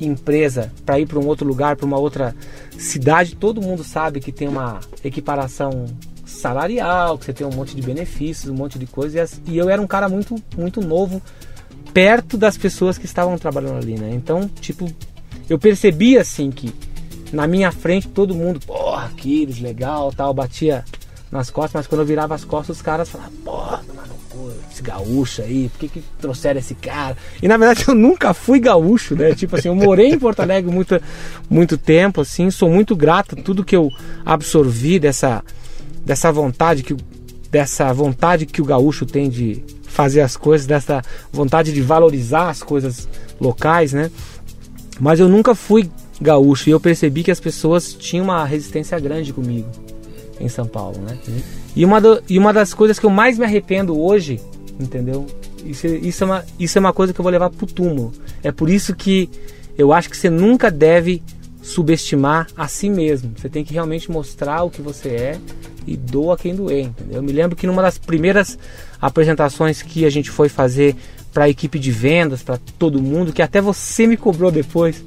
[0.00, 2.34] empresa para ir para um outro lugar, para uma outra
[2.78, 5.86] cidade, todo mundo sabe que tem uma equiparação
[6.24, 9.40] salarial, que você tem um monte de benefícios, um monte de coisas.
[9.46, 11.22] E eu era um cara muito, muito novo,
[11.92, 14.10] perto das pessoas que estavam trabalhando ali, né?
[14.12, 14.88] Então, tipo,
[15.48, 16.72] eu percebi assim que
[17.32, 20.84] na minha frente todo mundo, porra, Aquiles, legal, tal, batia
[21.30, 24.16] nas costas, mas quando eu virava as costas, os caras falavam, porra, mano,
[24.70, 27.16] esse gaúcho aí, por que, que trouxeram esse cara?
[27.42, 29.34] E na verdade eu nunca fui gaúcho, né?
[29.34, 31.00] Tipo assim, eu morei em Porto Alegre muito,
[31.48, 33.90] muito tempo, assim, sou muito grato a tudo que eu
[34.24, 35.42] absorvi dessa,
[36.04, 36.94] dessa vontade que
[37.50, 41.00] dessa vontade que o gaúcho tem de fazer as coisas, dessa
[41.32, 43.08] vontade de valorizar as coisas
[43.40, 44.10] locais, né?
[45.00, 45.88] Mas eu nunca fui
[46.20, 49.68] gaúcho e eu percebi que as pessoas tinham uma resistência grande comigo
[50.40, 51.16] em São Paulo, né?
[51.74, 54.40] E, uma do- e uma das coisas que eu mais me arrependo hoje,
[54.80, 55.26] entendeu?
[55.64, 58.12] Isso, isso, é uma, isso é uma coisa que eu vou levar pro túmulo.
[58.42, 59.28] É por isso que
[59.76, 61.22] eu acho que você nunca deve
[61.62, 63.32] subestimar a si mesmo.
[63.36, 65.38] Você tem que realmente mostrar o que você é
[65.86, 67.16] e doa quem doer, entendeu?
[67.16, 68.58] Eu me lembro que numa das primeiras
[69.00, 70.94] apresentações que a gente foi fazer
[71.32, 75.02] para a equipe de vendas, para todo mundo, que até você me cobrou depois.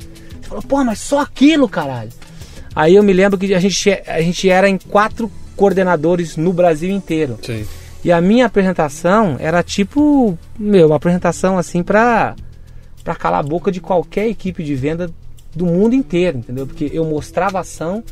[0.49, 2.09] Falou, pô, mas só aquilo, caralho.
[2.75, 6.89] Aí eu me lembro que a gente, a gente era em quatro coordenadores no Brasil
[6.89, 7.37] inteiro.
[7.43, 7.67] Sim.
[8.03, 12.35] E a minha apresentação era tipo, meu, uma apresentação assim pra,
[13.03, 15.11] pra calar a boca de qualquer equipe de venda
[15.53, 16.65] do mundo inteiro, entendeu?
[16.65, 18.03] Porque eu mostrava ação,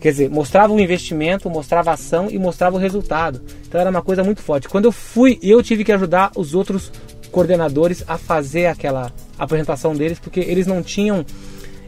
[0.00, 3.42] quer dizer, mostrava o investimento, mostrava ação e mostrava o resultado.
[3.68, 4.68] Então era uma coisa muito forte.
[4.68, 6.90] Quando eu fui, eu tive que ajudar os outros
[7.30, 11.24] coordenadores a fazer aquela apresentação deles, porque eles não tinham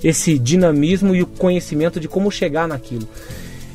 [0.03, 3.09] esse dinamismo e o conhecimento de como chegar naquilo.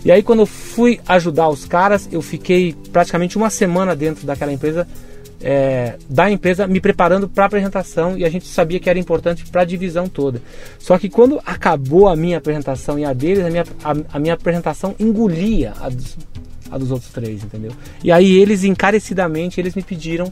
[0.03, 4.53] E aí quando eu fui ajudar os caras, eu fiquei praticamente uma semana dentro daquela
[4.53, 4.87] empresa,
[5.41, 9.45] é, da empresa, me preparando para a apresentação e a gente sabia que era importante
[9.45, 10.41] para a divisão toda.
[10.79, 14.33] Só que quando acabou a minha apresentação e a deles, a minha, a, a minha
[14.33, 16.17] apresentação engolia a dos,
[16.71, 17.71] a dos outros três, entendeu?
[18.03, 20.31] E aí eles encarecidamente eles me pediram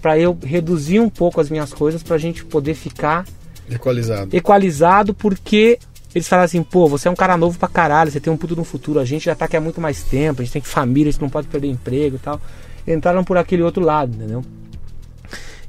[0.00, 3.24] para eu reduzir um pouco as minhas coisas para a gente poder ficar
[3.70, 4.36] Equalizado.
[4.36, 5.78] equalizado porque
[6.14, 8.56] eles falaram assim, pô, você é um cara novo pra caralho, você tem um puto
[8.56, 11.10] no futuro, a gente já tá aqui há muito mais tempo, a gente tem família,
[11.10, 12.40] a gente não pode perder emprego e tal.
[12.86, 14.42] Entraram por aquele outro lado, entendeu?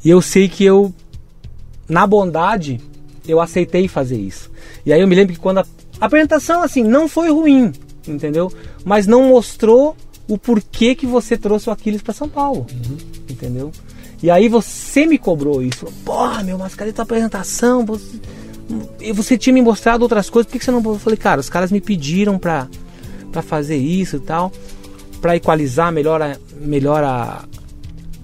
[0.03, 0.93] E eu sei que eu,
[1.87, 2.79] na bondade,
[3.27, 4.49] eu aceitei fazer isso.
[4.85, 5.65] E aí eu me lembro que quando a,
[5.99, 7.73] a apresentação, assim, não foi ruim,
[8.07, 8.51] entendeu?
[8.85, 9.95] Mas não mostrou
[10.27, 12.65] o porquê que você trouxe o Aquiles pra São Paulo,
[13.29, 13.71] entendeu?
[14.21, 15.85] E aí você me cobrou isso.
[16.03, 17.85] Porra, meu, mas cadê tua apresentação?
[17.85, 18.19] Você,
[19.13, 20.83] você tinha me mostrado outras coisas, por que, que você não.
[20.83, 22.67] Eu falei, cara, os caras me pediram pra,
[23.31, 24.51] pra fazer isso e tal,
[25.21, 27.45] pra equalizar melhor, a, melhor a,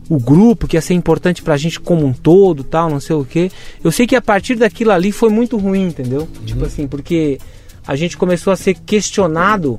[0.09, 3.25] o grupo, que ia ser importante pra gente como um todo, tal, não sei o
[3.25, 3.51] que.
[3.83, 6.27] Eu sei que a partir daquilo ali foi muito ruim, entendeu?
[6.45, 7.39] Tipo assim, porque
[7.87, 9.77] a gente começou a ser questionado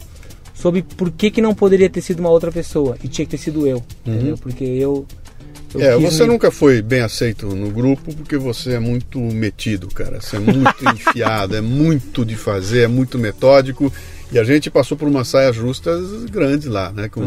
[0.54, 3.38] sobre por que, que não poderia ter sido uma outra pessoa e tinha que ter
[3.38, 4.36] sido eu, entendeu?
[4.38, 5.06] Porque eu.
[5.80, 9.88] Eu É, você me- nunca foi bem aceito no grupo porque você é muito metido,
[9.88, 10.20] cara.
[10.20, 13.92] Você é muito enfiado, é muito de fazer, é muito metódico.
[14.32, 17.08] E a gente passou por umas saias justas grandes lá, né?
[17.08, 17.22] Com,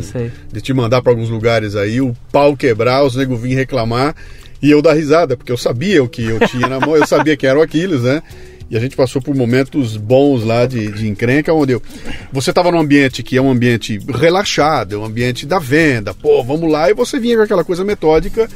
[0.51, 4.13] de te mandar para alguns lugares aí, o pau quebrar, os nego vir reclamar
[4.61, 7.37] e eu dar risada, porque eu sabia o que eu tinha na mão, eu sabia
[7.37, 8.21] que era o Aquiles, né?
[8.69, 11.81] E a gente passou por momentos bons lá de, de encrenca, onde eu,
[12.31, 16.43] você estava num ambiente que é um ambiente relaxado, é um ambiente da venda, pô,
[16.43, 18.47] vamos lá, e você vinha com aquela coisa metódica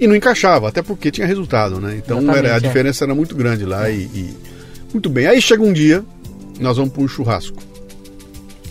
[0.00, 1.96] e não encaixava, até porque tinha resultado, né?
[1.96, 2.60] Então era, a é.
[2.60, 4.34] diferença era muito grande lá e, e-
[4.92, 6.04] Muito bem, aí chega um dia,
[6.58, 7.62] nós vamos para um churrasco.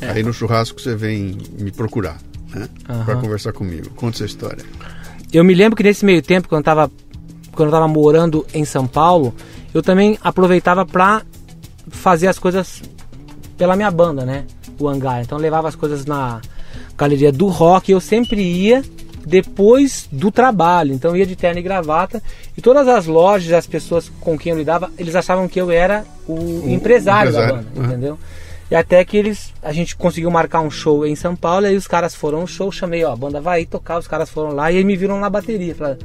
[0.01, 0.11] É.
[0.11, 2.17] Aí no churrasco você vem me procurar,
[2.53, 2.67] né?
[2.89, 3.05] Aham.
[3.05, 3.89] Para conversar comigo.
[3.95, 4.65] Conta essa história.
[5.31, 6.91] Eu me lembro que nesse meio tempo, quando eu tava,
[7.53, 9.33] quando eu tava morando em São Paulo,
[9.73, 11.23] eu também aproveitava pra
[11.89, 12.81] fazer as coisas
[13.57, 14.45] pela minha banda, né?
[14.79, 15.21] O hangar.
[15.21, 16.41] Então levava as coisas na
[16.97, 17.91] galeria do rock.
[17.91, 18.83] Eu sempre ia
[19.25, 20.93] depois do trabalho.
[20.93, 22.21] Então ia de terno e gravata.
[22.57, 26.05] E todas as lojas, as pessoas com quem eu lidava, eles achavam que eu era
[26.27, 27.85] o, empresário, da empresário, banda, uhum.
[27.85, 28.19] entendeu?
[28.71, 31.85] E até que eles, a gente conseguiu marcar um show em São Paulo, aí os
[31.85, 34.77] caras foram no show, chamei, ó, a banda vai tocar, os caras foram lá e
[34.77, 35.75] aí me viram na bateria.
[35.75, 35.99] Falaram,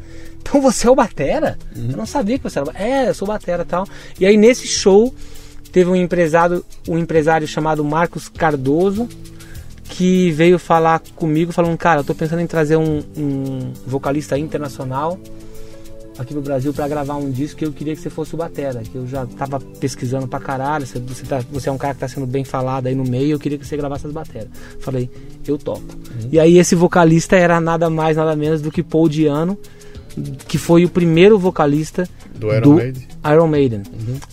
[0.49, 1.59] então você é o Batera?
[1.77, 2.71] Eu não sabia que você era.
[2.75, 3.87] É, eu sou Batera e tal.
[4.19, 5.15] E aí nesse show
[5.73, 9.09] teve um empresário, um empresário chamado Marcos Cardoso,
[9.85, 15.19] que veio falar comigo, falando, cara, eu tô pensando em trazer um, um vocalista internacional
[16.19, 18.83] aqui no Brasil para gravar um disco que eu queria que você fosse o Batera,
[18.83, 22.01] que eu já tava pesquisando pra caralho, você, você, tá- você é um cara que
[22.01, 24.49] tá sendo bem falado aí no meio, eu queria que você gravasse as bateras.
[24.81, 25.09] Falei,
[25.47, 25.85] eu topo.
[26.33, 29.57] E aí esse vocalista era nada mais, nada menos do que Paul Diano,
[30.47, 33.03] que foi o primeiro vocalista Do Iron Maiden?
[33.33, 33.83] Iron Maiden.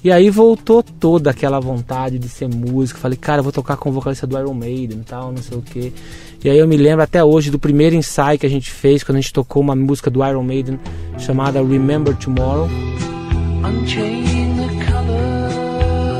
[0.03, 2.99] E aí voltou toda aquela vontade de ser músico.
[2.99, 5.57] Falei, cara, eu vou tocar com o vocalista do Iron Maiden e tal, não sei
[5.57, 5.91] o que.
[6.43, 9.17] E aí eu me lembro até hoje do primeiro ensaio que a gente fez quando
[9.17, 10.79] a gente tocou uma música do Iron Maiden
[11.17, 12.69] chamada Remember Tomorrow.
[13.65, 16.13] unchaining the colors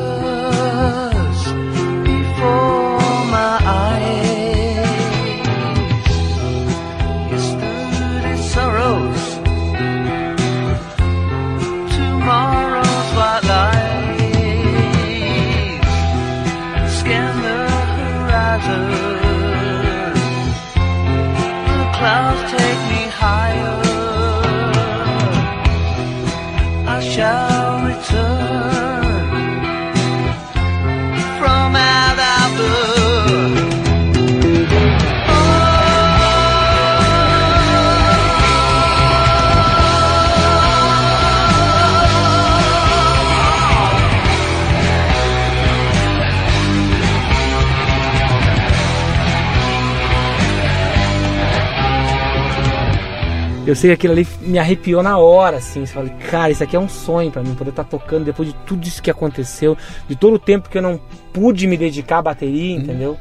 [2.03, 3.94] before my eyes.
[53.65, 55.85] Eu sei que aquilo ali me arrepiou na hora, assim.
[55.85, 58.55] Você fala, cara, isso aqui é um sonho pra mim, poder estar tocando depois de
[58.65, 59.75] tudo isso que aconteceu,
[60.07, 60.99] de todo o tempo que eu não
[61.33, 63.17] pude me dedicar à bateria, entendeu?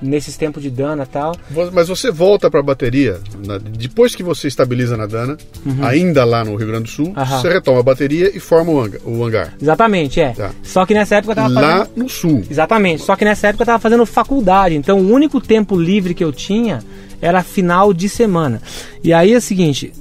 [0.00, 1.34] Nesses tempos de Dana e tal.
[1.72, 5.36] Mas você volta para a bateria, na- depois que você estabiliza na Dana,
[5.82, 7.14] ainda lá no Rio Grande do Sul, Uhum.
[7.16, 7.40] Aham.
[7.40, 9.00] você retoma a bateria e forma o hangar.
[9.04, 9.54] O hangar.
[9.60, 10.30] Exatamente, é.
[10.30, 10.50] Tá.
[10.62, 11.96] Só que nessa época eu tava Lá fazendo.
[11.96, 12.44] no Sul.
[12.48, 13.02] Exatamente.
[13.02, 14.76] Só que nessa época eu tava fazendo faculdade.
[14.76, 16.78] Então o único tempo livre que eu tinha
[17.20, 18.62] era final de semana.
[19.02, 19.92] E aí é o seguinte.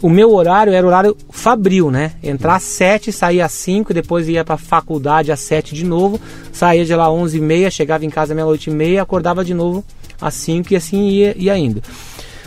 [0.00, 2.12] O meu horário era horário fabril, né?
[2.22, 6.20] Entrar às 7, sair às 5, depois ia pra faculdade às 7 de novo,
[6.52, 9.84] saía de lá 11 e meia, chegava em casa meia-noite e meia, acordava de novo
[10.20, 11.82] às 5 e assim ia, ia indo.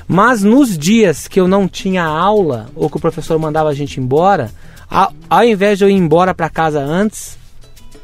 [0.07, 3.99] Mas nos dias que eu não tinha aula ou que o professor mandava a gente
[3.99, 4.49] embora,
[4.90, 7.38] a- ao invés de eu ir embora para casa antes,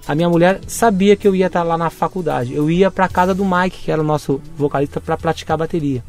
[0.05, 2.53] a minha mulher sabia que eu ia estar lá na faculdade.
[2.53, 6.01] Eu ia para casa do Mike, que era o nosso vocalista, para praticar bateria.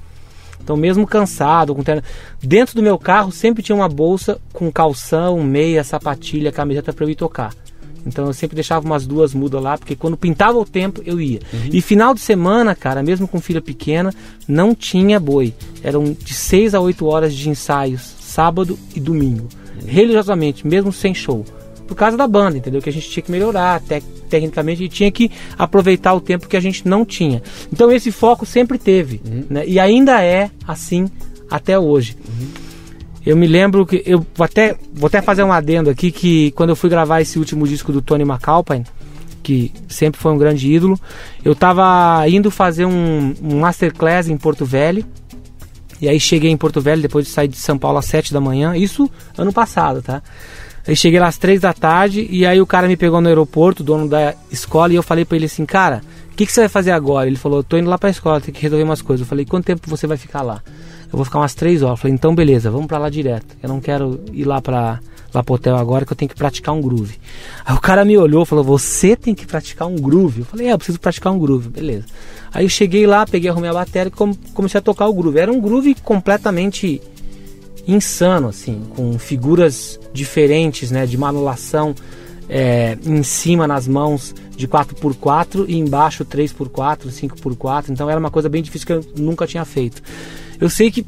[0.62, 2.02] Então, mesmo cansado, com terno,
[2.42, 7.10] dentro do meu carro sempre tinha uma bolsa com calção, meia, sapatilha, camiseta para eu
[7.10, 7.54] ir tocar.
[8.06, 11.40] Então eu sempre deixava umas duas mudas lá, porque quando pintava o tempo eu ia.
[11.70, 14.12] E final de semana, cara, mesmo com filha pequena,
[14.46, 15.54] não tinha boi.
[15.82, 19.48] Eram de 6 a 8 horas de ensaios, sábado e domingo.
[19.86, 21.44] Religiosamente, mesmo sem show.
[21.88, 22.80] Por causa da banda, entendeu?
[22.80, 26.56] Que a gente tinha que melhorar tec- tecnicamente e tinha que aproveitar o tempo que
[26.56, 27.42] a gente não tinha.
[27.72, 29.20] Então esse foco sempre teve,
[29.50, 29.64] né?
[29.66, 31.08] E ainda é assim
[31.50, 32.16] até hoje.
[33.24, 36.70] Eu me lembro que eu vou até vou até fazer um adendo aqui que quando
[36.70, 38.84] eu fui gravar esse último disco do Tony McAlpine,
[39.42, 40.98] que sempre foi um grande ídolo,
[41.44, 45.04] eu tava indo fazer um, um masterclass em Porto Velho.
[46.00, 48.40] E aí cheguei em Porto Velho depois de sair de São Paulo às 7 da
[48.40, 50.22] manhã, isso ano passado, tá?
[50.88, 53.84] Aí cheguei lá às 3 da tarde e aí o cara me pegou no aeroporto,
[53.84, 56.00] dono da escola, e eu falei pra ele assim, cara,
[56.32, 57.26] o que, que você vai fazer agora?
[57.26, 59.26] Ele falou, tô indo lá pra escola, tem que resolver umas coisas.
[59.26, 60.62] Eu falei, quanto tempo você vai ficar lá?
[61.12, 61.98] Eu vou ficar umas 3 horas.
[61.98, 63.54] Eu falei, então beleza, vamos pra lá direto.
[63.62, 64.98] Eu não quero ir lá pra,
[65.34, 67.16] lá pro hotel agora que eu tenho que praticar um groove.
[67.66, 70.40] Aí o cara me olhou e falou, você tem que praticar um groove?
[70.40, 72.06] Eu falei, é, eu preciso praticar um groove, beleza.
[72.54, 75.38] Aí eu cheguei lá, peguei, arrumei a bateria e com- comecei a tocar o groove.
[75.38, 77.02] Era um groove completamente
[77.88, 81.94] insano, assim, com figuras diferentes, né, de manulação
[82.48, 87.90] é, em cima nas mãos de 4x4 e embaixo 3x4, 5x4.
[87.90, 90.02] Então era uma coisa bem difícil que eu nunca tinha feito.
[90.60, 91.06] Eu sei que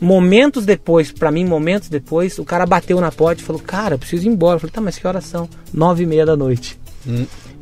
[0.00, 3.98] momentos depois, pra mim, momentos depois, o cara bateu na porta e falou: Cara, eu
[3.98, 4.56] preciso ir embora.
[4.56, 5.48] Eu falei: Tá, mas que horas são?
[5.72, 6.78] Nove e meia da noite.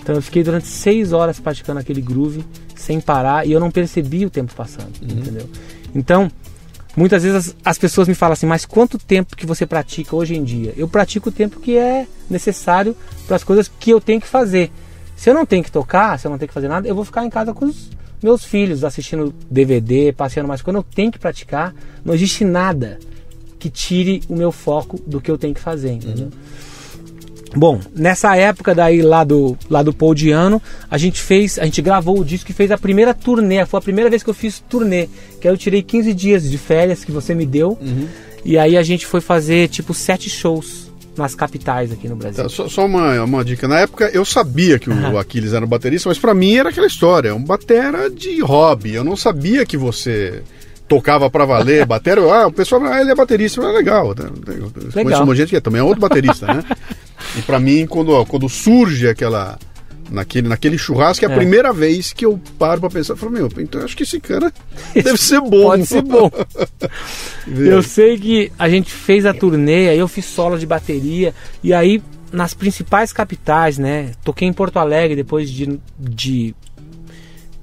[0.00, 2.44] Então eu fiquei durante seis horas praticando aquele groove
[2.76, 5.48] sem parar e eu não percebi o tempo passando, entendeu?
[5.94, 6.30] Então,
[6.96, 10.34] muitas vezes as, as pessoas me falam assim, mas quanto tempo que você pratica hoje
[10.34, 10.72] em dia?
[10.76, 12.96] Eu pratico o tempo que é necessário
[13.26, 14.72] para as coisas que eu tenho que fazer.
[15.16, 17.04] Se eu não tenho que tocar, se eu não tenho que fazer nada, eu vou
[17.04, 17.90] ficar em casa com os
[18.22, 21.74] meus filhos, assistindo DVD, passeando, mas quando eu tenho que praticar,
[22.04, 22.98] não existe nada
[23.58, 26.30] que tire o meu foco do que eu tenho que fazer, entendeu?
[27.56, 30.60] Bom, nessa época daí lá do, lá do Paul Diano,
[30.90, 33.82] a gente fez, a gente gravou o disco e fez a primeira turnê, foi a
[33.82, 35.08] primeira vez que eu fiz turnê,
[35.40, 37.78] que aí eu tirei 15 dias de férias que você me deu,
[38.44, 42.44] e aí a gente foi fazer tipo sete shows nas capitais aqui no Brasil.
[42.44, 43.66] Tá, só só uma, uma dica.
[43.66, 46.86] Na época eu sabia que o Aquiles era um baterista, mas pra mim era aquela
[46.86, 48.94] história, um batera de hobby.
[48.94, 50.42] Eu não sabia que você
[50.86, 52.20] tocava pra valer, batera.
[52.20, 54.08] Ah, o pessoal, ah, ele é baterista, é legal.
[54.08, 54.26] né?
[54.46, 55.24] Eu conheço Legal.
[55.24, 56.62] uma gente que é, também é outro baterista, né?
[57.36, 59.58] E pra mim, quando, quando surge aquela.
[60.08, 61.34] Naquele, naquele churrasco, é a É.
[61.36, 63.16] primeira vez que eu paro pra pensar.
[63.16, 64.52] Falo, meu, então eu acho que esse cara
[64.94, 65.62] deve ser bom.
[65.64, 66.30] Pode ser bom.
[67.48, 71.72] Eu sei que a gente fez a turnê, aí eu fiz solo de bateria, e
[71.72, 72.00] aí
[72.32, 74.12] nas principais capitais, né?
[74.24, 75.80] Toquei em Porto Alegre depois de.
[75.98, 76.54] de,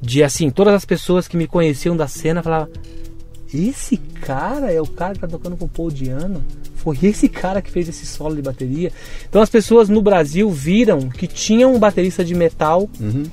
[0.02, 2.70] de assim, todas as pessoas que me conheciam da cena falavam:
[3.54, 6.44] Esse cara é o cara que tá tocando com o Paul Diano?
[6.76, 8.92] Foi esse cara que fez esse solo de bateria.
[9.30, 13.24] Então as pessoas no Brasil viram que tinha um baterista de metal Uhum,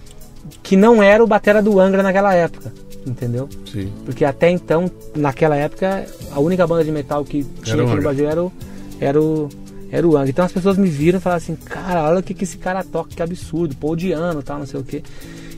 [0.62, 2.72] que não era o batera do Angra naquela época,
[3.06, 3.48] entendeu?
[3.70, 3.90] sim.
[4.04, 8.02] Porque até então, naquela época, a única banda de metal que tinha Era aqui no.
[8.02, 8.52] Brasil era o,
[9.00, 9.48] era o,
[9.90, 10.30] era o Angra.
[10.30, 12.84] Então as pessoas me viram e falaram assim, cara, olha o que, que esse cara
[12.84, 15.02] toca, que absurdo, Paul Diano, tal, não sei o quê.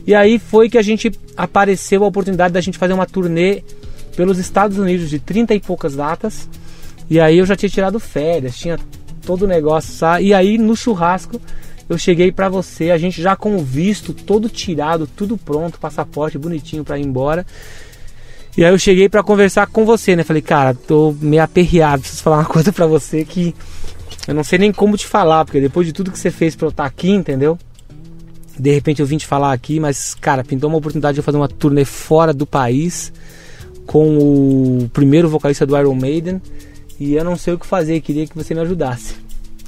[0.07, 3.63] E aí foi que a gente apareceu a oportunidade da gente fazer uma turnê
[4.17, 6.49] pelos Estados Unidos de 30 e poucas datas.
[7.09, 8.79] E aí eu já tinha tirado férias, tinha
[9.25, 10.27] todo o negócio, sabe?
[10.27, 11.41] E aí no churrasco
[11.89, 16.39] eu cheguei pra você, a gente já com o visto todo tirado, tudo pronto, passaporte
[16.39, 17.45] bonitinho pra ir embora.
[18.57, 20.25] E aí eu cheguei pra conversar com você, né?
[20.25, 23.55] Falei, cara, tô meio aperreado, preciso falar uma coisa pra você que
[24.29, 26.67] eu não sei nem como te falar, porque depois de tudo que você fez pra
[26.67, 27.59] eu estar aqui, entendeu?
[28.59, 31.39] De repente eu vim te falar aqui, mas, cara, pintou uma oportunidade de eu fazer
[31.39, 33.13] uma turnê fora do país
[33.87, 34.17] com
[34.85, 36.41] o primeiro vocalista do Iron Maiden
[37.01, 39.15] e eu não sei o que fazer, queria que você me ajudasse.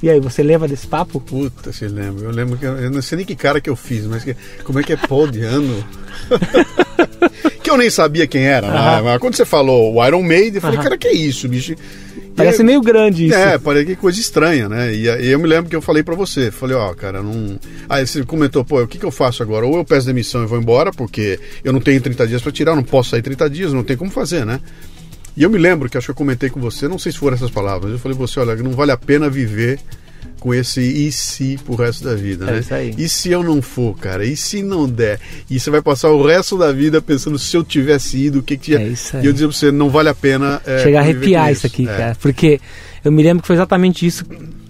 [0.03, 1.19] E aí, você lembra desse papo?
[1.21, 2.25] Puta, se lembra.
[2.25, 4.35] Eu lembro que eu, eu não sei nem que cara que eu fiz, mas que-
[4.63, 5.83] como é que é Paul Diano?
[7.63, 9.01] que eu nem sabia quem era, né?
[9.03, 11.75] Mas quando você falou o Iron Maiden, eu falei, cara, que é isso, bicho?
[12.35, 13.35] Parece E- meio grande isso.
[13.35, 14.93] É, parece que coisa estranha, né?
[14.93, 17.57] E, e eu me lembro que eu falei pra você, falei, ó, cara, não.
[17.87, 19.65] Aí você comentou, pô, o que, que eu faço agora?
[19.65, 22.75] Ou eu peço demissão e vou embora, porque eu não tenho 30 dias pra tirar,
[22.75, 24.59] não posso sair 30 dias, não tem como fazer, né?
[25.37, 27.35] E eu me lembro que acho que eu comentei com você, não sei se foram
[27.35, 29.79] essas palavras, eu falei pra você, olha, não vale a pena viver
[30.39, 32.59] com esse e se pro resto da vida, É né?
[32.59, 32.93] isso aí.
[32.97, 34.25] E se eu não for, cara?
[34.25, 35.19] E se não der?
[35.49, 38.57] E você vai passar o resto da vida pensando se eu tivesse ido, o que
[38.57, 38.79] que tinha.
[38.79, 39.23] É isso aí.
[39.23, 40.61] E eu dizia pra você, não vale a pena.
[40.65, 41.97] é, Chegar a arrepiar isso aqui, É.
[41.97, 42.17] cara.
[42.21, 42.59] Porque
[43.03, 44.23] eu me lembro que foi exatamente isso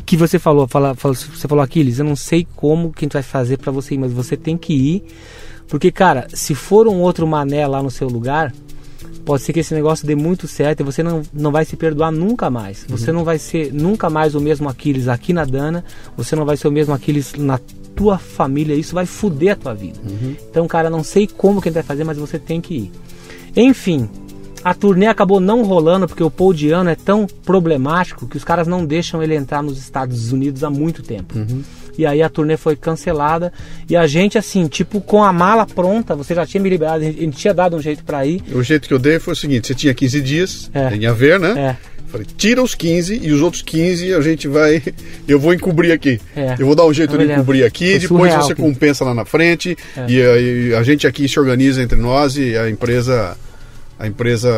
[0.05, 0.67] que você falou.
[0.67, 3.71] Fala, fala- você falou, Aquiles, eu não sei como que a gente vai fazer pra
[3.71, 5.03] você ir, mas você tem que ir.
[5.67, 8.53] Porque, cara, se for um outro mané lá no seu lugar,
[9.25, 12.11] pode ser que esse negócio dê muito certo e você não, não vai se perdoar
[12.11, 12.85] nunca mais.
[12.87, 15.83] Você não vai ser nunca mais o mesmo Aquiles aqui na Dana,
[16.15, 17.59] você não vai ser o mesmo Aquiles na
[17.95, 19.99] tua família, isso vai foder a tua vida.
[20.49, 22.91] Então, cara, não sei como que gente vai fazer, mas você tem que ir.
[23.55, 24.09] Enfim,
[24.63, 28.67] a turnê acabou não rolando porque o Paul Diano é tão problemático que os caras
[28.67, 31.33] não deixam ele entrar nos Estados Unidos há muito tempo.
[31.97, 33.51] E aí a turnê foi cancelada
[33.89, 37.11] e a gente assim, tipo com a mala pronta, você já tinha me liberado, a
[37.11, 38.41] gente tinha dado um jeito pra ir.
[38.53, 40.89] O jeito que eu dei foi o seguinte: você tinha 15 dias, É.
[40.89, 41.77] tem a ver, né?
[41.91, 41.95] É.
[42.07, 44.81] Falei, tira os 15 e os outros 15 a gente vai.
[45.27, 46.19] Eu vou encobrir aqui.
[46.35, 46.55] É.
[46.59, 49.25] Eu vou dar um jeito de encobrir aqui, Foi depois surreal, você compensa lá na
[49.25, 49.75] frente.
[49.97, 50.05] É.
[50.07, 53.35] E aí a gente aqui se organiza entre nós e a empresa.
[53.97, 54.51] A empresa,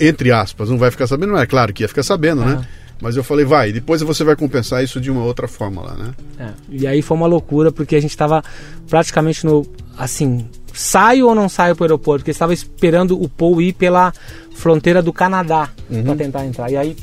[0.00, 2.66] entre aspas, não vai ficar sabendo, não é claro que ia ficar sabendo, né?
[3.00, 6.14] Mas eu falei, vai, depois você vai compensar isso de uma outra forma lá, né?
[6.38, 8.42] É, E aí foi uma loucura, porque a gente tava
[8.88, 9.64] praticamente no.
[9.96, 12.20] Assim, saio ou não saio pro aeroporto?
[12.20, 14.12] Porque estava esperando o Paul ir pela
[14.54, 16.02] fronteira do Canadá Uhum.
[16.02, 16.70] pra tentar entrar.
[16.70, 16.96] E aí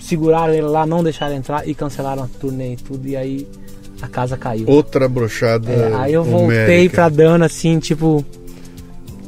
[0.00, 3.06] seguraram ele lá, não deixaram entrar e cancelaram a turnê e tudo.
[3.08, 3.46] E aí
[4.00, 4.68] a casa caiu.
[4.68, 5.70] Outra brochada.
[5.70, 8.24] É, aí eu voltei pra Dana assim, tipo,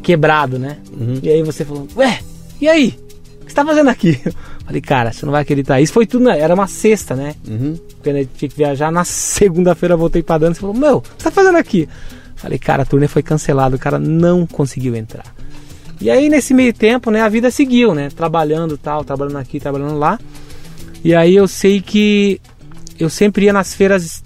[0.02, 0.78] quebrado, né?
[0.98, 1.18] Uhum.
[1.22, 2.20] E aí você falou, ué,
[2.60, 2.98] e aí?
[3.42, 4.18] O que você tá fazendo aqui?
[4.70, 5.80] Falei, cara, você não vai acreditar.
[5.80, 6.38] Isso foi tudo, né?
[6.38, 7.34] era uma sexta, né?
[7.44, 7.76] Uhum.
[8.04, 8.92] Pena eu tinha que viajar.
[8.92, 11.88] Na segunda-feira voltei pra Dana e falou, meu, o que você tá fazendo aqui?
[12.36, 15.26] Falei, cara, a turnê foi cancelada, o cara não conseguiu entrar.
[16.00, 18.10] E aí nesse meio tempo, né, a vida seguiu, né?
[18.10, 20.20] Trabalhando tal, trabalhando aqui, trabalhando lá.
[21.02, 22.40] E aí eu sei que
[22.96, 24.22] eu sempre ia nas feiras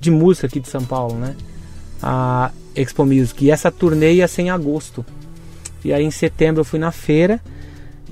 [0.00, 1.34] de música aqui de São Paulo, né?
[2.00, 3.44] A Expo Music.
[3.44, 5.04] E essa turnê ia ser em agosto.
[5.84, 7.40] E aí em setembro eu fui na feira.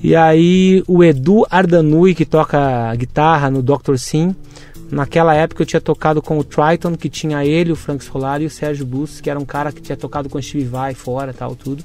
[0.02, 3.96] E aí o Edu Ardanui, que toca guitarra no Dr.
[3.96, 4.34] Sim,
[4.90, 8.46] naquela época eu tinha tocado com o Triton, que tinha ele, o Frank Scolari e
[8.46, 11.34] o Sérgio Bus, que era um cara que tinha tocado com o Steve Vai fora,
[11.34, 11.84] tal, tudo.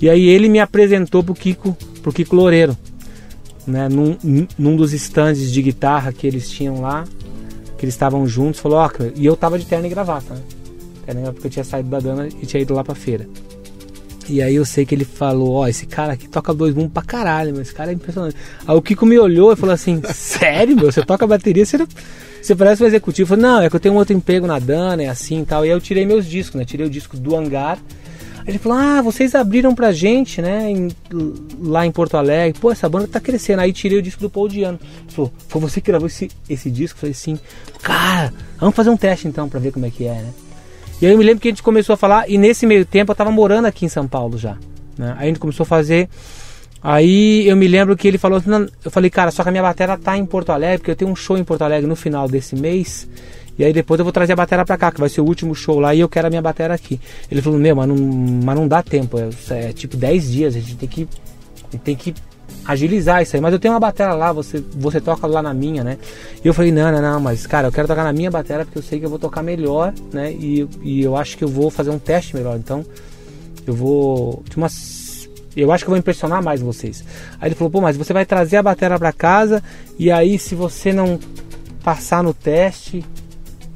[0.00, 2.76] E aí ele me apresentou pro Kiko, pro Kiko Loureiro,
[3.66, 4.16] né, num,
[4.58, 7.04] num dos stands de guitarra que eles tinham lá,
[7.78, 10.42] que eles estavam juntos, falou, ó, cara, e eu tava de terno e gravata, né?
[11.06, 13.28] Terno porque eu tinha saído da Dana e tinha ido lá pra feira.
[14.28, 17.02] E aí eu sei que ele falou, ó, esse cara aqui toca dois boom pra
[17.02, 18.36] caralho, mas esse cara é impressionante.
[18.66, 21.86] Aí o Kiko me olhou e falou assim, sério, meu, você toca bateria, você, não-
[22.40, 23.24] você parece um executivo.
[23.34, 25.44] Eu falei, não, é que eu tenho um outro emprego na Dana, é assim e
[25.44, 25.64] tal.
[25.64, 26.64] E aí eu tirei meus discos, né?
[26.64, 27.78] Tirei o disco do Hangar.
[28.40, 30.90] Aí ele falou, ah, vocês abriram pra gente, né, em-
[31.62, 32.58] lá em Porto Alegre.
[32.60, 33.60] Pô, essa banda tá crescendo.
[33.60, 34.78] Aí tirei o disco do Paul Diano.
[34.82, 36.96] Ele falou, foi você que gravou esse, esse disco?
[36.96, 37.38] Eu falei, sim.
[37.82, 40.28] Cara, vamos fazer um teste então pra ver como é que é, né?
[41.00, 43.12] E aí eu me lembro que a gente começou a falar, e nesse meio tempo
[43.12, 44.56] eu tava morando aqui em São Paulo já.
[44.96, 45.14] Né?
[45.18, 46.08] Aí a gente começou a fazer.
[46.82, 48.50] Aí eu me lembro que ele falou assim,
[48.84, 51.10] eu falei, cara, só que a minha bateria tá em Porto Alegre, porque eu tenho
[51.10, 53.08] um show em Porto Alegre no final desse mês.
[53.58, 55.54] E aí depois eu vou trazer a bateria pra cá, que vai ser o último
[55.54, 57.00] show lá, e eu quero a minha bateria aqui.
[57.30, 60.60] Ele falou, meu, mas não, mas não dá tempo, é, é tipo 10 dias, a
[60.60, 61.08] gente tem que,
[61.82, 62.14] tem que
[62.64, 63.42] agilizar isso aí.
[63.42, 65.98] Mas eu tenho uma bateria lá, você, você toca lá na minha, né?
[66.42, 68.78] E eu falei, não, não, não, mas cara, eu quero tocar na minha bateria porque
[68.78, 70.32] eu sei que eu vou tocar melhor, né?
[70.32, 72.56] E, e eu acho que eu vou fazer um teste melhor.
[72.56, 72.84] Então,
[73.66, 74.42] eu vou.
[74.48, 77.04] de umas- eu acho que eu vou impressionar mais vocês.
[77.40, 79.62] Aí ele falou, pô, mas você vai trazer a bateria pra casa
[79.98, 81.18] e aí se você não
[81.82, 83.04] passar no teste.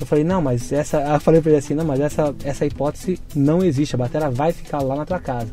[0.01, 1.01] Eu falei, não, mas essa.
[1.01, 4.53] Eu falei pra ele assim, não, mas essa, essa hipótese não existe, a bateria vai
[4.53, 5.49] ficar lá na tua casa.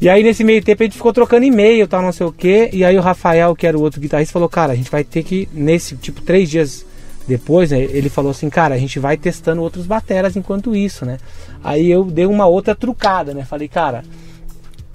[0.00, 2.70] E aí nesse meio tempo a gente ficou trocando e-mail, tal, não sei o que.
[2.72, 5.22] E aí o Rafael, que era o outro guitarrista, falou, cara, a gente vai ter
[5.22, 6.86] que, nesse, tipo, três dias
[7.28, 7.80] depois, né?
[7.80, 11.18] Ele falou assim, cara, a gente vai testando outros bateras enquanto isso, né?
[11.62, 13.44] Aí eu dei uma outra trucada, né?
[13.44, 14.02] Falei, cara,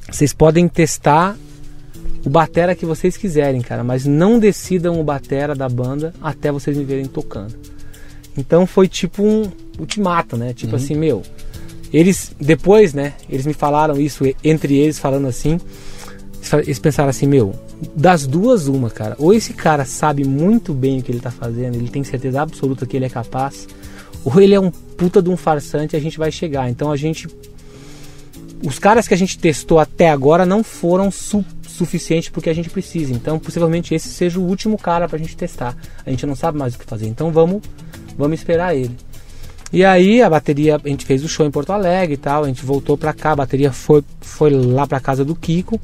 [0.10, 1.38] vocês podem testar
[2.26, 6.76] o batera que vocês quiserem, cara, mas não decidam o batera da banda até vocês
[6.76, 7.56] me verem tocando.
[8.36, 10.54] Então foi tipo um ultimato, né?
[10.54, 11.22] Tipo assim, meu,
[11.96, 13.14] eles depois, né?
[13.30, 15.58] Eles me falaram isso entre eles falando assim.
[16.66, 17.56] eles pensaram assim, meu,
[17.96, 19.16] das duas uma, cara.
[19.18, 22.86] Ou esse cara sabe muito bem o que ele tá fazendo, ele tem certeza absoluta
[22.86, 23.66] que ele é capaz,
[24.26, 26.70] ou ele é um puta de um farsante e a gente vai chegar.
[26.70, 27.30] Então a gente
[28.62, 32.70] os caras que a gente testou até agora não foram su suficientes porque a gente
[32.70, 33.14] precisa.
[33.14, 35.76] Então, possivelmente esse seja o último cara pra gente testar.
[36.06, 37.06] A gente não sabe mais o que fazer.
[37.08, 37.62] Então, vamos
[38.18, 38.96] vamos esperar ele.
[39.76, 42.48] E aí a bateria, a gente fez o show em Porto Alegre e tal, a
[42.48, 45.78] gente voltou pra cá, a bateria foi, foi lá pra casa do Kiko.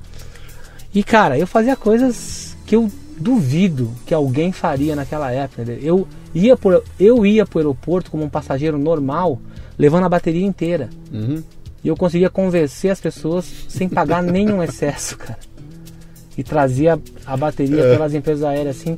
[0.95, 5.63] E cara, eu fazia coisas que eu duvido que alguém faria naquela época.
[5.81, 9.41] Eu ia por, eu ia pro aeroporto como um passageiro normal,
[9.77, 10.89] levando a bateria inteira.
[11.11, 11.43] Uhum.
[11.83, 15.39] E eu conseguia convencer as pessoas sem pagar nenhum excesso, cara.
[16.37, 17.91] E trazia a bateria É.
[17.91, 18.97] pelas empresas aéreas assim.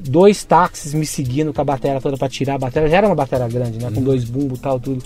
[0.00, 2.88] Dois táxis me seguindo com a bateria toda pra tirar a bateria.
[2.88, 3.90] Já era uma bateria grande, né?
[3.94, 5.02] Com dois bumbos e tal, tudo.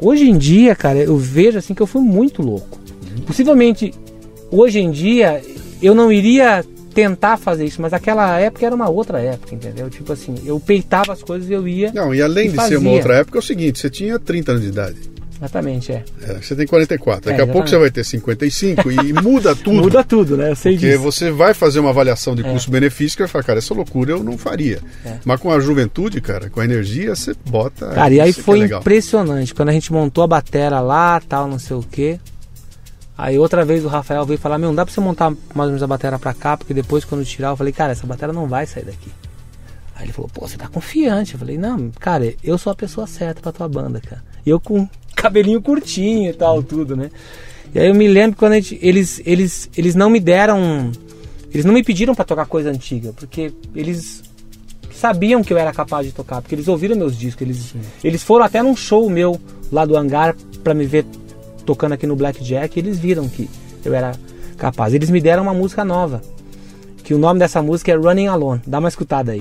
[0.00, 2.80] Hoje em dia, cara, eu vejo assim que eu fui muito louco.
[3.26, 3.94] Possivelmente,
[4.50, 5.40] hoje em dia,
[5.80, 9.88] eu não iria tentar fazer isso, mas aquela época era uma outra época, entendeu?
[9.88, 11.92] Tipo assim, eu peitava as coisas e eu ia.
[11.92, 14.52] Não, e além E de ser uma outra época, é o seguinte: você tinha 30
[14.52, 15.11] anos de idade.
[15.42, 16.04] Exatamente, é.
[16.22, 17.30] É, você tem 44.
[17.30, 19.72] Daqui É, a pouco você vai ter 55 e muda tudo.
[19.82, 20.50] Muda tudo, né?
[20.50, 21.02] Eu sei Porque disso.
[21.02, 22.52] você vai fazer uma avaliação de É.
[22.52, 24.80] custo-benefício que vai falar, cara, essa loucura eu não faria.
[25.04, 25.16] É.
[25.24, 27.88] Mas com a juventude, cara, com a energia, você bota.
[27.90, 28.80] Cara, e aí foi é legal.
[28.80, 29.54] impressionante.
[29.54, 32.20] Quando a gente montou a batera lá, tal, não sei o quê.
[33.18, 35.66] Aí outra vez o Rafael veio falar, meu, não dá pra você montar mais ou
[35.66, 38.46] menos a bateria pra cá, porque depois quando tirar, eu falei, cara, essa bateria não
[38.48, 39.10] vai sair daqui.
[39.94, 41.34] Aí ele falou, pô, você tá confiante.
[41.34, 44.22] Eu falei, não, cara, eu sou a pessoa certa pra tua banda, cara.
[44.44, 44.88] E eu com
[45.22, 47.10] cabelinho curtinho e tal, tudo, né?
[47.72, 50.90] E aí eu me lembro quando gente, eles, eles, eles não me deram.
[51.52, 54.22] Eles não me pediram pra tocar coisa antiga, porque eles
[54.92, 57.42] sabiam que eu era capaz de tocar, porque eles ouviram meus discos.
[57.42, 59.40] Eles, eles foram até num show meu
[59.70, 60.34] lá do hangar
[60.64, 61.04] pra me ver
[61.64, 63.48] tocando aqui no Blackjack e eles viram que
[63.84, 64.12] eu era
[64.56, 64.94] capaz.
[64.94, 66.22] Eles me deram uma música nova,
[67.04, 68.62] que o nome dessa música é Running Alone.
[68.66, 69.40] Dá uma escutada aí.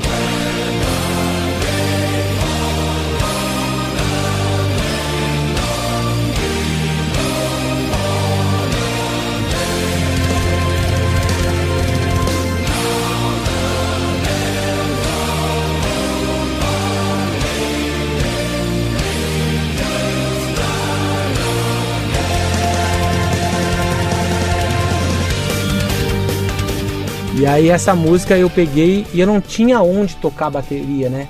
[27.42, 31.28] E aí essa música eu peguei e eu não tinha onde tocar bateria, né?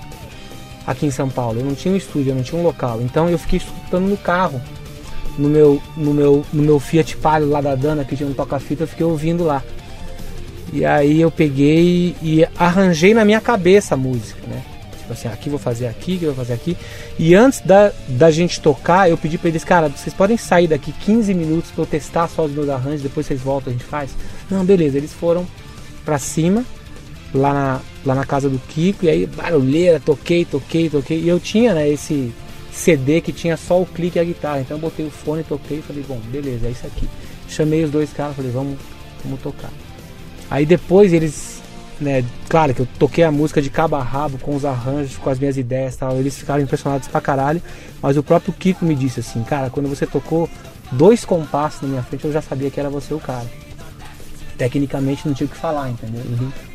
[0.85, 1.61] Aqui em São Paulo.
[1.61, 3.01] Eu não tinha um estúdio, eu não tinha um local.
[3.01, 4.61] Então eu fiquei escutando no carro.
[5.37, 8.83] No meu, no meu, no meu Fiat Palio lá da Dana, que tinha um toca-fita,
[8.83, 9.63] eu fiquei ouvindo lá.
[10.73, 14.61] E aí eu peguei e arranjei na minha cabeça a música, né?
[14.97, 16.75] Tipo assim, aqui vou fazer aqui, aqui vou fazer aqui.
[17.17, 20.91] E antes da, da gente tocar, eu pedi pra eles, cara, vocês podem sair daqui
[20.91, 24.11] 15 minutos pra eu testar só os meus arranjos, depois vocês voltam, a gente faz?
[24.49, 25.47] Não, beleza, eles foram
[26.03, 26.65] pra cima,
[27.33, 31.19] lá na, lá na casa do Kiko, e aí barulheira, toquei, toquei, toquei.
[31.19, 32.33] E eu tinha né, esse
[32.71, 34.61] CD que tinha só o clique e a guitarra.
[34.61, 37.07] Então eu botei o fone, toquei e falei, bom, beleza, é isso aqui.
[37.47, 38.77] Chamei os dois caras, falei, vamos,
[39.23, 39.71] vamos tocar.
[40.49, 41.61] Aí depois eles,
[41.99, 45.29] né, claro que eu toquei a música de cabo a rabo, com os arranjos, com
[45.29, 46.17] as minhas ideias tal.
[46.17, 47.61] Eles ficaram impressionados pra caralho.
[48.01, 50.49] Mas o próprio Kiko me disse assim, cara, quando você tocou
[50.91, 53.45] dois compassos na minha frente, eu já sabia que era você o cara
[54.61, 56.21] tecnicamente não tinha o que falar, entendeu?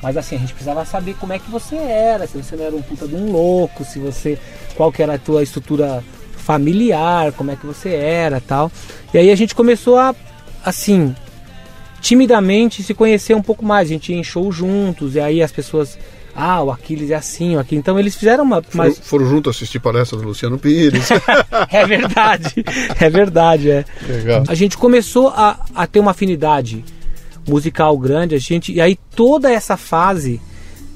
[0.02, 2.74] Mas assim, a gente precisava saber como é que você era, se você não era
[2.74, 4.36] um puta de um louco, se você.
[4.74, 6.02] qual que era a tua estrutura
[6.36, 8.72] familiar, como é que você era tal.
[9.14, 10.16] E aí a gente começou a,
[10.64, 11.14] assim,
[12.00, 13.88] timidamente se conhecer um pouco mais.
[13.88, 15.96] A gente ia em show juntos, e aí as pessoas.
[16.34, 17.82] Ah, o Aquiles é assim, o Aquiles.
[17.82, 18.60] Então eles fizeram uma.
[18.64, 18.98] Foram, Mas...
[18.98, 21.08] foram juntos assistir palestra do Luciano Pires.
[21.70, 22.64] é verdade,
[23.00, 23.84] é verdade, é.
[24.08, 24.42] Legal.
[24.48, 26.84] A gente começou a, a ter uma afinidade
[27.46, 30.40] musical grande, a gente e aí toda essa fase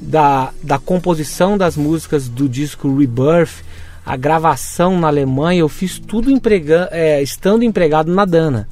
[0.01, 3.63] da, da composição das músicas do disco Rebirth,
[4.05, 8.67] a gravação na Alemanha, eu fiz tudo emprega, é, estando empregado na Dana.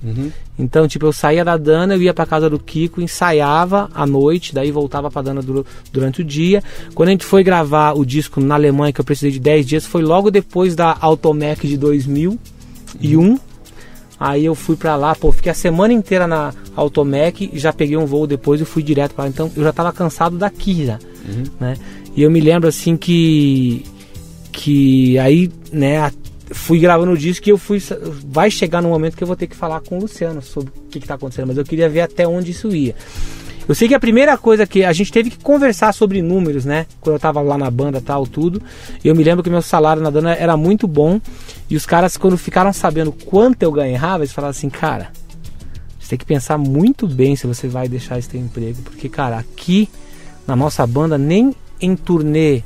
[0.59, 4.53] Então, tipo, eu saía da Dana, eu ia para casa do Kiko, ensaiava à noite,
[4.53, 6.65] daí voltava para Dana dura- durante o dia.
[6.95, 9.87] Quando a gente foi gravar o disco na Alemanha, que eu precisei de 10 dias,
[9.87, 13.39] foi logo depois da Automec de 2001.
[14.21, 17.97] Aí eu fui pra lá, pô, fiquei a semana inteira na Automec e já peguei
[17.97, 19.31] um voo depois e fui direto pra lá.
[19.31, 20.99] Então eu já tava cansado daqui já,
[21.61, 21.77] né?
[22.17, 23.85] E eu me lembro assim que
[24.51, 26.11] que aí, né,
[26.51, 27.81] fui gravando o disco e eu fui
[28.27, 30.89] vai chegar no momento que eu vou ter que falar com o Luciano sobre o
[30.91, 32.95] que que tá acontecendo, mas eu queria ver até onde isso ia.
[33.69, 36.87] Eu sei que a primeira coisa que a gente teve que conversar sobre números, né?
[37.03, 38.63] Quando eu tava lá na banda tal, tudo.
[39.05, 41.21] Eu me lembro que meu salário na Dana era muito bom.
[41.69, 45.13] E os caras, quando ficaram sabendo quanto eu ganhava, eles falaram assim, cara,
[46.01, 48.81] você tem que pensar muito bem se você vai deixar esse teu emprego.
[48.83, 49.87] Porque, cara, aqui
[50.47, 52.63] na nossa banda, nem em turnê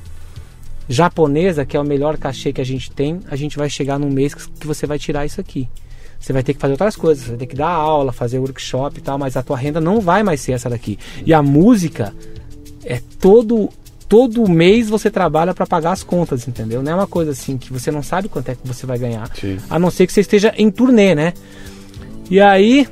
[0.89, 4.09] japonesa, que é o melhor cachê que a gente tem, a gente vai chegar num
[4.09, 5.69] mês que que você vai tirar isso aqui.
[6.23, 8.97] Você vai ter que fazer outras coisas, você vai ter que dar aula, fazer workshop
[8.99, 10.97] e tal, mas a tua renda não vai mais ser essa daqui.
[11.27, 12.15] E a música
[12.85, 13.69] é todo
[14.09, 16.83] todo mês você trabalha para pagar as contas, entendeu?
[16.83, 19.29] Não é uma coisa assim que você não sabe quanto é que você vai ganhar,
[19.35, 19.57] Sim.
[19.69, 21.33] a não ser que você esteja em turnê, né?
[22.31, 22.87] E aí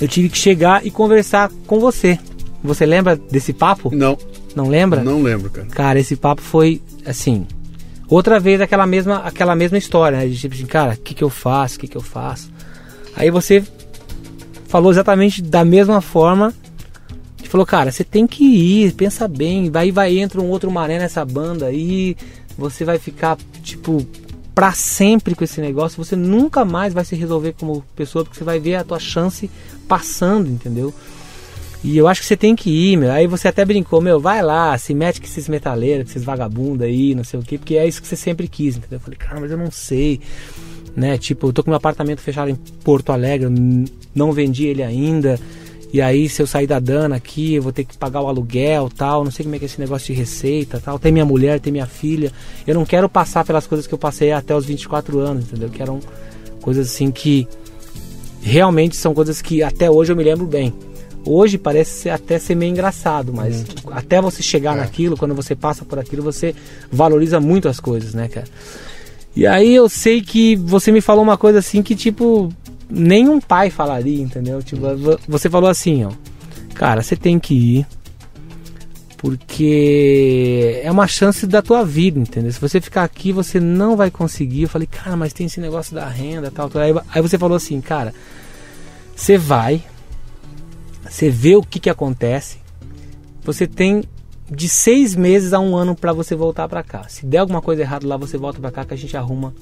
[0.00, 2.18] eu tive que chegar e conversar com você.
[2.62, 3.94] Você lembra desse papo?
[3.94, 4.16] Não,
[4.54, 5.02] Não lembra?
[5.02, 5.66] não lembro, cara.
[5.66, 7.46] Cara, esse papo foi assim.
[8.08, 10.26] Outra vez aquela mesma, aquela mesma história, né?
[10.26, 11.76] De tipo assim, cara, o que, que eu faço?
[11.76, 12.50] O que, que eu faço?
[13.16, 13.64] Aí você
[14.68, 16.54] falou exatamente da mesma forma.
[17.42, 19.70] E falou, cara, você tem que ir, pensa bem.
[19.70, 22.16] Vai, vai, entra um outro mané nessa banda aí.
[22.56, 24.06] Você vai ficar, tipo,
[24.54, 26.02] pra sempre com esse negócio.
[26.02, 29.50] Você nunca mais vai se resolver como pessoa, porque você vai ver a tua chance
[29.88, 30.94] passando, entendeu?
[31.86, 33.12] E eu acho que você tem que ir, meu.
[33.12, 36.84] Aí você até brincou, meu, vai lá, se mete com esses metaleiros, com esses vagabundos
[36.84, 38.96] aí, não sei o quê, porque é isso que você sempre quis, entendeu?
[38.96, 40.20] Eu falei, cara, mas eu não sei,
[40.96, 41.16] né?
[41.16, 43.48] Tipo, eu tô com meu apartamento fechado em Porto Alegre,
[44.12, 45.38] não vendi ele ainda.
[45.92, 48.90] E aí, se eu sair da Dana aqui, eu vou ter que pagar o aluguel
[48.90, 49.22] tal.
[49.22, 50.98] Não sei como é que é esse negócio de receita tal.
[50.98, 52.32] Tem minha mulher, tem minha filha.
[52.66, 55.68] Eu não quero passar pelas coisas que eu passei até os 24 anos, entendeu?
[55.68, 56.00] Que eram
[56.60, 57.46] coisas assim que
[58.42, 60.74] realmente são coisas que até hoje eu me lembro bem.
[61.26, 64.80] Hoje parece ser- até ser meio engraçado, mas até você chegar É.
[64.80, 66.54] naquilo, quando você passa por aquilo, você
[66.90, 68.46] valoriza muito as coisas, né, cara?
[69.34, 72.50] E aí eu sei que você me falou uma coisa assim que, tipo,
[72.88, 74.62] nenhum pai falaria, entendeu?
[74.62, 76.12] Tipo, vo- você falou assim, ó.
[76.74, 77.86] Cara, você tem que ir.
[79.18, 82.52] Porque é uma chance da tua vida, entendeu?
[82.52, 84.62] Se você ficar aqui, você não vai conseguir.
[84.62, 86.68] Eu falei, cara, mas tem esse negócio da renda tal.
[86.68, 86.82] tal.
[86.82, 88.14] Aí, aí você falou assim, cara,
[89.14, 89.82] você vai,
[91.08, 92.58] você vê o que, que acontece.
[93.44, 94.04] Você tem
[94.50, 97.04] de seis meses a um ano para você voltar para cá.
[97.08, 99.54] Se der alguma coisa errada lá, você volta para cá que a gente arruma.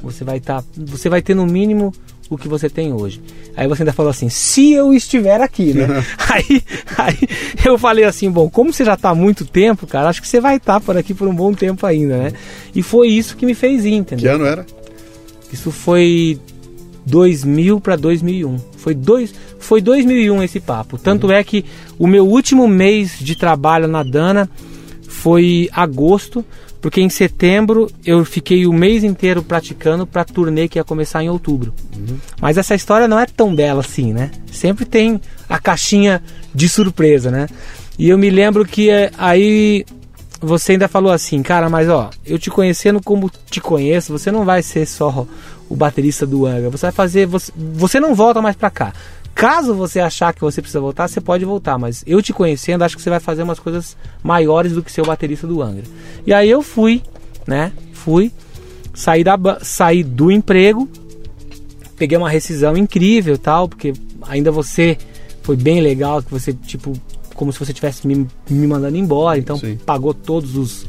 [0.00, 1.92] Você vai estar, você vai ter no mínimo
[2.28, 3.20] o que você tem hoje.
[3.56, 5.86] Aí você ainda falou assim, se eu estiver aqui, né?
[6.28, 6.62] aí,
[6.96, 7.28] aí
[7.64, 10.40] eu falei assim, bom, como você já está há muito tempo, cara, acho que você
[10.40, 12.32] vai estar por aqui por um bom tempo ainda, né?
[12.74, 14.34] E foi isso que me fez ir, Que entendeu?
[14.34, 14.66] ano era?
[15.52, 16.40] Isso foi
[17.06, 18.56] 2000 para 2001.
[18.82, 20.98] Foi dois, foi 2001 esse papo.
[20.98, 21.64] Tanto é que
[21.96, 24.50] o meu último mês de trabalho na Dana
[25.08, 26.44] foi agosto,
[26.80, 31.30] porque em setembro eu fiquei o mês inteiro praticando para turnê que ia começar em
[31.30, 31.72] outubro.
[32.40, 34.32] Mas essa história não é tão bela assim, né?
[34.50, 36.20] Sempre tem a caixinha
[36.52, 37.46] de surpresa, né?
[37.96, 39.84] E eu me lembro que eh, aí
[40.40, 44.44] você ainda falou assim, cara, mas ó, eu te conhecendo como te conheço, você não
[44.44, 45.24] vai ser só
[45.72, 48.92] o baterista do Angra, você vai fazer, você, você não volta mais pra cá.
[49.34, 52.94] Caso você achar que você precisa voltar, você pode voltar, mas eu te conhecendo, acho
[52.94, 55.84] que você vai fazer umas coisas maiores do que ser o baterista do Angra.
[56.26, 57.00] E aí eu fui,
[57.46, 57.72] né?
[57.94, 58.30] Fui,
[58.92, 60.86] saí, da, saí do emprego,
[61.96, 63.94] peguei uma rescisão incrível tal, porque
[64.28, 64.98] ainda você
[65.42, 66.92] foi bem legal, que você, tipo,
[67.34, 69.78] como se você tivesse me, me mandando embora, então Sim.
[69.86, 70.86] pagou todos os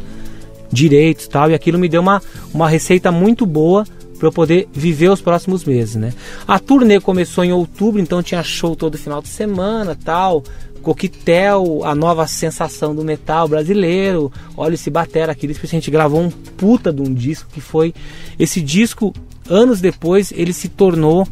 [0.69, 2.21] direitos tal, e aquilo me deu uma,
[2.53, 3.85] uma receita muito boa
[4.23, 6.13] para eu poder viver os próximos meses, né?
[6.47, 10.41] A turnê começou em outubro, então tinha show todo final de semana, tal,
[10.81, 16.29] coquetel, a nova sensação do metal brasileiro, olha esse batera aqui, a gente gravou um
[16.29, 17.93] puta de um disco que foi
[18.39, 19.13] esse disco
[19.49, 21.27] anos depois ele se tornou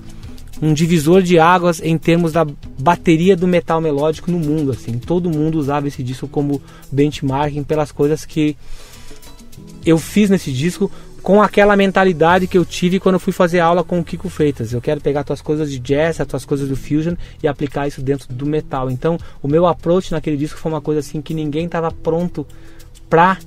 [0.62, 2.46] um divisor de águas em termos da
[2.78, 5.00] bateria do metal melódico no mundo, assim.
[5.00, 6.62] Todo mundo usava esse disco como
[6.92, 8.56] benchmarking pelas coisas que
[9.86, 10.92] eu fiz nesse disco
[11.22, 14.74] com aquela mentalidade que eu tive quando eu fui fazer aula com o Kiko Freitas.
[14.74, 18.02] Eu quero pegar tuas coisas de jazz, as tuas coisas do fusion e aplicar isso
[18.02, 18.90] dentro do metal.
[18.90, 22.46] Então, o meu approach naquele disco foi uma coisa assim que ninguém estava pronto
[23.10, 23.38] pra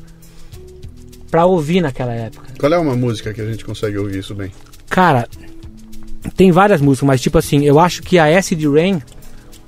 [1.31, 2.47] para ouvir naquela época.
[2.61, 4.53] Qual é uma música que a gente consegue ouvir isso bem?
[4.89, 5.29] Cara,
[6.37, 9.03] tem várias músicas, mas tipo assim, eu acho que a Acid Rain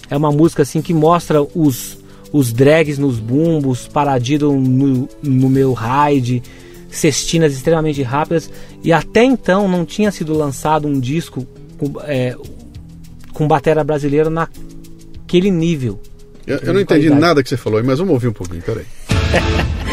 [0.09, 1.99] é uma música assim que mostra os
[2.33, 6.43] os drags nos bumbos, paradido no, no meu ride,
[6.97, 8.51] cestinas extremamente rápidas
[8.83, 11.47] e até então não tinha sido lançado um disco
[11.79, 12.37] com, é,
[13.33, 16.01] com batera brasileira naquele nível.
[16.47, 17.21] Eu, eu não entendi qualidade.
[17.21, 18.87] nada que você falou, aí, mas vamos ouvir um pouquinho, peraí.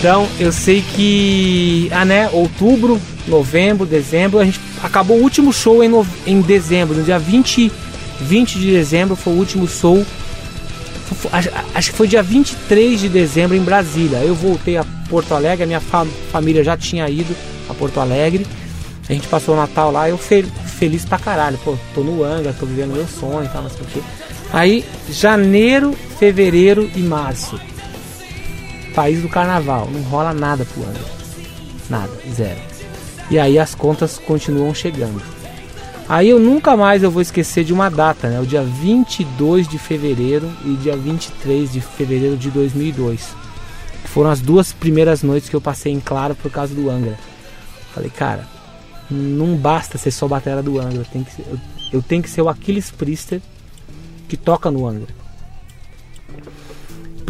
[0.00, 2.98] Então eu sei que ah, né, outubro,
[3.28, 7.70] novembro, dezembro, a gente acabou o último show em, nove- em dezembro, no dia 20,
[8.22, 10.04] 20 de dezembro foi o último show.
[11.74, 14.18] Acho, que foi dia 23 de dezembro em Brasília.
[14.18, 17.34] Eu voltei a Porto Alegre, a minha fa- família já tinha ido
[17.68, 18.46] a Porto Alegre.
[19.08, 20.46] A gente passou o Natal lá, eu fe-
[20.78, 21.58] feliz pra caralho.
[21.64, 24.00] Pô, tô no Anga, tô vivendo meu sonho e tal, não sei o quê.
[24.52, 27.58] Aí, janeiro, fevereiro e março
[28.90, 31.04] país do carnaval, não rola nada pro Angra.
[31.88, 32.60] Nada, zero.
[33.30, 35.20] E aí as contas continuam chegando.
[36.08, 38.40] Aí eu nunca mais eu vou esquecer de uma data, né?
[38.40, 43.28] O dia 22 de fevereiro e dia 23 de fevereiro de 2002.
[44.02, 47.16] Que foram as duas primeiras noites que eu passei em claro por causa do Angra.
[47.94, 48.44] Falei, cara,
[49.10, 51.58] não basta ser só batera do Angra, tem que ser- eu,
[51.92, 53.40] eu tenho que ser o Aquiles Priester
[54.28, 55.19] que toca no Angra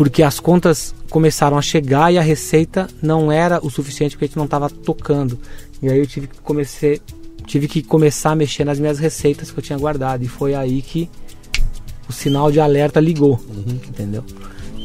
[0.01, 4.29] porque as contas começaram a chegar e a receita não era o suficiente porque a
[4.29, 5.39] gente não estava tocando.
[5.83, 7.03] E aí eu tive que comecei,
[7.45, 10.81] tive que começar a mexer nas minhas receitas que eu tinha guardado e foi aí
[10.81, 11.07] que
[12.09, 13.39] o sinal de alerta ligou,
[13.87, 14.25] entendeu?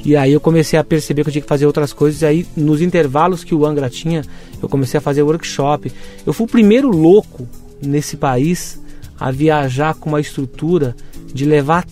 [0.04, 2.22] E aí eu comecei a perceber que eu tinha que fazer outras coisas.
[2.22, 4.22] E aí, nos intervalos que o Angra tinha,
[4.62, 5.94] eu comecei a fazer workshop.
[6.26, 7.48] Eu fui o primeiro louco
[7.82, 8.82] nesse país
[9.18, 10.94] a viajar com uma estrutura
[11.34, 11.88] de levar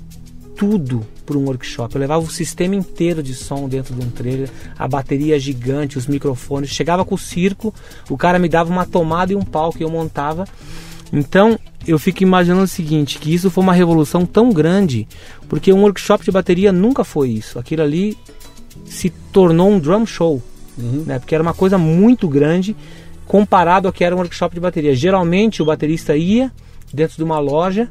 [0.58, 1.96] tudo para um workshop.
[1.96, 6.08] Eu levava o sistema inteiro de som dentro de um trailer, a bateria gigante, os
[6.08, 6.70] microfones.
[6.70, 7.74] Chegava com o circo,
[8.10, 10.46] o cara me dava uma tomada e um palco e eu montava.
[11.12, 15.08] Então eu fico imaginando o seguinte, que isso foi uma revolução tão grande,
[15.48, 17.60] porque um workshop de bateria nunca foi isso.
[17.60, 18.18] Aquilo ali
[18.86, 20.42] se tornou um drum show,
[20.78, 21.20] né?
[21.20, 22.76] Porque era uma coisa muito grande
[23.26, 24.96] comparado ao que era um workshop de bateria.
[24.96, 26.52] Geralmente o baterista ia
[26.94, 27.90] dentro de uma loja,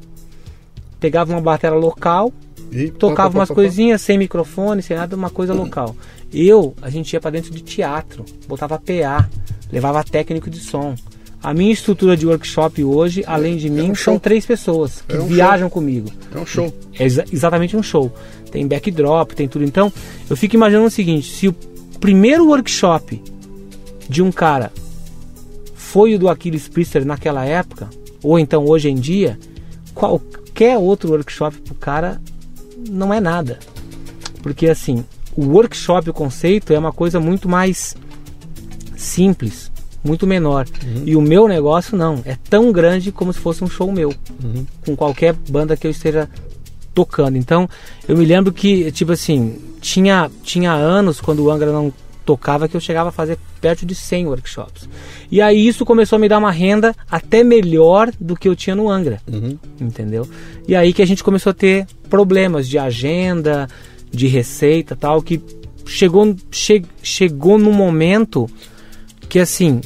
[0.99, 2.33] pegava uma bateria local,
[2.73, 5.95] E tocava pá, pá, umas pá, coisinhas sem microfone, sem nada, uma coisa local.
[6.33, 9.29] Eu, a gente ia pra dentro de teatro, botava PA,
[9.71, 10.95] levava técnico de som.
[11.43, 14.21] A minha estrutura de workshop hoje, além de mim, um são show.
[14.21, 16.09] três pessoas que É um viajam comigo.
[16.35, 16.73] É um show.
[16.99, 18.13] É exa- exatamente um show.
[18.51, 19.65] Tem backdrop, tem tudo.
[19.65, 19.93] Então,
[20.31, 21.53] eu fico imaginando o seguinte: se o
[22.01, 23.21] primeiro workshop
[24.09, 24.73] de um cara
[25.75, 27.91] foi o do Aquiles Priester naquela época,
[28.23, 29.37] ou então hoje em dia,
[29.95, 32.21] qualquer outro workshop pro cara
[32.89, 33.59] não é nada.
[34.43, 35.05] Porque assim,
[35.37, 37.97] o workshop, o conceito é uma coisa muito mais
[38.97, 39.71] simples,
[40.05, 40.67] muito menor.
[41.05, 44.15] E o meu negócio não, é tão grande como se fosse um show meu,
[44.85, 46.29] com qualquer banda que eu esteja
[46.95, 47.37] tocando.
[47.37, 47.69] Então,
[48.07, 51.93] eu me lembro que, tipo assim, tinha, tinha anos quando o Angra não
[52.25, 54.89] tocava que eu chegava a fazer perto de 100 workshops.
[55.31, 58.77] E aí isso começou a me dar uma renda até melhor do que eu tinha
[58.77, 59.21] no Angra,
[59.81, 60.29] entendeu?
[60.67, 63.69] E aí que a gente começou a ter problemas de agenda,
[64.11, 65.41] de receita, tal, que
[65.87, 68.49] chegou che, chegou num momento
[69.29, 69.81] que assim,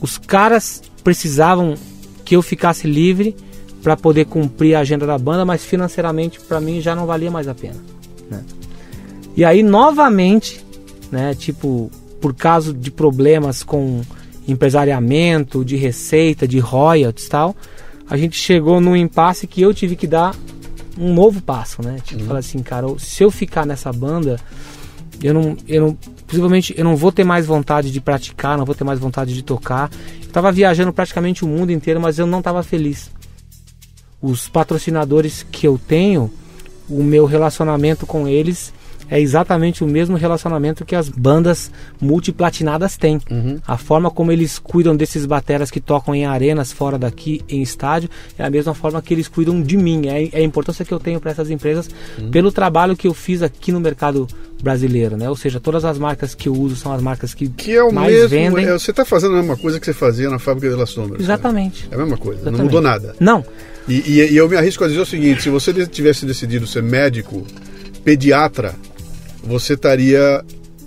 [0.00, 1.74] os caras precisavam
[2.24, 3.34] que eu ficasse livre
[3.82, 7.48] para poder cumprir a agenda da banda, mas financeiramente para mim já não valia mais
[7.48, 7.80] a pena.
[8.30, 8.44] né?
[9.36, 10.61] E aí novamente,
[11.12, 11.90] né, tipo
[12.20, 14.00] por causa de problemas com
[14.46, 17.56] empresariamento, de receita, de royalties e tal,
[18.08, 20.34] a gente chegou num impasse que eu tive que dar
[20.98, 21.98] um novo passo, né?
[22.04, 24.38] Tipo, falar assim, cara, se eu ficar nessa banda,
[25.22, 28.74] eu não, eu não, possivelmente eu não vou ter mais vontade de praticar, não vou
[28.74, 29.90] ter mais vontade de tocar.
[30.22, 33.10] Eu tava viajando praticamente o mundo inteiro, mas eu não tava feliz.
[34.20, 36.30] Os patrocinadores que eu tenho,
[36.88, 38.72] o meu relacionamento com eles
[39.14, 41.70] é exatamente o mesmo relacionamento que as bandas
[42.00, 43.20] multiplatinadas têm.
[43.66, 48.08] A forma como eles cuidam desses bateras que tocam em arenas fora daqui, em estádio,
[48.38, 50.06] é a mesma forma que eles cuidam de mim.
[50.08, 51.90] É, é a importância que eu tenho para essas empresas
[52.30, 54.26] pelo trabalho que eu fiz aqui no mercado
[54.62, 55.28] brasileiro, né?
[55.28, 57.92] Ou seja, todas as marcas que eu uso são as marcas que, Que é o
[57.92, 58.28] mais mesmo.
[58.30, 58.64] vendem.
[58.66, 61.18] é, você está fazendo a mesma coisa que você fazia na fábrica de Las Sombras.
[61.18, 61.24] né?
[61.24, 61.88] Exatamente.
[61.90, 62.38] É a mesma coisa.
[62.42, 62.64] Não Exatamente.
[62.64, 63.14] mudou nada.
[63.20, 63.44] Não,
[63.88, 66.82] E, e- e eu me arrisco a dizer o seguinte: se você tivesse decidido ser
[66.84, 67.44] médico,
[68.04, 68.74] pediatra,
[69.42, 70.44] você estaria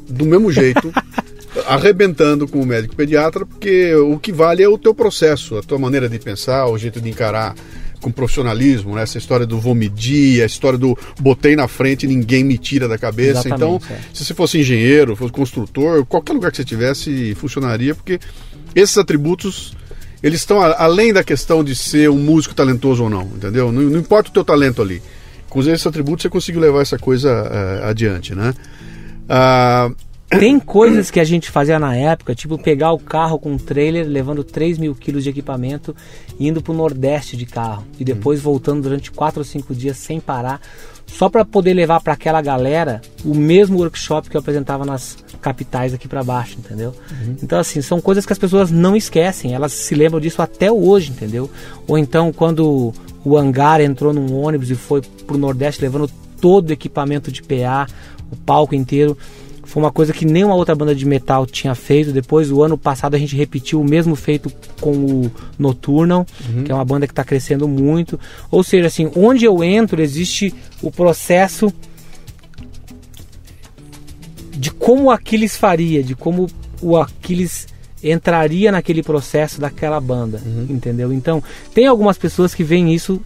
[0.07, 0.93] do mesmo jeito,
[1.67, 6.07] arrebentando como médico pediatra, porque o que vale é o teu processo, a tua maneira
[6.07, 7.55] de pensar, o jeito de encarar
[8.01, 9.01] com profissionalismo, né?
[9.01, 12.87] essa história do vou medir, a história do botei na frente e ninguém me tira
[12.87, 13.49] da cabeça.
[13.49, 14.15] Então, Exatamente, é.
[14.15, 18.19] se você fosse engenheiro, fosse construtor, qualquer lugar que você tivesse funcionaria, porque
[18.75, 19.75] esses atributos
[20.21, 23.71] eles estão além da questão de ser um músico talentoso ou não, entendeu?
[23.71, 25.01] Não, não importa o teu talento ali.
[25.55, 28.53] Com esses atributos você conseguiu levar essa coisa eh, adiante, né?
[29.29, 29.89] Ah,
[30.37, 34.05] Tem coisas que a gente fazia na época, tipo pegar o carro com um trailer,
[34.05, 35.95] levando 3 mil quilos de equipamento,
[36.37, 37.85] indo pro Nordeste de carro.
[37.97, 40.59] E depois voltando durante 4 ou 5 dias sem parar,
[41.07, 45.93] só para poder levar para aquela galera o mesmo workshop que eu apresentava nas capitais
[45.93, 46.93] aqui para baixo, entendeu?
[47.41, 51.11] Então, assim, são coisas que as pessoas não esquecem, elas se lembram disso até hoje,
[51.11, 51.49] entendeu?
[51.87, 52.91] Ou então, quando
[53.25, 57.87] o Hangar entrou num ônibus e foi pro Nordeste levando todo o equipamento de PA,
[58.31, 59.17] o palco inteiro.
[59.63, 62.11] Foi uma coisa que nenhuma outra banda de metal tinha feito.
[62.11, 66.25] Depois, o ano passado, a gente repetiu o mesmo feito com o Nocturnal,
[66.63, 68.19] que é uma banda que está crescendo muito.
[68.51, 70.53] Ou seja, assim, onde eu entro, existe
[70.83, 71.73] o processo
[74.51, 76.47] de como o Aquiles faria, de como
[76.79, 77.67] o Aquiles
[78.11, 81.11] entraria naquele processo daquela banda, entendeu?
[81.11, 83.21] Então, tem algumas pessoas que veem isso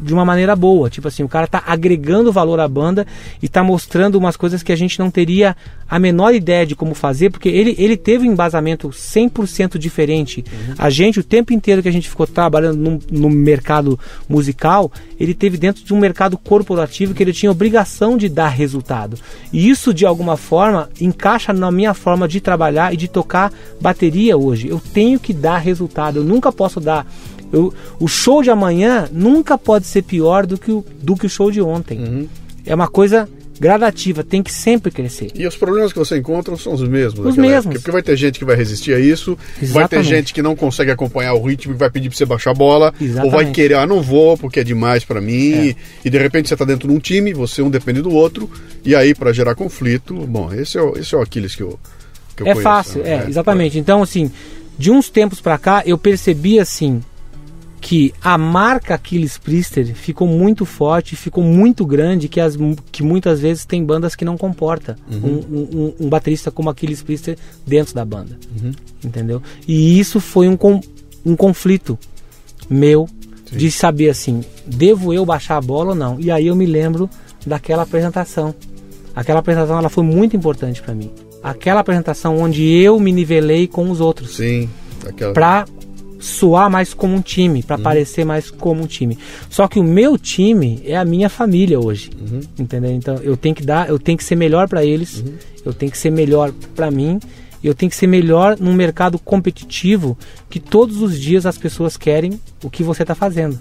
[0.00, 3.06] de uma maneira boa, tipo assim, o cara tá agregando valor à banda
[3.42, 5.56] e tá mostrando umas coisas que a gente não teria
[5.88, 10.44] a menor ideia de como fazer, porque ele, ele teve um embasamento 100% diferente.
[10.76, 13.98] A gente, o tempo inteiro que a gente ficou trabalhando no, no mercado
[14.28, 19.16] musical, ele teve dentro de um mercado corporativo que ele tinha obrigação de dar resultado.
[19.52, 24.36] E isso, de alguma forma, encaixa na minha forma de trabalhar e de tocar bateria
[24.36, 24.68] hoje.
[24.68, 27.06] Eu tenho que dar resultado, eu nunca posso dar
[27.52, 31.30] eu, o show de amanhã nunca pode ser pior do que o, do que o
[31.30, 32.28] show de ontem.
[32.64, 33.28] É uma coisa
[33.58, 35.30] gradativa, tem que sempre crescer.
[35.34, 37.24] E os problemas que você encontra são os mesmos.
[37.24, 37.64] Os mesmos.
[37.66, 40.08] época, Porque vai ter gente que vai resistir a isso, vai ter Exatamente.
[40.08, 42.92] gente que não consegue acompanhar o ritmo e vai pedir pra você baixar a bola,
[43.00, 43.52] ou vai Exatamente.
[43.52, 45.74] querer, ah, não vou porque é demais pra mim,
[46.04, 48.50] e de repente você tá dentro de um time, você um depende do outro,
[48.84, 51.78] e aí pra gerar conflito, bom, esse é o, esse é o Aquiles que eu,
[52.36, 53.24] que eu É conheço, fácil, né?
[53.24, 53.78] é, exatamente.
[53.78, 54.30] Então, assim,
[54.78, 57.00] de uns tempos pra cá, eu percebi, assim,
[57.80, 62.56] que a marca Aquiles Priester ficou muito forte, ficou muito grande, que, as,
[62.90, 65.44] que muitas vezes tem bandas que não comporta Uhum.
[65.50, 67.36] um, um- um baterista como Aquiles Priester
[67.66, 68.38] dentro da banda.
[68.60, 68.72] Uhum.
[69.04, 69.40] Entendeu?
[69.68, 70.56] E isso foi um,
[71.24, 71.98] um conflito
[72.68, 73.08] meu
[73.52, 76.18] de saber assim, devo eu baixar a bola ou não?
[76.18, 77.08] E aí eu me lembro
[77.46, 78.52] daquela apresentação.
[79.14, 81.10] Aquela apresentação ela foi muito importante pra mim.
[81.42, 84.68] Aquela apresentação onde eu me nivelei com os outros Sim,
[85.06, 85.32] aquela...
[85.32, 85.64] pra
[86.26, 89.18] soar mais como um time, pra parecer mais como um time.
[89.48, 92.10] Só que o meu time é a minha família hoje,
[92.58, 92.90] entendeu?
[92.90, 95.24] Então eu tenho que dar, eu tenho que ser melhor pra eles,
[95.64, 97.18] eu tenho que ser melhor pra mim,
[97.64, 100.16] eu tenho que ser melhor num mercado competitivo
[100.48, 103.58] que todos os dias as pessoas querem o que você tá fazendo,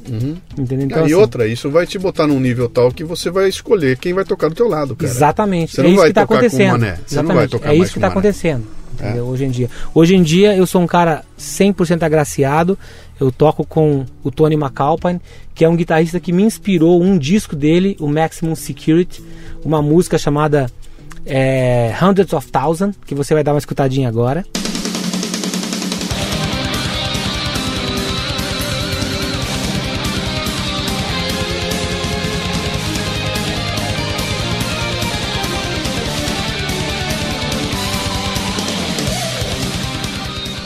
[0.58, 0.86] entendeu?
[0.86, 3.48] Então Ah, e assim, outra, isso vai te botar num nível tal que você vai
[3.50, 5.12] escolher quem vai tocar do teu lado, cara.
[5.12, 5.74] Exatamente.
[5.76, 6.72] Você é não isso vai que está tocar com o acontecendo.
[6.72, 6.92] Mané.
[6.92, 7.36] Você não Exatamente.
[7.36, 8.68] vai tocar é isso que está acontecendo.
[8.96, 9.26] Entendeu?
[9.26, 9.70] Hoje em dia.
[9.94, 12.78] Hoje em dia eu sou um cara 100% agraciado.
[13.20, 15.22] Eu toco com o Tony McAlpine,
[15.54, 19.24] que é um guitarrista que me inspirou um disco dele, o Maximum Security,
[19.64, 20.70] uma música chamada
[21.26, 24.46] é, Hundreds of Thousand, que você vai dar uma escutadinha agora.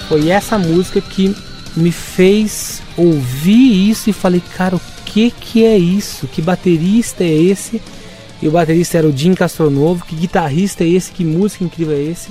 [0.09, 1.33] Foi essa música que
[1.77, 6.27] me fez ouvir isso e falei, cara, o que que é isso?
[6.27, 7.81] Que baterista é esse?
[8.41, 11.11] E o baterista era o Jim Castronovo, que guitarrista é esse?
[11.11, 12.29] Que música incrível é esse?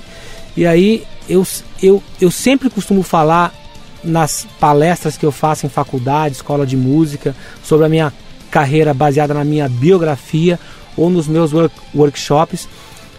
[0.56, 1.46] E aí eu,
[1.80, 3.54] eu, eu sempre costumo falar
[4.02, 8.12] nas palestras que eu faço em faculdade, escola de música, sobre a minha
[8.50, 10.58] carreira baseada na minha biografia
[10.96, 12.68] ou nos meus work- workshops,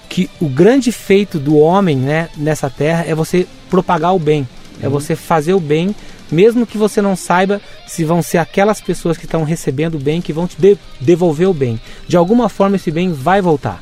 [0.10, 4.48] que o grande feito do homem né, nessa terra é você propagar o bem,
[4.81, 5.95] é você fazer o bem,
[6.31, 10.22] mesmo que você não saiba se vão ser aquelas pessoas que estão recebendo o bem
[10.22, 11.80] que vão te de- devolver o bem.
[12.07, 13.81] De alguma forma esse bem vai voltar,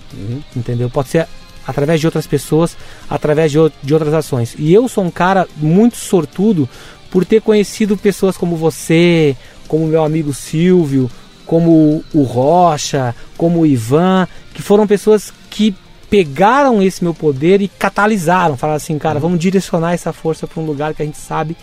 [0.56, 0.90] entendeu?
[0.90, 1.28] Pode ser
[1.66, 2.78] através de outras pessoas,
[3.10, 4.56] através de, de outras ações.
[4.58, 6.70] E eu sou um cara muito sortudo
[7.10, 9.36] por ter conhecido pessoas como você,
[9.68, 11.10] como meu amigo Silvio,
[11.46, 15.76] como o Rocha, como o Ivan, que foram pessoas que
[16.10, 20.66] pegaram esse meu poder e catalisaram, falaram assim, cara, vamos direcionar essa força para um
[20.66, 21.56] lugar que a gente sabe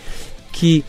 [0.52, 0.84] que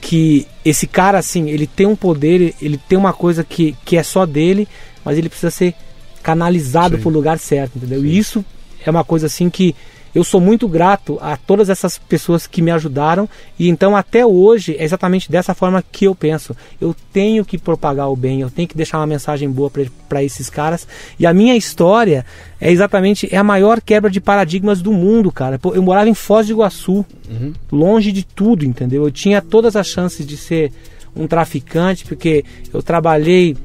[0.00, 4.02] que esse cara assim, ele tem um poder, ele tem uma coisa que, que é
[4.02, 4.66] só dele,
[5.04, 5.74] mas ele precisa ser
[6.22, 8.04] canalizado para o lugar certo, entendeu?
[8.04, 8.44] E isso
[8.84, 9.74] é uma coisa assim que
[10.14, 13.28] eu sou muito grato a todas essas pessoas que me ajudaram
[13.58, 16.56] e então até hoje é exatamente dessa forma que eu penso.
[16.80, 19.70] Eu tenho que propagar o bem, eu tenho que deixar uma mensagem boa
[20.08, 20.86] para esses caras.
[21.18, 22.24] E a minha história
[22.60, 25.60] é exatamente é a maior quebra de paradigmas do mundo, cara.
[25.74, 27.04] Eu morava em Foz do Iguaçu,
[27.70, 29.04] longe de tudo, entendeu?
[29.04, 30.72] Eu tinha todas as chances de ser
[31.14, 33.56] um traficante porque eu trabalhei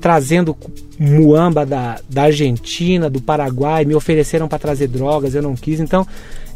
[0.00, 0.56] trazendo
[1.02, 5.80] muamba da, da Argentina, do Paraguai, me ofereceram para trazer drogas, eu não quis.
[5.80, 6.06] Então,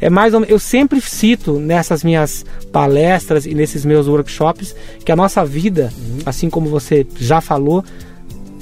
[0.01, 4.75] é mais ou menos, eu sempre cito nessas minhas palestras e nesses meus workshops
[5.05, 5.93] que a nossa vida,
[6.25, 7.85] assim como você já falou,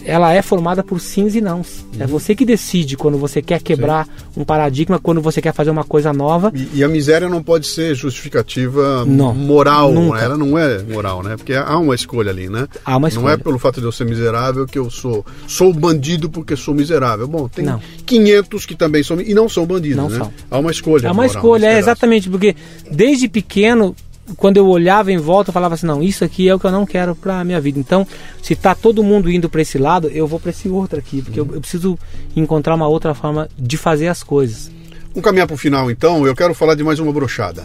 [0.04, 1.84] ela é formada por sims e nãos.
[1.98, 4.06] É você que decide quando você quer quebrar
[4.36, 6.52] um paradigma, quando você quer fazer uma coisa nova.
[6.54, 10.18] E, e a miséria não pode ser justificativa Não, moral, nunca.
[10.18, 10.24] né?
[10.24, 11.36] ela não é moral, né?
[11.36, 12.66] Porque há uma escolha ali, né?
[12.84, 13.32] Há uma Não escolha.
[13.32, 17.26] é pelo fato de eu ser miserável que eu sou sou bandido porque sou miserável.
[17.26, 17.80] Bom, tem Não.
[18.04, 20.18] 500 que também são e não são bandidos, Não né?
[20.18, 20.32] são.
[20.50, 21.06] Há uma escolha.
[21.06, 22.54] É uma moral escolha, é exatamente, porque
[22.90, 23.94] desde pequeno,
[24.36, 26.72] quando eu olhava em volta, eu falava assim, não, isso aqui é o que eu
[26.72, 27.78] não quero pra minha vida.
[27.78, 28.06] Então,
[28.42, 31.38] se tá todo mundo indo pra esse lado, eu vou pra esse outro aqui, porque
[31.38, 31.98] eu, eu preciso
[32.34, 34.70] encontrar uma outra forma de fazer as coisas.
[35.08, 36.26] Vamos caminhar para o final, então.
[36.26, 37.64] Eu quero falar de mais uma brochada.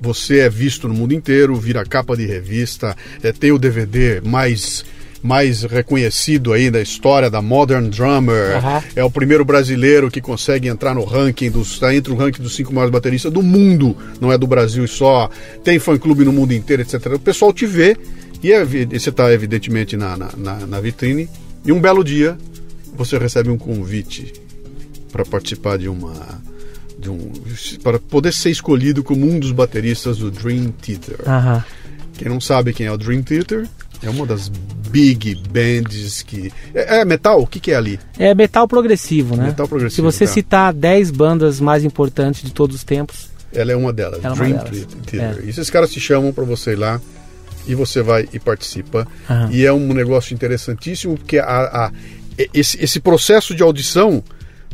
[0.00, 4.84] Você é visto no mundo inteiro, vira capa de revista, é, tem o DVD mais
[5.24, 8.56] mais reconhecido aí da história da Modern Drummer.
[8.58, 8.82] Aham.
[8.94, 12.54] É o primeiro brasileiro que consegue entrar no ranking dos está entre o ranking dos
[12.54, 15.30] cinco maiores bateristas do mundo, não é do Brasil só.
[15.64, 17.06] Tem fã clube no mundo inteiro, etc.
[17.14, 17.96] O pessoal te vê
[18.42, 21.26] e, é e você está evidentemente na, na, na- na vitrine.
[21.64, 22.36] E um belo dia
[22.94, 24.30] você recebe um convite
[25.10, 26.12] para participar de uma
[26.98, 27.32] de um
[27.82, 31.16] para poder ser escolhido como um dos bateristas do Dream Theater.
[31.26, 31.64] Aham.
[32.18, 33.66] Quem não sabe quem é o Dream Theater,
[34.02, 34.48] é uma das
[34.90, 36.52] big bands que.
[36.74, 37.40] É, é metal?
[37.40, 37.98] O que, que é ali?
[38.18, 39.46] É metal progressivo, né?
[39.46, 40.32] Metal progressivo, Se você tá.
[40.32, 44.36] citar 10 bandas mais importantes de todos os tempos, Ela é uma delas, Ela é
[44.38, 44.86] uma Dream delas.
[45.06, 45.44] Theater.
[45.44, 47.00] E esses caras te chamam para você ir lá
[47.66, 49.06] e você vai e participa.
[49.30, 49.48] Aham.
[49.52, 51.44] E é um negócio interessantíssimo porque a,
[51.86, 51.92] a-
[52.52, 54.22] esse, esse processo de audição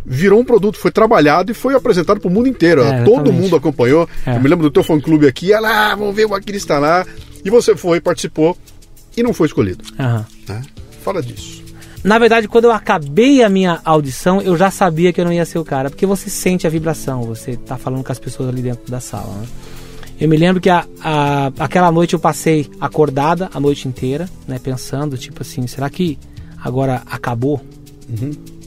[0.05, 2.83] virou um produto, foi trabalhado e foi apresentado para o mundo inteiro.
[2.83, 4.09] É, Todo mundo acompanhou.
[4.27, 4.35] É.
[4.35, 7.07] Eu me lembro do teu fã-clube aqui, ah, vamos ver o Aquiles está lá.
[7.45, 8.57] E você foi, participou
[9.17, 9.85] e não foi escolhido.
[9.99, 10.27] aham.
[10.49, 10.63] né?
[11.03, 11.61] Fala disso.
[12.03, 15.45] Na verdade, quando eu acabei a minha audição, eu já sabia que eu não ia
[15.45, 18.63] ser o cara, porque você sente a vibração, você tá falando com as pessoas ali
[18.63, 19.35] dentro da sala.
[19.37, 19.47] Né?
[20.19, 24.59] Eu me lembro que a, a- aquela noite eu passei acordada a noite inteira, né,
[24.59, 26.19] pensando, tipo assim, será que
[26.63, 27.61] agora acabou?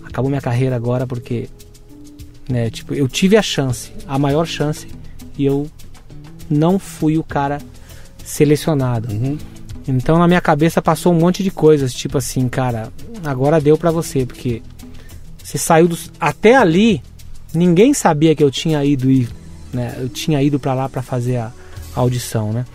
[0.04, 1.50] Acabou minha carreira agora porque,
[2.48, 4.88] né, tipo, eu tive a chance, a maior chance,
[5.38, 5.68] e eu
[6.50, 7.60] não fui o cara
[8.24, 9.08] selecionado.
[9.88, 12.92] Então na minha cabeça passou um monte de coisas, tipo assim, cara,
[13.24, 14.62] agora deu pra você, porque
[15.44, 17.02] você saiu dos até ali,
[17.54, 19.30] ninguém sabia que eu tinha ido ir,
[19.74, 19.96] né?
[20.00, 21.52] Eu tinha ido pra lá pra fazer a,
[21.96, 22.66] a audição, né?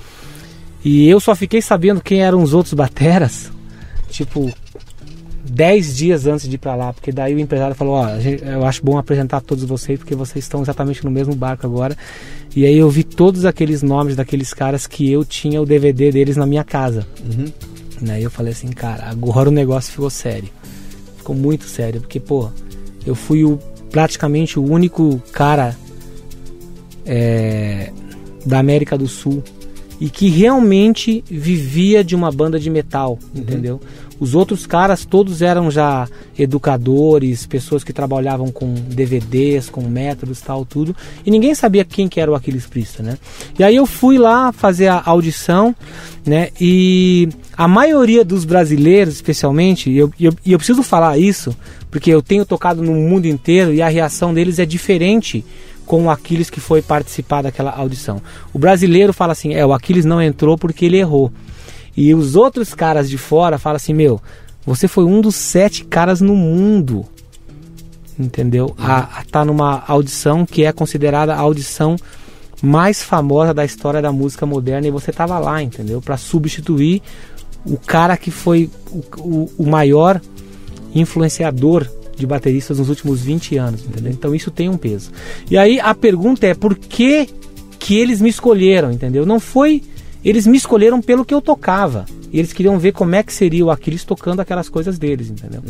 [0.85, 3.51] E eu só fiquei sabendo quem eram os outros bateras,
[4.11, 4.53] tipo
[5.51, 8.85] 10 dias antes de ir pra lá, porque daí o empresário falou, ó, eu acho
[8.85, 11.97] bom apresentar todos vocês porque vocês estão exatamente no mesmo barco agora.
[12.55, 16.37] E aí eu vi todos aqueles nomes daqueles caras que eu tinha o DVD deles
[16.37, 17.07] na minha casa.
[18.01, 18.21] Né?
[18.21, 20.49] E eu falei assim, cara, agora o negócio ficou sério.
[21.17, 22.51] Ficou muito sério, porque, pô,
[23.05, 23.59] eu fui o,
[23.91, 25.77] praticamente o único cara
[27.05, 27.93] é,
[28.45, 29.43] da América do Sul
[30.01, 33.81] e que realmente vivia de uma banda de metal, entendeu?
[34.21, 36.09] Os outros caras todos eram já
[36.39, 42.21] educadores, pessoas que trabalhavam com DVDs, com métodos, tal, tudo, e ninguém sabia quem que
[42.21, 43.19] era o Aquiles Priesta, né?
[43.59, 45.75] E aí eu fui lá fazer a audição,
[46.27, 46.49] né?
[46.61, 51.57] E a maioria dos brasileiros, especialmente, e eu, eu, eu preciso falar isso,
[51.91, 55.45] porque eu tenho tocado no mundo inteiro e a reação deles é diferente
[55.89, 58.21] com o Aquiles que foi participar daquela audição.
[58.53, 61.33] O brasileiro fala assim: é, o Aquiles não entrou porque ele errou.
[62.01, 64.21] E os outros caras de fora falam assim: meu,
[64.65, 67.05] você foi um dos sete caras no mundo.
[68.17, 68.73] Entendeu?
[68.79, 71.97] A, a tá numa audição que é considerada a audição
[72.63, 76.01] mais famosa da história da música moderna e você tava lá, entendeu?
[76.01, 77.03] Para substituir
[77.67, 80.21] o cara que foi o, o, o maior
[80.95, 81.85] influenciador
[82.17, 84.13] de bateristas nos últimos 20 anos, entendeu?
[84.13, 85.11] Então isso tem um peso.
[85.51, 87.29] E aí a pergunta é por que
[87.77, 89.27] que eles me escolheram, entendeu?
[89.27, 89.83] Não foi
[90.25, 92.05] eles me escolheram pelo que eu tocava.
[92.33, 95.63] E eles queriam ver como é que seria o Aquiles tocando aquelas coisas deles, entendeu?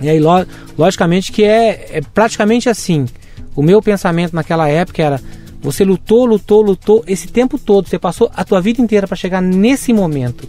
[0.00, 0.46] E aí, lo-
[0.76, 3.06] logicamente que é, é praticamente assim.
[3.54, 5.20] O meu pensamento naquela época era:
[5.60, 9.40] você lutou, lutou, lutou esse tempo todo, você passou a tua vida inteira para chegar
[9.40, 10.48] nesse momento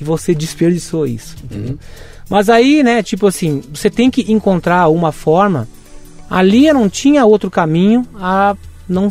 [0.00, 1.34] e você desperdiçou isso.
[1.44, 1.78] entendeu?
[2.30, 5.66] Mas aí, né, tipo assim, você tem que encontrar uma forma.
[6.28, 8.54] Ali eu não tinha outro caminho a
[8.86, 9.10] não,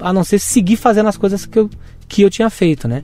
[0.00, 1.70] a não ser seguir fazendo as coisas que eu,
[2.08, 3.02] que eu tinha feito, né?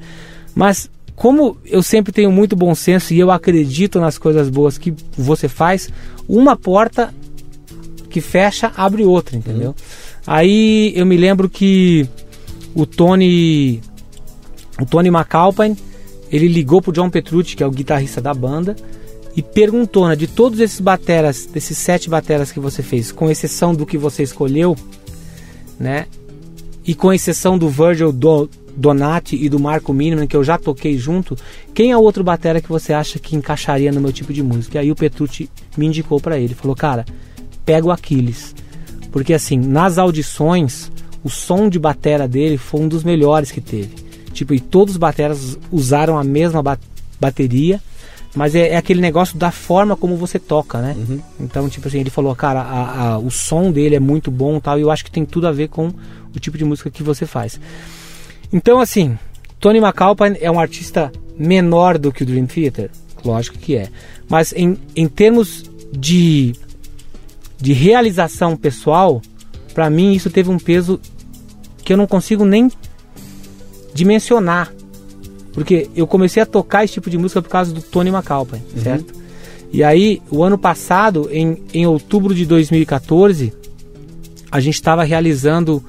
[0.55, 4.93] Mas como eu sempre tenho muito bom senso e eu acredito nas coisas boas que
[5.17, 5.89] você faz,
[6.29, 7.13] uma porta
[8.11, 9.75] que fecha abre outra, entendeu?
[10.27, 12.09] Aí eu me lembro que
[12.75, 13.81] o Tony
[14.81, 15.77] o Tony McAlpine,
[16.31, 18.75] ele ligou pro John Petrucci, que é o guitarrista da banda,
[19.37, 23.75] e perguntou, né, de todos esses bateras, desses sete bateras que você fez, com exceção
[23.75, 24.77] do que você escolheu,
[25.79, 26.07] né,
[26.87, 30.97] e com exceção do Virgil Do- Donati e do Marco Miniman, que eu já toquei
[30.97, 31.37] junto,
[31.75, 34.79] quem é o outro batera que você acha que encaixaria no meu tipo de música?
[34.79, 37.05] E aí o Petrucci me indicou para ele, falou, cara,
[37.65, 38.55] pega o Aquiles,
[39.11, 40.91] porque assim, nas audições,
[41.23, 43.91] o som de batera dele foi um dos melhores que teve.
[44.33, 46.79] Tipo, e todos os bateras usaram a mesma ba-
[47.21, 47.81] bateria,
[48.35, 50.97] mas é, é aquele negócio da forma como você toca, né?
[51.39, 54.61] Então, tipo assim, ele falou, cara, a- a- o som dele é muito bom e
[54.63, 55.89] tal, e eu acho que tem tudo a ver com
[56.35, 57.61] o tipo de música que você faz.
[58.53, 59.19] Então, assim,
[59.59, 62.91] Tony McAlpine é um artista menor do que o Dream Theater?
[63.25, 63.89] Lógico que é.
[64.29, 66.55] Mas em, em termos de,
[67.59, 69.23] de realização pessoal,
[69.73, 71.01] pra mim isso teve um peso
[71.85, 72.71] que eu não consigo nem
[73.95, 74.73] dimensionar.
[75.53, 79.15] Porque eu comecei a tocar esse tipo de música por causa do Tony McAlpine, certo?
[79.71, 83.53] E aí, o ano passado, em, em outubro de 2014,
[84.51, 85.83] a gente estava realizando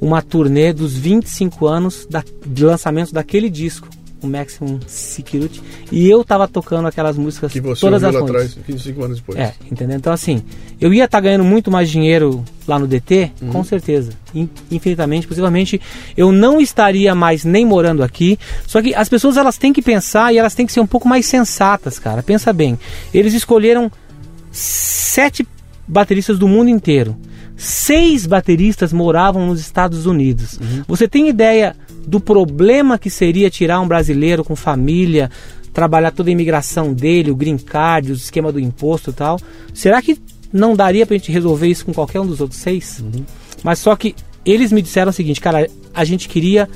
[0.00, 3.88] uma turnê dos 25 anos da, de lançamento daquele disco,
[4.22, 8.54] o Maximum Security, e eu tava tocando aquelas músicas Que você todas as lá atrás,
[8.66, 9.38] 25 anos depois.
[9.38, 9.96] É, entendeu?
[9.96, 10.42] Então, assim,
[10.78, 13.48] eu ia estar ganhando muito mais dinheiro lá no DT, Uhum.
[13.50, 14.12] com certeza.
[14.34, 15.80] In- Infinitamente, possivelmente,
[16.16, 18.38] eu não estaria mais nem morando aqui.
[18.66, 21.08] Só que as pessoas elas têm que pensar e elas têm que ser um pouco
[21.08, 22.22] mais sensatas, cara.
[22.22, 22.78] Pensa bem.
[23.14, 23.90] Eles escolheram
[24.52, 25.46] sete
[25.88, 27.16] bateristas do mundo inteiro.
[27.60, 30.58] Seis bateristas moravam nos Estados Unidos.
[30.88, 31.76] Você tem ideia
[32.06, 35.30] do problema que seria tirar um brasileiro com família,
[35.70, 39.38] trabalhar toda a imigração dele, o green card, o esquema do imposto e tal?
[39.74, 40.18] Será que
[40.50, 43.04] não daria pra gente resolver isso com qualquer um dos outros seis?
[43.62, 46.66] Mas só que eles me disseram o seguinte, cara, a gente queria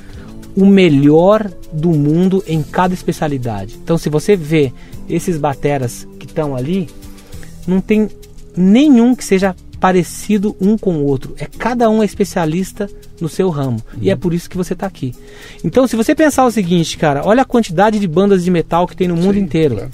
[0.55, 3.75] o melhor do mundo em cada especialidade.
[3.83, 4.71] Então, se você vê
[5.09, 6.87] esses bateras que estão ali,
[7.65, 8.07] não tem
[8.55, 9.55] nenhum que seja
[9.85, 11.35] parecido um com o outro.
[11.37, 12.89] É cada um é especialista
[13.21, 13.79] no seu ramo.
[14.01, 15.13] E é por isso que você está aqui.
[15.63, 18.95] Então, se você pensar o seguinte, cara, olha a quantidade de bandas de metal que
[18.97, 19.75] tem no mundo Sim, inteiro.
[19.75, 19.91] claro.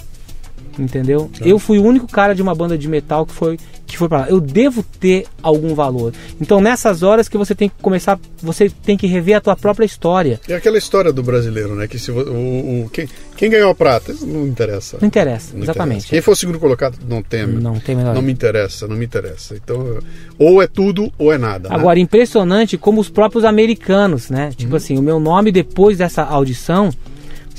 [0.80, 1.30] Entendeu?
[1.42, 4.20] Eu fui o único cara de uma banda de metal que foi que foi para
[4.20, 4.30] lá.
[4.30, 6.14] Eu devo ter algum valor.
[6.40, 9.84] Então, nessas horas que você tem que começar, você tem que rever a tua própria
[9.86, 10.40] história.
[10.48, 11.90] É aquela história do brasileiro, né?
[11.90, 14.98] Que se o, o- quem, quem ganhou a prata não interessa.
[15.02, 15.98] Não interessa, Não exatamente.
[16.06, 16.10] interessa.
[16.10, 17.46] Quem for o segundo colocado não tem.
[17.46, 19.56] Não tem a menor- Não me interessa, não me interessa.
[19.62, 20.00] Então,
[20.40, 21.68] ou é tudo ou é nada.
[21.68, 21.76] né?
[21.76, 24.52] Agora, impressionante como os próprios americanos, né?
[24.56, 26.92] Tipo assim, o meu nome depois dessa audição,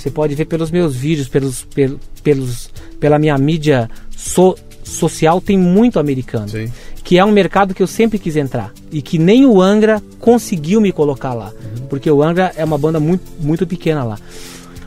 [0.03, 2.69] você pode ver pelos meus vídeos, pelos, pel- pelos,
[2.99, 6.49] pela minha mídia so- social, tem muito americano.
[6.49, 6.70] Sim.
[7.05, 8.73] Que é um mercado que eu sempre quis entrar.
[8.91, 11.53] E que nem o Angra conseguiu me colocar lá.
[11.89, 14.19] Porque o Angra é uma banda muito, muito pequena lá.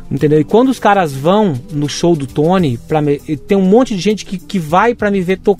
[0.10, 0.40] Entendeu?
[0.40, 3.18] E quando os caras vão no show do Tony, pra me-
[3.48, 5.58] tem um monte de gente que, que vai pra me ver to-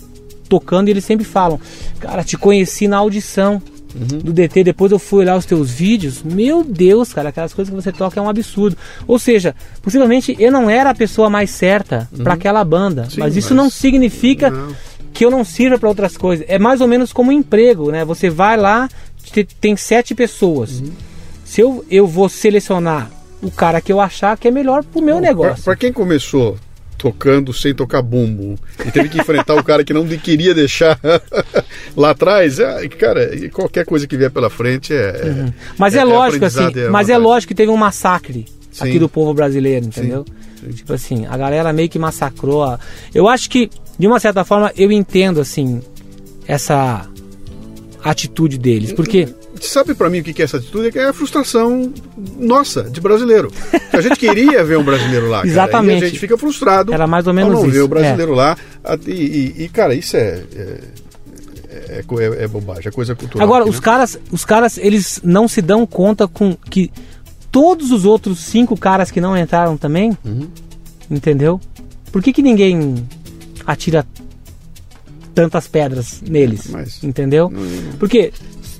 [0.48, 1.58] tocando e eles sempre falam:
[1.98, 3.60] Cara, te conheci na audição
[3.96, 6.22] do DT, depois eu fui olhar os teus vídeos.
[6.22, 8.76] Meu Deus, cara, aquelas coisas que você toca é um absurdo.
[9.06, 13.36] Ou seja, possivelmente eu não era a pessoa mais certa pra aquela banda, Sim, mas
[13.36, 14.74] isso mas- não significa Não.
[15.12, 16.44] que eu não sirva pra outras coisas.
[16.48, 18.04] É mais ou menos como um emprego, né?
[18.04, 18.88] Você vai lá,
[19.32, 20.80] te- tem sete pessoas.
[20.80, 20.92] Uhum.
[21.44, 23.10] Se eu, eu vou selecionar
[23.42, 25.62] o cara que eu achar que é melhor pro meu Pra, negócio.
[25.64, 26.56] pra quem começou
[26.98, 30.98] tocando sem tocar bumbo e teve que enfrentar o cara que não queria deixar
[31.96, 34.96] lá atrás, é, cara, qualquer coisa que vier pela frente é.
[34.96, 38.84] é- Mas é, lógico, assim, e mas é lógico que teve um massacre Sim.
[38.88, 40.24] aqui do povo brasileiro, entendeu?
[40.74, 42.64] Tipo assim, a galera meio que massacrou.
[42.64, 42.80] a-
[43.14, 45.80] Eu acho que, de uma certa forma, eu entendo, assim,
[46.48, 47.06] essa
[48.02, 48.92] atitude deles.
[48.92, 49.28] Porque,
[49.60, 50.88] Sabe pra mim o que é essa atitude?
[50.88, 51.92] É que é a frustração
[52.38, 53.50] nossa, de brasileiro.
[53.92, 55.38] A gente queria ver um brasileiro lá.
[55.42, 56.04] cara, Exatamente.
[56.04, 58.56] a gente fica frustrado Era mais ou ao menos não ver isso, o brasileiro lá.
[58.84, 59.10] A- E,
[59.56, 60.42] e- e, cara, isso é.
[60.54, 60.80] É,
[61.78, 63.46] é, é- é bobagem, é coisa cultural.
[63.46, 63.82] agora, aqui, os né?
[63.82, 66.90] caras, os caras, eles não se dão conta com que
[67.52, 70.48] todos os outros cinco caras que não entraram também, Uhum.
[71.10, 71.60] entendeu?
[72.12, 72.94] Por que, que ninguém
[73.66, 74.06] atira
[75.34, 76.66] tantas pedras neles?
[76.70, 77.52] Mas- entendeu?
[77.98, 78.32] Porque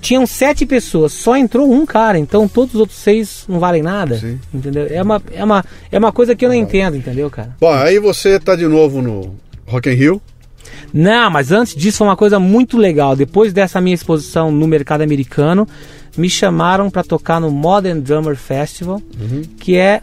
[0.06, 4.16] tinham sete pessoas, só entrou um cara, então todos os outros seis não valem nada.
[4.16, 4.38] Sim.
[4.54, 4.86] Entendeu?
[4.88, 7.56] É uma, é, uma, é uma coisa que eu não entendo, entendeu, cara?
[7.60, 9.34] Bom, aí você tá de novo no
[9.66, 10.22] Rock in Rio.
[10.94, 13.16] Não, mas antes disso foi uma coisa muito legal.
[13.16, 15.66] Depois dessa minha exposição no mercado americano,
[16.16, 19.02] me chamaram para tocar no Modern Drummer Festival,
[19.58, 20.00] que é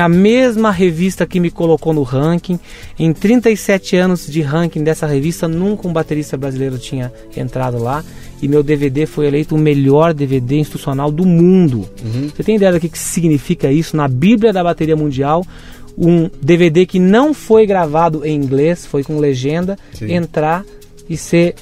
[0.00, 2.58] a mesma revista que me colocou no ranking.
[2.98, 8.04] Em 37 anos de ranking dessa revista, nunca um baterista brasileiro tinha entrado lá.
[8.40, 11.88] E meu DVD foi eleito o melhor DVD institucional do mundo.
[12.34, 13.96] Você tem ideia do que que significa isso?
[13.96, 15.44] Na Bíblia da Bateria Mundial,
[15.96, 20.12] um DVD que não foi gravado em inglês, foi com legenda, Sim.
[20.12, 20.64] entrar
[21.08, 21.54] e ser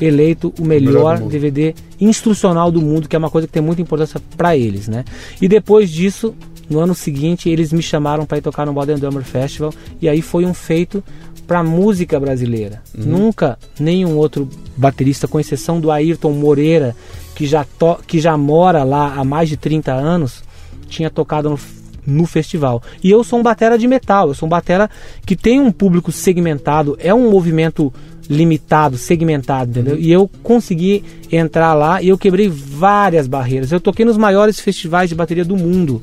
[0.00, 1.28] eleito o Melhor melhor.
[1.28, 5.04] DVD instrucional do mundo, que é uma coisa que tem muita importância para eles, né?
[5.40, 6.34] E depois disso,
[6.70, 10.22] no ano seguinte, eles me chamaram para ir tocar no Modern Drummer Festival e aí
[10.22, 11.02] foi um feito
[11.46, 12.80] para música brasileira.
[12.96, 13.04] Uhum.
[13.04, 16.94] Nunca nenhum outro baterista, com exceção do Ayrton Moreira,
[17.34, 20.44] que já to que já mora lá há mais de 30 anos,
[20.88, 21.58] tinha tocado no
[22.06, 22.82] no festival.
[23.02, 24.88] E eu sou um batera de metal, eu sou um batera
[25.24, 27.92] que tem um público segmentado, é um movimento
[28.30, 29.98] limitado, segmentado, entendeu?
[29.98, 31.02] E eu consegui
[31.32, 33.72] entrar lá e eu quebrei várias barreiras.
[33.72, 36.00] Eu toquei nos maiores festivais de bateria do mundo,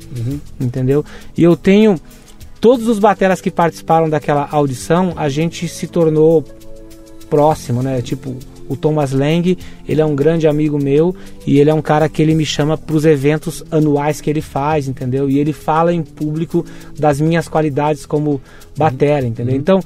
[0.60, 1.02] entendeu?
[1.34, 1.98] E eu tenho
[2.60, 6.44] todos os bateras que participaram daquela audição, a gente se tornou
[7.30, 8.02] próximo, né?
[8.02, 8.36] Tipo,
[8.68, 9.56] o Thomas Lang,
[9.88, 12.76] ele é um grande amigo meu e ele é um cara que ele me chama
[12.76, 15.30] para os eventos anuais que ele faz, entendeu?
[15.30, 16.62] E ele fala em público
[16.98, 18.38] das minhas qualidades como
[18.76, 19.56] batera, entendeu?
[19.56, 19.80] Então,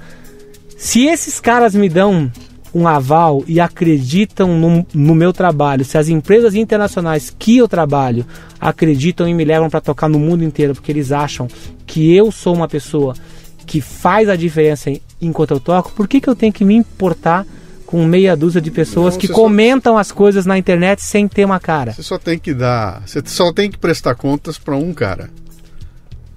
[0.85, 2.29] se esses caras me dão
[2.75, 8.27] um aval e acreditam no, no meu trabalho, se as empresas internacionais que eu trabalho
[8.59, 11.47] acreditam e me levam para tocar no mundo inteiro, porque eles acham
[11.87, 13.15] que eu sou uma pessoa
[13.65, 14.91] que faz a diferença
[15.21, 17.47] enquanto eu toco, por que, que eu tenho que me importar
[17.87, 21.29] com meia dúzia de pessoas Não, que você só- comentam as coisas na internet sem
[21.29, 21.93] ter uma cara?
[21.93, 23.03] Você só tem que dar.
[23.07, 25.31] Você só tem que prestar contas para um cara.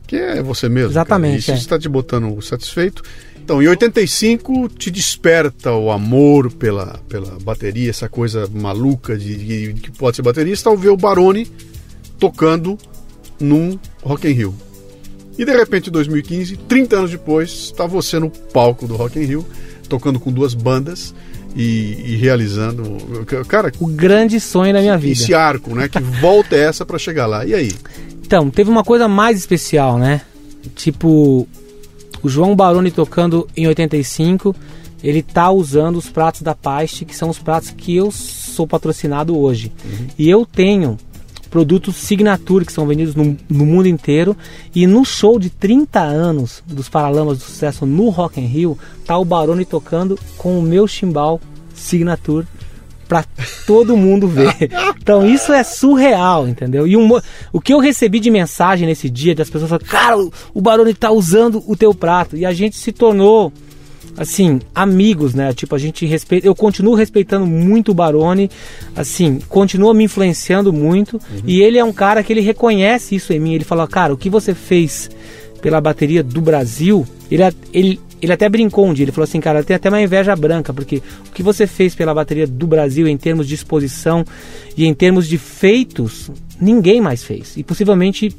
[0.06, 0.92] Que é você mesmo.
[0.92, 1.56] Exatamente, Cara.
[1.56, 1.58] é.
[1.58, 3.02] Isso está te botando satisfeito.
[3.46, 9.36] Então, em 85, te desperta o amor pela, pela bateria, essa coisa maluca de,
[9.74, 11.48] de- que pode ser baterista, ao ver o Barone
[12.18, 12.76] tocando
[13.40, 14.56] num Rock in Rio.
[15.38, 19.26] E de repente, em 2015, 30 anos depois, está você no palco do Rock in
[19.26, 19.46] Rio,
[19.88, 21.14] tocando com duas bandas
[21.56, 22.98] e, e realizando.
[23.48, 25.14] Cara, O grande sonho da minha vida.
[25.22, 25.88] esse arco, né?
[25.88, 27.46] Que volta é essa para chegar lá.
[27.46, 27.72] E aí?
[28.26, 30.22] Então, teve uma coisa mais especial, né?
[30.76, 31.48] Tipo,
[32.26, 34.56] o João Baroni tocando em 85,
[35.04, 39.38] ele tá usando os pratos da Paiste, que são os pratos que eu sou patrocinado
[39.38, 39.72] hoje.
[40.18, 40.98] E eu tenho
[41.52, 44.36] produtos Signature que são vendidos no, no mundo inteiro.
[44.74, 48.76] E no show de 30 anos dos Paralamas do Sucesso no Rock in Rio,
[49.06, 51.40] tá o Baroni tocando com o meu chimbal
[51.76, 52.48] Signature
[53.08, 53.24] pra
[53.66, 54.56] todo mundo ver.
[55.06, 56.88] Então isso é surreal, entendeu?
[56.88, 57.08] E um
[57.54, 61.12] o que eu recebi de mensagem nesse dia das pessoas falando, cara, o- Baroni tá
[61.12, 62.36] usando o teu prato.
[62.36, 63.54] E a gente se tornou
[64.18, 65.54] assim, amigos, né?
[65.54, 68.50] Tipo, a gente respeita, eu continuo respeitando muito o Baroni,
[68.96, 73.40] assim, continua me influenciando muito, e ele é um cara que ele reconhece isso em
[73.40, 75.10] mim, ele fala, cara, o que você fez
[75.62, 79.40] pela bateria do Brasil, ele, a- ele, ele até brincou um dia, ele falou assim,
[79.40, 83.08] cara, tem até uma inveja branca, porque o que você fez pela bateria do Brasil
[83.08, 84.26] em termos de exposição
[84.76, 86.30] e em termos de feitos,
[86.60, 87.56] ninguém mais fez.
[87.56, 88.36] E possivelmente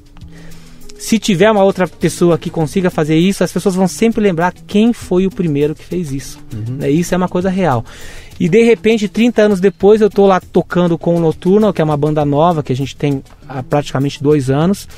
[0.98, 4.92] se tiver uma outra pessoa que consiga fazer isso, as pessoas vão sempre lembrar quem
[4.92, 6.38] foi o primeiro que fez isso.
[6.52, 6.90] Né?
[6.90, 7.84] Isso é uma coisa real.
[8.40, 11.84] E de repente, 30 anos depois, eu tô lá tocando com o Noturno, que é
[11.84, 14.88] uma banda nova que a gente tem há praticamente dois anos.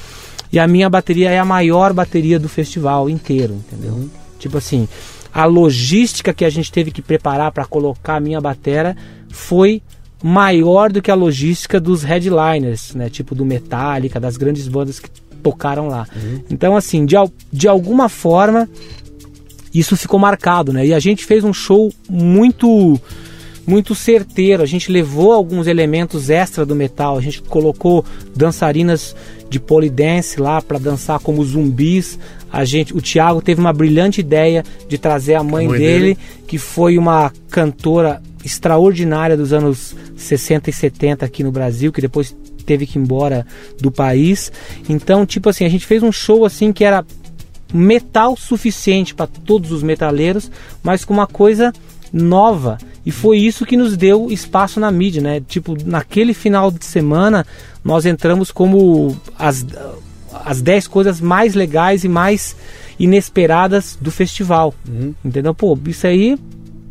[0.53, 4.09] E a minha bateria é a maior bateria do festival inteiro, entendeu?
[4.39, 4.89] Tipo assim,
[5.33, 8.97] a logística que a gente teve que preparar para colocar a minha batera
[9.29, 9.83] foi
[10.23, 13.09] maior do que a logística dos headliners, né?
[13.09, 15.09] Tipo do Metallica, das grandes bandas que
[15.43, 16.07] tocaram lá.
[16.51, 17.15] Então, assim, de,
[17.53, 18.69] de alguma forma,
[19.73, 20.87] isso ficou marcado, né?
[20.87, 23.01] E a gente fez um show muito
[23.69, 24.63] muito certeiro.
[24.63, 27.19] A gente levou alguns elementos extra do metal.
[27.19, 28.03] A gente colocou
[28.35, 29.15] dançarinas
[29.51, 32.19] de polidense lá para dançar como zumbis.
[32.51, 36.19] A gente, o Thiago teve uma brilhante ideia de trazer a mãe, mãe dele, dele.
[36.47, 42.35] que foi uma cantora extraordinária dos anos 60 e 70 aqui no Brasil, que depois
[42.65, 43.47] teve que ir embora
[43.79, 44.51] do país.
[44.89, 47.05] Então, tipo assim, a gente fez um show assim que era
[47.73, 50.51] metal suficiente para todos os metaleiros,
[50.83, 51.71] mas com uma coisa
[52.13, 52.79] nova.
[53.05, 55.41] E foi isso que nos deu espaço na mídia, né?
[55.41, 57.47] Tipo, naquele final de semana,
[57.85, 59.67] nós entramos como as,
[60.45, 62.57] as 10 coisas mais legais e mais
[62.99, 64.75] inesperadas do festival.
[65.25, 65.55] Entendeu?
[65.55, 66.39] Pô, isso aí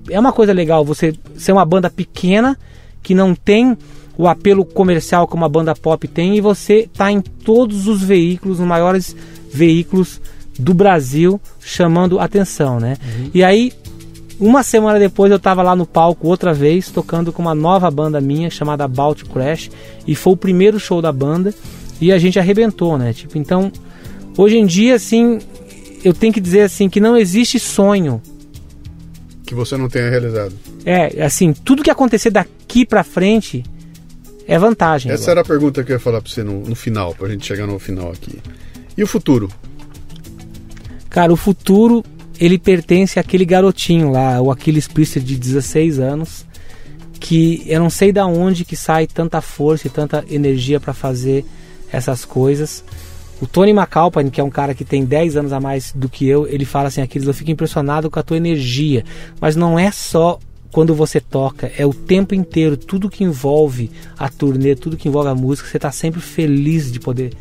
[0.10, 0.84] é uma coisa legal.
[0.86, 2.58] Você ser uma banda pequena
[3.04, 3.78] que não tem
[4.18, 8.60] o apelo comercial como a banda pop tem e você tá em todos os veículos,
[8.60, 9.16] nos maiores
[9.54, 10.20] veículos
[10.58, 12.98] do Brasil, chamando atenção, né?
[13.34, 13.72] E aí,
[14.40, 18.22] uma semana depois eu tava lá no palco outra vez, tocando com uma nova banda
[18.22, 19.70] minha chamada Bout Crash,
[20.08, 21.54] e foi o primeiro show da banda
[22.00, 23.14] e a gente arrebentou, né?
[23.14, 23.72] Tipo, então,
[24.38, 25.40] hoje em dia assim,
[26.04, 28.22] eu tenho que dizer assim que não existe sonho
[29.46, 30.54] Que você não tenha realizado.
[30.86, 33.64] é, assim, tudo que acontecer daqui pra frente
[34.48, 35.12] é vantagem.
[35.12, 35.32] Essa agora.
[35.32, 37.66] era a pergunta que eu ia falar pra você no, no final, pra gente chegar
[37.68, 38.40] no final aqui.
[38.98, 39.50] E o futuro?
[41.10, 42.04] Cara, o futuro,
[42.40, 46.46] ele pertence àquele garotinho lá, o Aquiles Priester de 16 anos,
[47.20, 51.46] que eu não sei da onde que sai tanta força e tanta energia pra fazer
[51.92, 52.84] essas coisas.
[53.42, 56.28] O Tony McAlpine, que é um cara que tem 10 anos a mais do que
[56.28, 59.04] eu, ele fala assim, Aquiles, eu fico impressionado com a tua energia,
[59.40, 60.40] mas não é só
[60.72, 65.30] quando você toca, é o tempo inteiro, tudo que envolve a turnê, tudo que envolve
[65.30, 67.34] a música, você tá sempre feliz de poder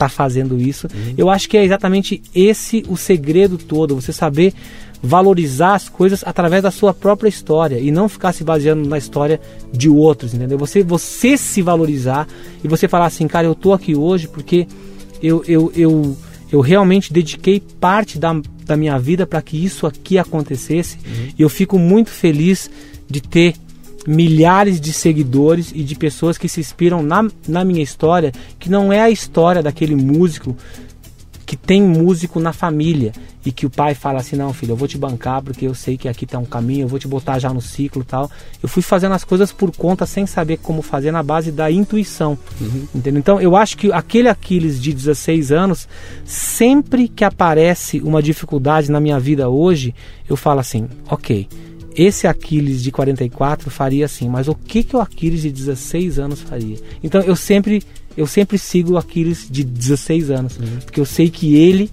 [0.00, 0.88] tá fazendo isso.
[1.18, 4.54] Eu acho que é exatamente esse o segredo todo, você saber
[5.02, 9.38] valorizar as coisas através da sua própria história e não ficar se baseando na história
[9.70, 10.56] de outros, entendeu?
[10.56, 12.26] Você você se valorizar
[12.64, 14.66] e você falar assim, cara, eu tô aqui hoje porque
[15.22, 16.16] eu eu, eu,
[16.50, 20.98] eu realmente dediquei parte da, da minha vida para que isso aqui acontecesse
[21.38, 22.70] e eu fico muito feliz
[23.08, 23.54] de ter
[24.06, 28.92] milhares de seguidores e de pessoas que se inspiram na, na minha história, que não
[28.92, 30.56] é a história daquele músico
[31.50, 33.12] que tem músico na família
[33.44, 35.98] e que o pai fala assim: não, filho, eu vou te bancar porque eu sei
[35.98, 38.30] que aqui tá um caminho, eu vou te botar já no ciclo tal.
[38.62, 42.38] Eu fui fazendo as coisas por conta sem saber como fazer na base da intuição.
[42.94, 43.18] Entendeu?
[43.18, 45.88] Então eu acho que aquele Aquiles de 16 anos,
[46.24, 49.92] sempre que aparece uma dificuldade na minha vida hoje,
[50.28, 51.48] eu falo assim: ok.
[51.94, 56.40] Esse Aquiles de 44 faria assim, mas o que, que o Aquiles de 16 anos
[56.40, 56.76] faria?
[57.02, 57.82] Então eu sempre
[58.16, 61.90] eu sempre sigo o Aquiles de 16 anos, porque eu sei que ele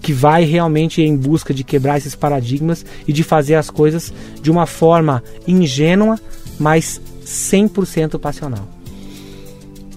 [0.00, 4.50] que vai realmente em busca de quebrar esses paradigmas e de fazer as coisas de
[4.50, 6.20] uma forma ingênua,
[6.60, 8.68] mas 100% passional.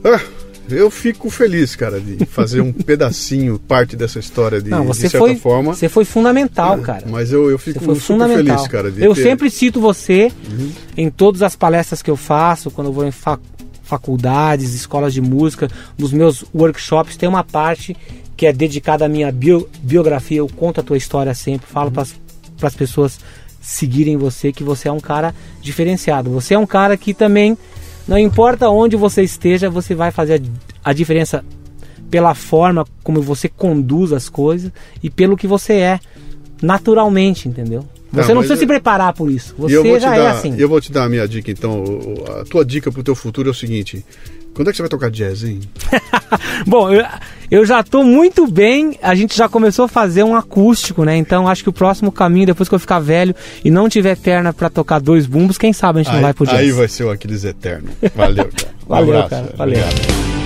[0.03, 0.19] Ah,
[0.71, 5.01] eu fico feliz, cara, de fazer um pedacinho, parte dessa história de, Não, de você
[5.09, 5.73] certa foi, forma.
[5.73, 7.03] você foi fundamental, cara.
[7.09, 8.57] Mas eu, eu fico fundamental.
[8.57, 8.91] feliz, cara.
[8.91, 9.27] De eu ter- Uhum.
[9.29, 10.31] sempre cito você
[10.97, 13.39] em todas as palestras que eu faço, quando eu vou em fa-
[13.83, 15.67] faculdades, escolas de música,
[15.97, 17.95] nos meus workshops, tem uma parte
[18.37, 20.37] que é dedicada à minha bio- biografia.
[20.37, 21.73] Eu conto a tua história sempre, Uhum.
[21.73, 22.03] falo para
[22.61, 23.19] as pessoas
[23.61, 26.29] seguirem você que você é um cara diferenciado.
[26.31, 27.57] Você é um cara que também,
[28.09, 30.41] não importa onde você esteja, você vai fazer
[30.83, 31.43] a, a diferença
[32.09, 34.71] pela forma como você conduz as coisas
[35.03, 35.99] e pelo que você é
[36.61, 37.85] naturalmente, entendeu?
[38.11, 39.53] Você não mas precisa eu- se preparar por isso.
[39.57, 40.55] Você já dar, é assim.
[40.57, 41.83] Eu vou te dar a minha dica, então.
[41.83, 44.03] o- o- A tua dica pro teu futuro é o seguinte.
[44.53, 45.61] Quando é que você vai tocar jazz, hein?
[46.67, 47.05] Bom, eu,
[47.49, 48.97] eu já tô muito bem.
[49.01, 51.15] A gente já começou a fazer um acústico, né?
[51.15, 54.51] Então acho que o próximo caminho, depois que eu ficar velho e não tiver perna
[54.51, 56.59] pra tocar dois bumbos, quem sabe a gente não aí, vai pro jazz.
[56.59, 57.89] aí vai ser o Aquiles Eterno.
[58.15, 58.73] Valeu, cara.
[58.85, 59.53] Um Valeu, abraço, cara.
[59.57, 59.79] Valeu.
[59.79, 60.38] Obrigado.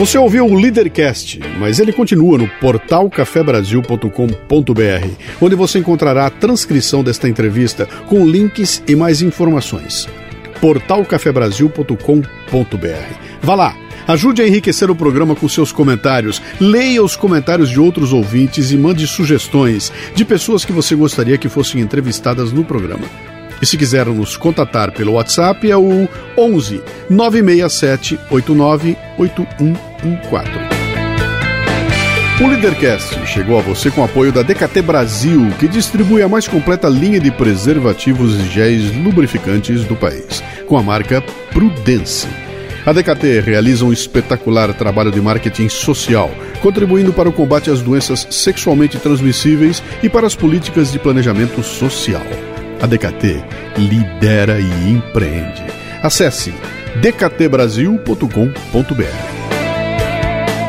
[0.00, 4.08] Você ouviu o Leadercast, mas ele continua no portal cafebrasil.com.br,
[5.38, 10.08] onde você encontrará a transcrição desta entrevista com links e mais informações.
[10.58, 13.14] portalcafebrasil.com.br.
[13.42, 13.76] Vá lá,
[14.08, 18.78] ajude a enriquecer o programa com seus comentários, leia os comentários de outros ouvintes e
[18.78, 23.04] mande sugestões de pessoas que você gostaria que fossem entrevistadas no programa.
[23.60, 26.08] E se quiser nos contatar pelo WhatsApp é o
[26.38, 28.96] 11 967 89
[30.02, 30.80] 8114.
[32.40, 36.88] O Leadercast chegou a você com apoio da DKT Brasil, que distribui a mais completa
[36.88, 41.20] linha de preservativos e géis lubrificantes do país, com a marca
[41.52, 42.26] Prudence.
[42.86, 46.30] A DKT realiza um espetacular trabalho de marketing social,
[46.62, 52.24] contribuindo para o combate às doenças sexualmente transmissíveis e para as políticas de planejamento social.
[52.80, 53.44] A DKT
[53.76, 55.62] lidera e empreende.
[56.02, 56.54] Acesse
[57.02, 59.39] dktbrasil.com.br.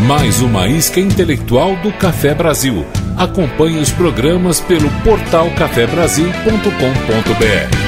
[0.05, 2.85] Mais uma isca intelectual do Café Brasil.
[3.17, 7.86] Acompanhe os programas pelo portal cafebrasil.com.br.